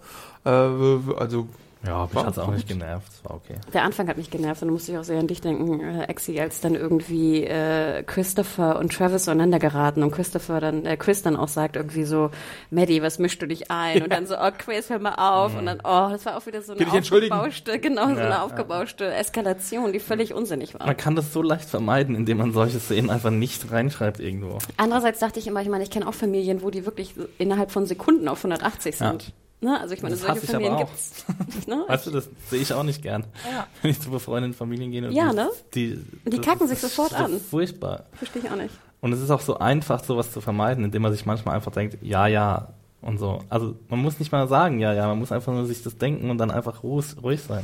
[0.46, 1.50] Äh, also
[1.86, 2.56] Ja, mich War hat's auch gut.
[2.56, 3.12] nicht genervt.
[3.24, 3.56] War okay.
[3.74, 6.04] Der Anfang hat mich genervt und da musste ich auch sehr an dich denken, äh,
[6.06, 11.24] Exi, als dann irgendwie äh, Christopher und Travis zueinander geraten und Christopher dann, äh, Chris
[11.24, 12.30] dann auch sagt irgendwie so,
[12.70, 14.04] Maddie, was mischst du dich ein?
[14.04, 15.58] Und dann so, oh Chris, hör mal auf.
[15.58, 18.44] Und dann, oh, das war auch wieder so eine aufgebauschte, genau, so Ja, eine ja.
[18.44, 20.86] aufgebauschte Eskalation, die völlig unsinnig war.
[20.86, 24.60] Man kann das so leicht vermeiden, indem man solche Szenen einfach nicht reinschreibt irgendwo.
[24.78, 27.72] Andererseits dachte ich immer, ich meine, ich kenne auch Familien, wo die wirklich so innerhalb
[27.72, 29.10] von Sekunden auf 180 Ja.
[29.10, 29.34] sind.
[29.62, 29.80] Ne?
[29.80, 30.80] Also ich meine, Das solche Familien auch.
[30.80, 31.24] gibt's.
[31.68, 31.84] Ne?
[31.88, 33.26] Weißt du, das sehe ich auch nicht gern.
[33.50, 33.68] Ja.
[33.82, 35.06] Wenn ich zu befreundeten Familien gehe.
[35.08, 35.50] und Ja, die, ne?
[35.76, 35.96] Die,
[36.26, 37.40] Die das kacken sich sofort so an.
[37.40, 38.06] Furchtbar.
[38.14, 38.74] Verstehe ich auch nicht.
[39.02, 41.98] Und es ist auch so einfach, sowas zu vermeiden, indem man sich manchmal einfach denkt,
[42.02, 43.40] ja, ja und so.
[43.50, 46.30] Also man muss nicht mal sagen, ja, ja, man muss einfach nur sich das denken
[46.30, 47.64] und dann einfach ruhig, ruhig sein.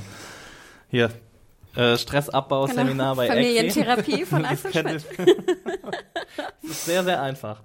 [0.89, 1.11] Hier,
[1.75, 3.27] äh, Stressabbau-Seminar bei.
[3.27, 3.37] Genau.
[3.39, 5.05] Familientherapie von Axel Schmidt.
[6.61, 7.61] Das ist sehr, sehr einfach.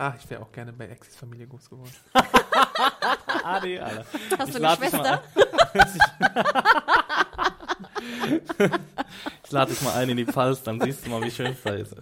[0.00, 1.92] Ah, ich wäre auch gerne bei Exis Familie groß geworden.
[3.44, 4.06] Adi, Alter.
[4.38, 5.22] Hast Ich du eine Schwester?
[9.44, 11.62] ich lade dich mal ein in die Pfalz, dann siehst du mal, wie schön es
[11.62, 11.94] da ist.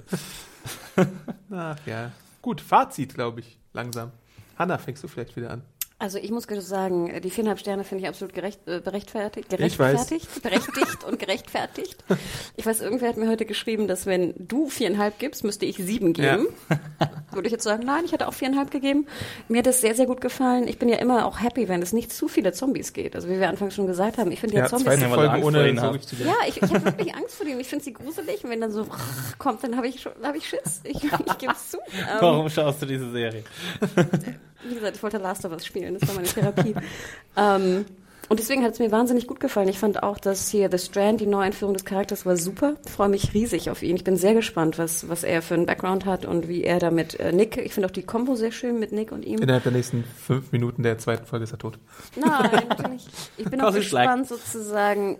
[1.51, 2.12] Ach ja.
[2.40, 4.12] Gut, Fazit, glaube ich, langsam.
[4.57, 5.64] Hanna, fängst du vielleicht wieder an?
[6.01, 9.78] Also ich muss gerade sagen, die viereinhalb Sterne finde ich absolut gerecht, äh, berechtfertigt, Ich
[9.80, 10.07] weiß.
[10.09, 12.05] gerechtfertigt, berechtigt und gerechtfertigt.
[12.55, 16.12] Ich weiß, irgendwer hat mir heute geschrieben, dass wenn du viereinhalb gibst, müsste ich sieben
[16.12, 16.46] geben.
[17.32, 19.07] Würde ich jetzt sagen, nein, ich hätte auch viereinhalb gegeben.
[19.49, 20.68] Mir hat das sehr, sehr gut gefallen.
[20.68, 23.16] Ich bin ja immer auch happy, wenn es nicht zu viele Zombies geht.
[23.16, 24.87] Also wie wir anfangs schon gesagt haben, ich finde ja, Ja, Zombies...
[24.87, 25.95] zweite Ja, Folge ohne so hast.
[25.95, 26.20] richtig.
[26.20, 27.58] Ja, ich, ich habe wirklich Angst vor denen.
[27.58, 28.45] Ich finde sie gruselig.
[28.45, 28.87] Und wenn dann so
[29.38, 30.80] kommt, dann habe ich schon, habe ich Schiss.
[30.84, 31.79] Ich, ich gebe es zu.
[31.92, 33.42] Ähm, Warum schaust du diese Serie?
[34.64, 36.75] Wie gesagt, ich wollte Last of Us spielen, das war meine Therapie.
[37.37, 37.85] ähm,
[38.29, 39.68] und deswegen hat es mir wahnsinnig gut gefallen.
[39.68, 42.75] Ich fand auch, dass hier The Strand, die Neueinführung des Charakters, war super.
[42.84, 43.96] Ich freue mich riesig auf ihn.
[43.96, 46.91] Ich bin sehr gespannt, was, was er für einen Background hat und wie er da
[46.91, 49.41] mit äh, Nick, ich finde auch die Kombo sehr schön mit Nick und ihm.
[49.41, 51.79] Innerhalb der nächsten fünf Minuten der zweiten Folge ist er tot.
[52.17, 53.07] Nein, natürlich.
[53.37, 55.18] Ich bin auch gespannt sozusagen,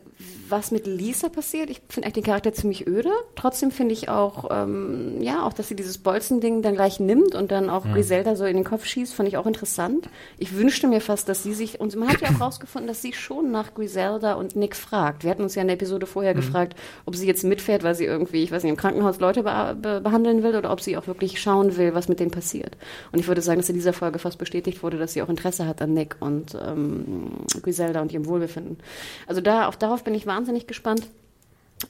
[0.49, 1.71] was mit Lisa passiert.
[1.71, 3.11] Ich finde eigentlich den Charakter ziemlich öde.
[3.37, 7.51] Trotzdem finde ich auch, ähm, ja, auch, dass sie dieses Bolzen-Ding dann gleich nimmt und
[7.51, 10.09] dann auch Griselda so in den Kopf schießt, fand ich auch interessant.
[10.39, 13.13] Ich wünschte mir fast, dass sie sich, und man hat ja auch rausgefunden, dass sie
[13.13, 15.25] schon nach Griselda und Nick fragt.
[15.25, 18.05] Wir hatten uns ja in der Episode vorher gefragt, ob sie jetzt mitfährt, weil sie
[18.05, 21.07] irgendwie, ich weiß nicht, im Krankenhaus Leute be be behandeln will oder ob sie auch
[21.07, 22.77] wirklich schauen will, was mit denen passiert.
[23.13, 25.67] Und ich würde sagen, dass in dieser Folge fast bestätigt wurde, dass sie auch Interesse
[25.67, 27.31] hat an Nick und ähm,
[27.63, 28.79] Griselda und ihrem Wohlbefinden.
[29.27, 31.09] Also da, auch darauf bin ich wahnsinnig gespannt.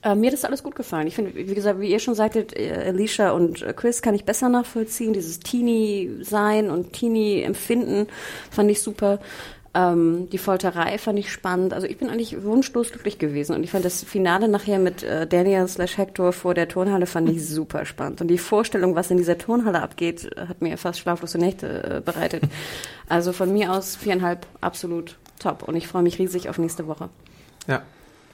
[0.02, 1.06] Äh, mir hat das alles gut gefallen.
[1.06, 4.48] Ich finde, wie gesagt, wie ihr schon sagtet, äh, Alicia und Chris kann ich besser
[4.48, 5.12] nachvollziehen.
[5.12, 8.06] Dieses Teenie-Sein und Teenie-Empfinden
[8.51, 9.18] fand ich super.
[9.74, 11.73] Ähm, die Folterei fand ich spannend.
[11.74, 13.55] Also ich bin eigentlich wunschlos glücklich gewesen.
[13.55, 17.28] Und ich fand das Finale nachher mit äh, Daniel slash Hector vor der Turnhalle fand
[17.28, 18.20] ich super spannend.
[18.20, 22.01] Und die Vorstellung, was in dieser Turnhalle abgeht, äh, hat mir fast schlaflose Nächte äh,
[22.01, 22.43] bereitet.
[23.11, 25.62] Also von mir aus viereinhalb absolut top.
[25.62, 27.09] Und ich freue mich riesig auf nächste Woche.
[27.66, 27.82] Ja.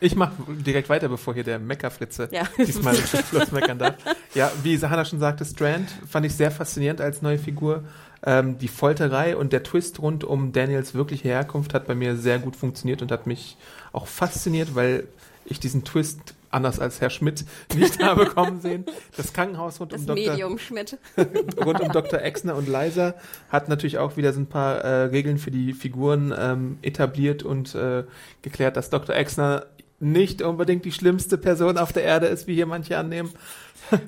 [0.01, 2.43] Ich mache direkt weiter, bevor hier der Meckerfritze Ja.
[2.59, 3.95] diesmal Schluss meckern darf.
[4.35, 7.85] Ja, wie Hannah schon sagte, Strand fand ich sehr faszinierend als neue Figur.
[8.27, 12.39] Ähm, die Folterei und der Twist rund um Daniels wirkliche Herkunft hat bei mir sehr
[12.39, 13.57] gut funktioniert und hat mich
[13.93, 15.07] auch fasziniert, weil
[15.45, 17.45] ich diesen Twist anders als Herr Schmidt
[17.75, 18.87] nicht habe kommen sehen.
[19.16, 20.31] Das Krankenhaus rund Das um Dr.
[20.31, 20.99] Medium Schmidt.
[21.65, 22.23] rund um Dr.
[22.23, 23.15] Exner und Liza
[23.51, 27.75] hat natürlich auch wieder so ein paar äh, Regeln für die Figuren ähm, etabliert und
[27.75, 28.05] äh,
[28.43, 29.15] geklärt, dass Dr.
[29.15, 29.66] Exner
[30.01, 33.33] nicht unbedingt die schlimmste Person auf der Erde ist, wie hier manche annehmen.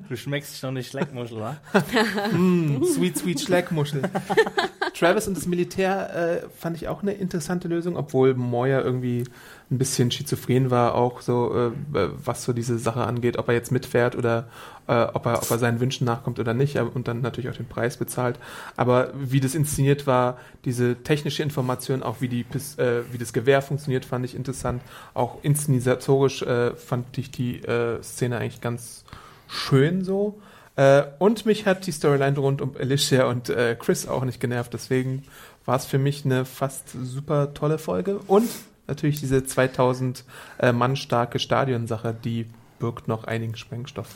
[0.09, 1.57] Du schmeckst schon die Schleckmuschel, wa?
[2.33, 4.03] Mm, sweet, sweet Schleckmuschel.
[4.99, 9.25] Travis und das Militär äh, fand ich auch eine interessante Lösung, obwohl Moyer irgendwie
[9.71, 13.73] ein bisschen schizophren war, auch so, äh, was so diese Sache angeht, ob er jetzt
[13.73, 14.49] mitfährt oder
[14.87, 17.69] äh, ob, er, ob er seinen Wünschen nachkommt oder nicht und dann natürlich auch den
[17.69, 18.39] Preis bezahlt.
[18.77, 23.33] Aber wie das inszeniert war, diese technische Information, auch wie, die, Pis- äh, wie das
[23.33, 24.83] Gewehr funktioniert, fand ich interessant.
[25.15, 29.05] Auch inszenatorisch äh, fand ich die äh, Szene eigentlich ganz
[29.49, 30.41] schön so.
[30.77, 34.75] Äh, und mich hat die Storyline rund um Alicia und äh, Chris auch nicht genervt.
[34.75, 35.25] Deswegen
[35.65, 38.19] war es für mich eine fast super tolle Folge.
[38.27, 38.49] Und
[38.87, 40.25] natürlich diese 2000
[40.59, 42.47] äh, Mann starke Stadionsache, die
[42.79, 44.09] birgt noch einigen Sprengstoff,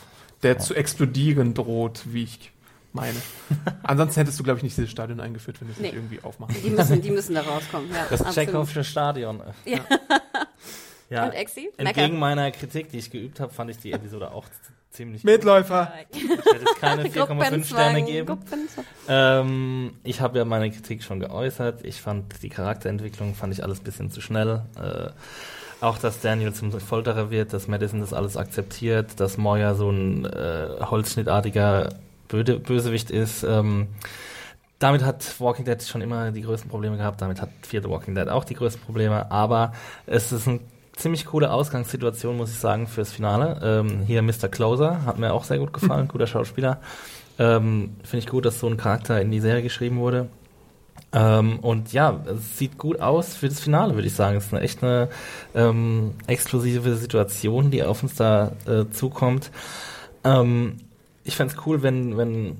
[0.43, 2.51] der zu explodieren droht, wie ich
[2.93, 3.17] meine.
[3.83, 5.97] Ansonsten hättest du, glaube ich, nicht dieses Stadion eingeführt, wenn du es nicht Nee.
[5.97, 7.89] irgendwie aufmachen Die müssen, die müssen da rauskommen.
[7.91, 8.35] Ja, Das.
[8.35, 9.41] Tschechowische Stadion.
[9.65, 9.79] Ja.
[11.09, 11.71] Ja, Und Exi?
[11.77, 12.19] entgegen Mecker.
[12.19, 14.45] meiner Kritik, die ich geübt habe, fand ich die Episode auch
[14.91, 15.91] ziemlich Mitläufer!
[16.11, 16.21] gut.
[16.21, 18.37] Ich werde jetzt keine 4,5 Sterne geben.
[19.07, 21.83] Ähm, ich habe ja meine Kritik schon geäußert.
[21.83, 24.61] Ich fand die Charakterentwicklung, fand ich alles ein bisschen zu schnell.
[24.77, 25.09] Äh,
[25.83, 30.25] auch, dass Daniel zum Folterer wird, dass Madison das alles akzeptiert, dass Moya so ein
[30.25, 31.89] äh, holzschnittartiger
[32.27, 33.43] Böde, Bösewicht ist.
[33.43, 33.87] Ähm,
[34.77, 37.21] damit hat Walking Dead schon immer die größten Probleme gehabt.
[37.21, 39.31] Damit hat Fear the Walking Dead auch die größten Probleme.
[39.31, 39.73] Aber
[40.05, 40.59] es ist eine
[41.01, 43.59] ziemlich coole Ausgangssituation, muss ich sagen, fürs Finale.
[43.63, 44.47] Ähm, hier Mr.
[44.49, 46.79] Closer hat mir auch sehr gut gefallen, guter Schauspieler.
[47.39, 50.29] Ähm, Finde ich gut, dass so ein Charakter in die Serie geschrieben wurde.
[51.13, 54.37] Ähm, und ja, es sieht gut aus für das Finale, würde ich sagen.
[54.37, 55.09] Es ist eine echt eine
[55.55, 59.51] ähm, exklusive Situation, die auf uns da äh, zukommt.
[60.23, 60.77] Ähm,
[61.23, 62.57] ich fände es cool, wenn, wenn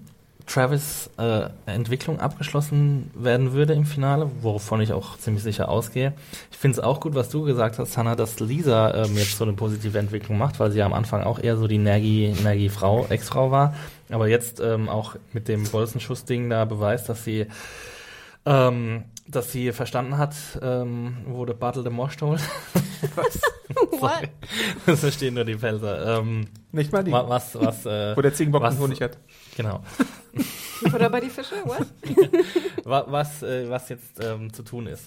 [0.47, 6.13] Travis äh, Entwicklung abgeschlossen werden würde im Finale, wovon ich auch ziemlich sicher ausgehe.
[6.51, 9.43] Ich finde es auch gut, was du gesagt hast, Hannah, dass Lisa ähm, jetzt so
[9.43, 12.69] eine positive Entwicklung macht, weil sie ja am Anfang auch eher so die nergy, nergy
[12.69, 13.75] Frau, Ex-Frau war,
[14.09, 17.47] aber jetzt ähm, auch mit dem Bolzenschuss-Ding da beweist, dass sie
[18.45, 22.41] ähm, dass sie verstanden hat, ähm, wo der Battle the Mosh told.
[23.99, 24.29] What?
[24.85, 26.19] das verstehen nur die Pelzer.
[26.19, 29.17] Ähm, Nicht mal die, wa- was, was, äh, wo der Ziegenbock was- den Honig hat.
[29.55, 29.81] genau.
[30.93, 31.55] Oder bei die Fische?
[31.65, 31.85] What?
[32.83, 35.03] Wa- was, äh, was jetzt ähm, zu tun ist.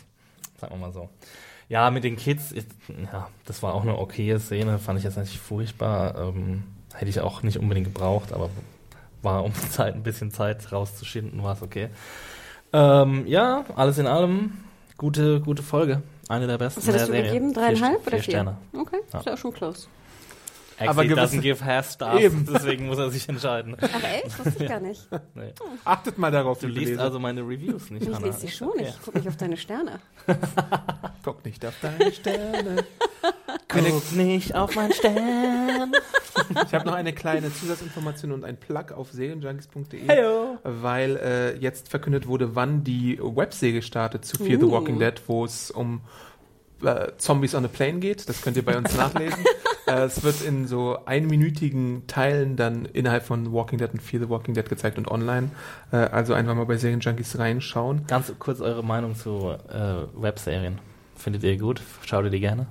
[0.61, 1.09] Sagen wir mal so.
[1.69, 2.65] Ja, mit den Kids, ich,
[3.12, 6.16] ja, das war auch eine okaye Szene, fand ich jetzt nicht furchtbar.
[6.19, 6.62] Ähm,
[6.93, 8.51] hätte ich auch nicht unbedingt gebraucht, aber
[9.23, 11.89] war um Zeit, ein bisschen Zeit rauszuschinden, war es okay.
[12.73, 14.53] Ähm, ja, alles in allem,
[14.99, 16.03] gute, gute Folge.
[16.29, 17.25] Eine der besten Was hättest du Serie.
[17.31, 17.53] gegeben?
[17.53, 18.33] Vier Dreieinhalb St- oder vier vier?
[18.35, 18.57] Sterne.
[18.77, 19.19] Okay, Ja.
[19.21, 19.87] ist ja auch schon close.
[20.81, 22.47] Aber Actually gewisse- doesn't give half stars, Eben.
[22.53, 23.77] deswegen muss er sich entscheiden.
[23.81, 24.39] Ach echt?
[24.45, 25.07] Wusste ich gar nicht.
[25.35, 25.53] Nee.
[25.85, 28.91] Achtet mal darauf, Du liest also meine Reviews nicht, Ich lese sie schon nicht.
[28.91, 30.01] Ich gucke nicht auf deine Sterne.
[31.25, 32.85] Guck nicht auf deine Sterne.
[33.69, 35.93] Guck nicht auf meinen Stern.
[36.67, 40.59] Ich habe noch eine kleine Zusatzinformation und ein Plug auf serienjunkies.de, Heyo.
[40.63, 44.73] weil äh, jetzt verkündet wurde, wann die Webserie startet zu Fear the Uh.
[44.73, 46.03] Walking Dead, wo es um
[46.85, 48.28] äh, Zombies on a Plane geht.
[48.28, 49.44] Das könnt ihr bei uns nachlesen.
[49.86, 54.28] äh, es wird in so einminütigen Teilen dann innerhalb von Walking Dead und Fear the
[54.28, 55.51] Walking Dead gezeigt und online.
[55.93, 58.06] Äh, also einfach mal bei Serienjunkies reinschauen.
[58.06, 60.78] Ganz kurz eure Meinung zu äh, Webserien.
[61.16, 61.82] Findet ihr gut?
[62.05, 62.66] Schaut ihr die gerne?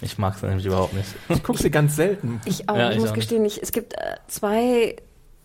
[0.00, 1.08] Ich mag es nämlich überhaupt nicht.
[1.28, 2.40] Ich gucke sie ganz selten.
[2.44, 2.76] Ich auch.
[2.76, 4.96] Ja, ich, ich muss auch gestehen, ich, es gibt äh, zwei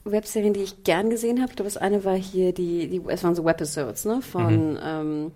[0.04, 1.52] Webserien, die ich gern gesehen habe.
[1.52, 4.22] Ich glaube, das eine war hier die, die es waren so Webisodes, ne?
[4.22, 5.32] Von ähm,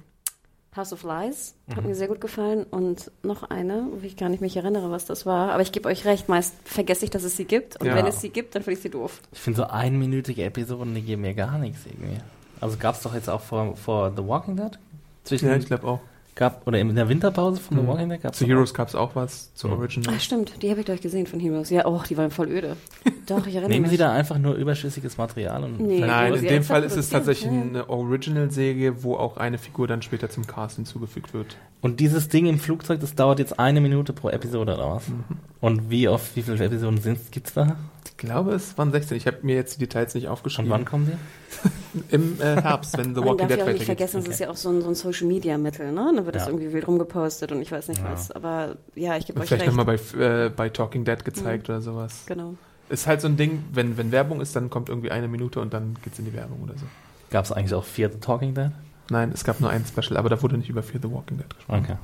[0.77, 1.55] House of Lies.
[1.75, 2.63] Hat mir sehr gut gefallen.
[2.63, 5.51] Und noch eine, wo ich gar nicht mich erinnere, was das war.
[5.51, 7.75] Aber ich gebe euch recht, meist vergesse ich, dass es sie gibt.
[7.81, 7.95] Und Ja.
[7.95, 9.19] wenn es sie gibt, dann finde ich sie doof.
[9.31, 12.19] Ich finde so einminütige Episoden, die geben mir gar nichts irgendwie.
[12.61, 14.77] Also gab es doch jetzt auch vor, vor The Walking Dead?
[15.23, 15.99] Zwischen, Ja, ich glaube auch.
[16.37, 17.87] Gab, oder in der Winterpause von The Mhm.
[17.89, 19.73] Walking Dead gab es Zu Heroes gab es auch was, zu Mhm.
[19.73, 20.13] Original.
[20.15, 20.63] Ah, stimmt.
[20.63, 21.69] Die habe ich doch gesehen von Heroes.
[21.69, 22.77] Ja, oh, die waren voll öde.
[23.27, 23.91] Doch, ich erinnere Nehmen mich.
[23.91, 25.99] Sie da einfach nur überschüssiges Material und Nee.
[25.99, 27.61] Nein, in dem Fall ist es tatsächlich ja.
[27.61, 31.57] eine Original-Serie, wo auch eine Figur dann später zum Cast hinzugefügt wird.
[31.81, 35.09] Und dieses Ding im Flugzeug, das dauert jetzt eine Minute pro Episode oder was?
[35.09, 35.23] Mhm.
[35.59, 37.75] Und wie oft, wie viele Episoden sind, gibt's da?
[38.05, 39.17] Ich glaube, es waren 16.
[39.17, 40.71] Ich habe mir jetzt die Details nicht Und aufgeschrieben.
[40.71, 41.69] wann kommen die?
[42.09, 43.85] Im äh, Herbst, wenn The Man Walking darf Dead ja auch nicht weitergeht.
[43.85, 44.33] vergessen, es Okay.
[44.33, 46.13] ist ja auch so ein, so ein Social-Media-Mittel, ne?
[46.15, 46.49] Da wird das Ja.
[46.49, 48.11] irgendwie wild rumgepostet und ich weiß nicht Ja.
[48.11, 48.31] was.
[48.31, 49.75] Aber ja, ich gebe euch vielleicht recht.
[49.75, 52.23] nochmal bei, äh, bei Talking Dead gezeigt oder sowas.
[52.25, 52.55] Genau.
[52.89, 55.73] Ist halt so ein Ding, wenn, wenn Werbung ist, dann kommt irgendwie eine Minute und
[55.73, 56.85] dann geht's in die Werbung oder so.
[57.29, 58.71] Gab es eigentlich auch vier The Talking Dead?
[59.09, 61.53] Nein, es gab nur ein Special, aber da wurde nicht über Fear the Walking Dead
[61.55, 61.85] gesprochen.
[61.85, 61.97] Okay.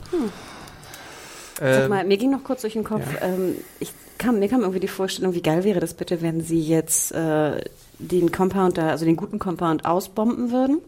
[1.60, 3.28] Sag Ähm, mal, mir ging noch kurz durch den Kopf, ja.
[3.28, 6.62] ähm, ich kam, mir kam irgendwie die Vorstellung, wie geil wäre das bitte, wenn sie
[6.62, 7.62] jetzt äh,
[8.00, 10.80] den Compound da, also den guten Compound ausbomben würden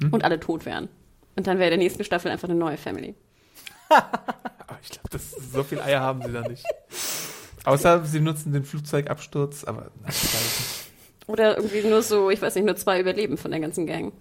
[0.00, 0.12] Mhm.
[0.12, 0.88] und alle tot wären.
[1.36, 3.14] Und dann wäre der nächsten Staffel einfach eine neue Family.
[3.88, 6.62] aber ich glaube, so viel Eier haben sie da nicht.
[7.64, 10.12] Außer sie nutzen den Flugzeugabsturz, aber nein.
[11.26, 14.12] Oder irgendwie nur so, ich weiß nicht, nur zwei überleben von der ganzen Gang.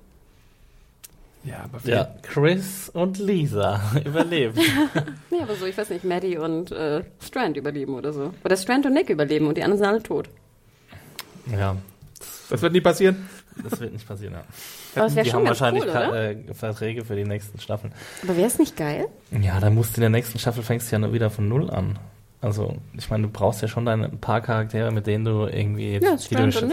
[1.44, 4.58] Ja, aber Ja, Chris und Lisa überleben.
[5.30, 8.34] Nee, aber so, ich weiß nicht, Maddie und äh, Strand überleben oder so.
[8.44, 10.30] Oder Strand und Nick überleben und die anderen sind alle tot.
[11.52, 11.76] ja,
[12.50, 13.28] das wird nie passieren.
[13.64, 14.44] das wird nicht passieren, ja.
[14.96, 17.94] Aber Die schon haben ganz wahrscheinlich cool, äh, Verträge für die nächsten Staffeln.
[18.24, 19.08] Aber wäre es nicht geil?
[19.42, 21.70] Ja, dann musst du in der nächsten Staffel fängst du ja nur wieder von Null
[21.70, 22.00] an.
[22.42, 25.94] Also, ich meine, du brauchst ja schon deine ein paar Charaktere, mit denen du irgendwie
[25.94, 26.64] Ja, die du kannst.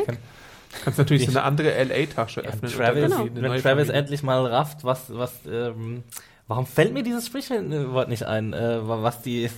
[0.85, 2.71] kannst natürlich Ich- so eine andere LA-Tasche Ja, öffnen.
[2.71, 3.25] Travis, Genau.
[3.33, 3.93] wenn Travis Familie.
[3.93, 6.03] endlich mal rafft, was, was, ähm,
[6.49, 9.49] warum fällt mir dieses Sprichwort nicht ein, äh, was die,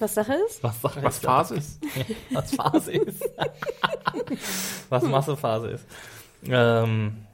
[0.00, 0.62] Was Sache ist?
[0.62, 1.22] was, sag Was ich?
[1.22, 1.80] Phase ist.
[2.30, 3.22] was Phase ist.
[4.88, 5.84] was Massephase ist.
[6.46, 7.26] Ähm,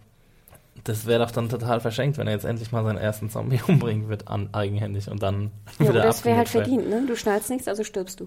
[0.84, 4.08] das wäre doch dann total verschenkt, wenn er jetzt endlich mal seinen ersten Zombie umbringen
[4.08, 7.04] wird, an, eigenhändig und dann Ja, wieder es wäre halt verdient, ne?
[7.06, 8.26] Du schnallst nichts, also stirbst du.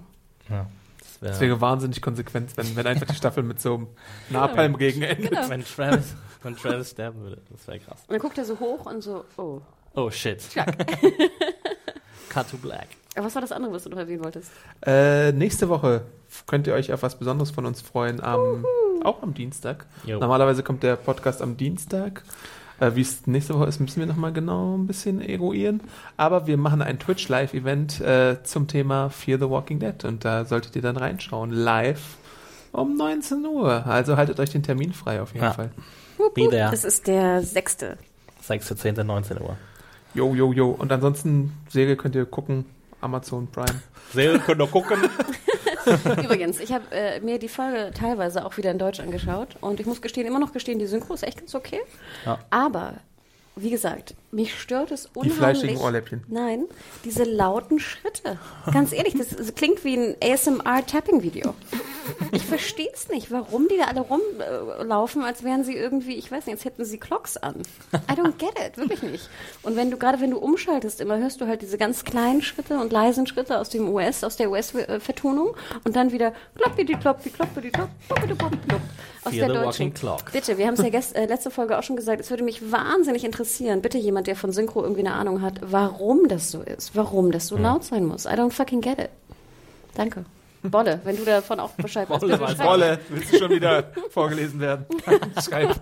[0.49, 0.67] Ja,
[0.99, 3.87] das wär, Das wäre wahnsinnig konsequent, wenn, wenn einfach die Staffel mit so einem
[4.29, 5.31] Napalmregen endet.
[5.31, 5.49] Genau.
[5.49, 8.01] wenn Travis, wenn Travis sterben würde, das wäre krass.
[8.07, 9.61] Und dann guckt er so hoch und so, oh.
[9.95, 10.41] Oh shit.
[12.29, 12.87] Cut to black.
[13.19, 14.49] Aber was war das andere, was du noch erwähnen wolltest?
[14.85, 16.03] Äh, nächste Woche
[16.47, 18.65] könnt ihr euch auf was Besonderes von uns freuen, am,
[19.03, 19.87] auch am Dienstag.
[20.05, 20.19] Jo.
[20.19, 22.23] Normalerweise kommt der Podcast am Dienstag.
[22.79, 25.81] Äh, Wie es nächste Woche ist, müssen wir nochmal genau ein bisschen eruieren.
[26.15, 30.77] Aber wir machen ein Twitch-Live-Event äh, zum Thema Fear the Walking Dead und da solltet
[30.77, 31.51] ihr dann reinschauen.
[31.51, 32.15] Live
[32.71, 33.85] um 19 Uhr.
[33.85, 35.51] Also haltet euch den Termin frei auf jeden Ja.
[35.51, 35.71] Fall.
[36.33, 36.71] Be there.
[36.71, 37.97] Das ist der sechste.
[38.47, 39.57] 6.10., 19 Uhr.
[40.13, 40.69] Jo, jo, jo.
[40.69, 42.63] Und ansonsten, Serie könnt ihr gucken.
[43.01, 43.81] Amazon Prime.
[44.13, 44.99] Serie könnt ihr gucken.
[46.23, 49.85] Übrigens, ich habe äh, mir die Folge teilweise auch wieder in Deutsch angeschaut und ich
[49.85, 51.79] muss gestehen, immer noch gestehen, die Synchro ist echt ganz okay.
[52.25, 52.39] Ja.
[52.49, 52.95] Aber,
[53.55, 55.37] wie gesagt, mich stört es Die unheimlich.
[55.37, 56.23] fleischigen Ohrläppchen.
[56.27, 56.65] Nein,
[57.05, 58.37] diese lauten Schritte.
[58.71, 61.53] Ganz ehrlich, das, das klingt wie ein ASMR-Tapping-Video.
[62.31, 66.45] Ich verstehe es nicht, warum die da alle rumlaufen, als wären sie irgendwie, ich weiß
[66.45, 67.55] nicht, als hätten sie Clocks an.
[67.93, 69.29] I don't get it, wirklich nicht.
[69.63, 72.79] Und wenn du, gerade wenn du umschaltest, immer hörst du halt diese ganz kleinen Schritte
[72.79, 77.69] und leisen Schritte aus dem US, aus der US-Vertonung und dann wieder kloppi kloppi kloppi
[77.69, 78.81] klopp, kloppi kloppi klopp.
[79.23, 79.93] Aus Fear der deutschen.
[79.93, 80.31] clock.
[80.31, 82.71] Bitte, wir haben es ja gest, äh, letzte Folge auch schon gesagt, es würde mich
[82.71, 86.95] wahnsinnig interessieren, bitte jemand, der von Synchro irgendwie eine Ahnung hat, warum das so ist,
[86.95, 88.25] warum das so laut sein muss.
[88.25, 89.09] I don't fucking get it.
[89.95, 90.25] Danke.
[90.63, 92.21] Bolle, wenn du davon auch Bescheid weißt.
[92.21, 92.67] Bolle schreib.
[92.67, 94.85] Rolle, willst du schon wieder vorgelesen werden?
[95.43, 95.79] Schreib,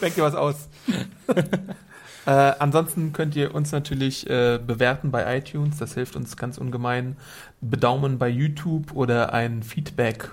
[0.00, 0.68] denk dir was aus.
[2.26, 7.16] äh, ansonsten könnt ihr uns natürlich äh, bewerten bei iTunes, das hilft uns ganz ungemein.
[7.60, 10.30] Bedaumen bei YouTube oder ein Feedback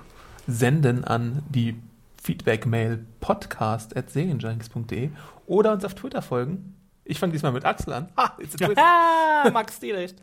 [0.47, 1.75] senden an die
[2.21, 5.09] Feedback-Mail podcast.serienjunkies.de
[5.47, 6.75] oder uns auf Twitter folgen.
[7.03, 8.09] Ich fange diesmal mit Axel an.
[8.15, 8.77] Ah, it's a twist.
[8.79, 10.15] Ah, Max Stilecht.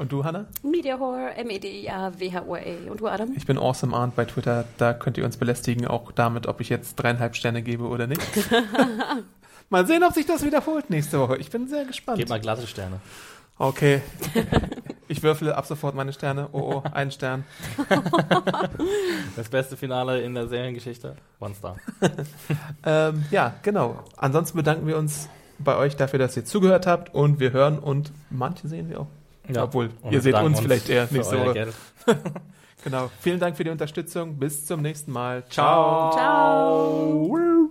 [0.00, 0.46] Und du, Hanna?
[0.62, 2.88] Media Horror, M-E-D-I-A-W-H-O-R-E.
[2.88, 3.34] Und du, Adam?
[3.36, 4.64] Ich bin Awesome Arndt bei Twitter.
[4.78, 8.22] Da könnt ihr uns belästigen, auch damit, ob ich jetzt dreieinhalb Sterne gebe oder nicht.
[9.68, 11.36] mal sehen, ob sich das wiederholt nächste Woche.
[11.36, 12.16] Ich bin sehr gespannt.
[12.16, 12.98] Gib mal glatte Sterne.
[13.58, 14.00] Okay.
[15.06, 16.48] Ich würfle ab sofort meine Sterne.
[16.52, 17.44] Oh, oh, ein Stern.
[19.36, 21.14] Das beste Finale in der Seriengeschichte.
[21.40, 21.76] One Star.
[22.86, 24.02] Ähm, ja, genau.
[24.16, 25.28] Ansonsten bedanken wir uns
[25.58, 29.19] bei euch dafür, dass ihr zugehört habt und wir hören und manche sehen wir auch.
[29.58, 31.52] Obwohl, Und ihr seht bedanken uns vielleicht eher nächste Woche.
[31.54, 31.74] Geld.
[32.82, 33.10] Genau.
[33.20, 34.38] Vielen Dank für die Unterstützung.
[34.38, 35.44] Bis zum nächsten Mal.
[35.50, 36.12] Ciao.
[36.12, 37.70] Ciao.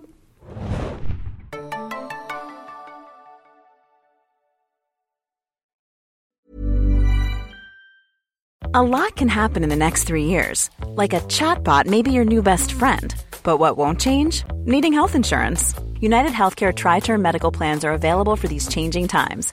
[8.72, 10.70] A lot can happen in the next three years.
[10.94, 13.12] Like a chatbot may be your new best friend.
[13.42, 14.44] But what won't change?
[14.64, 15.74] Needing health insurance.
[16.00, 19.52] United Healthcare Tri Term Medical Plans are available for these changing times.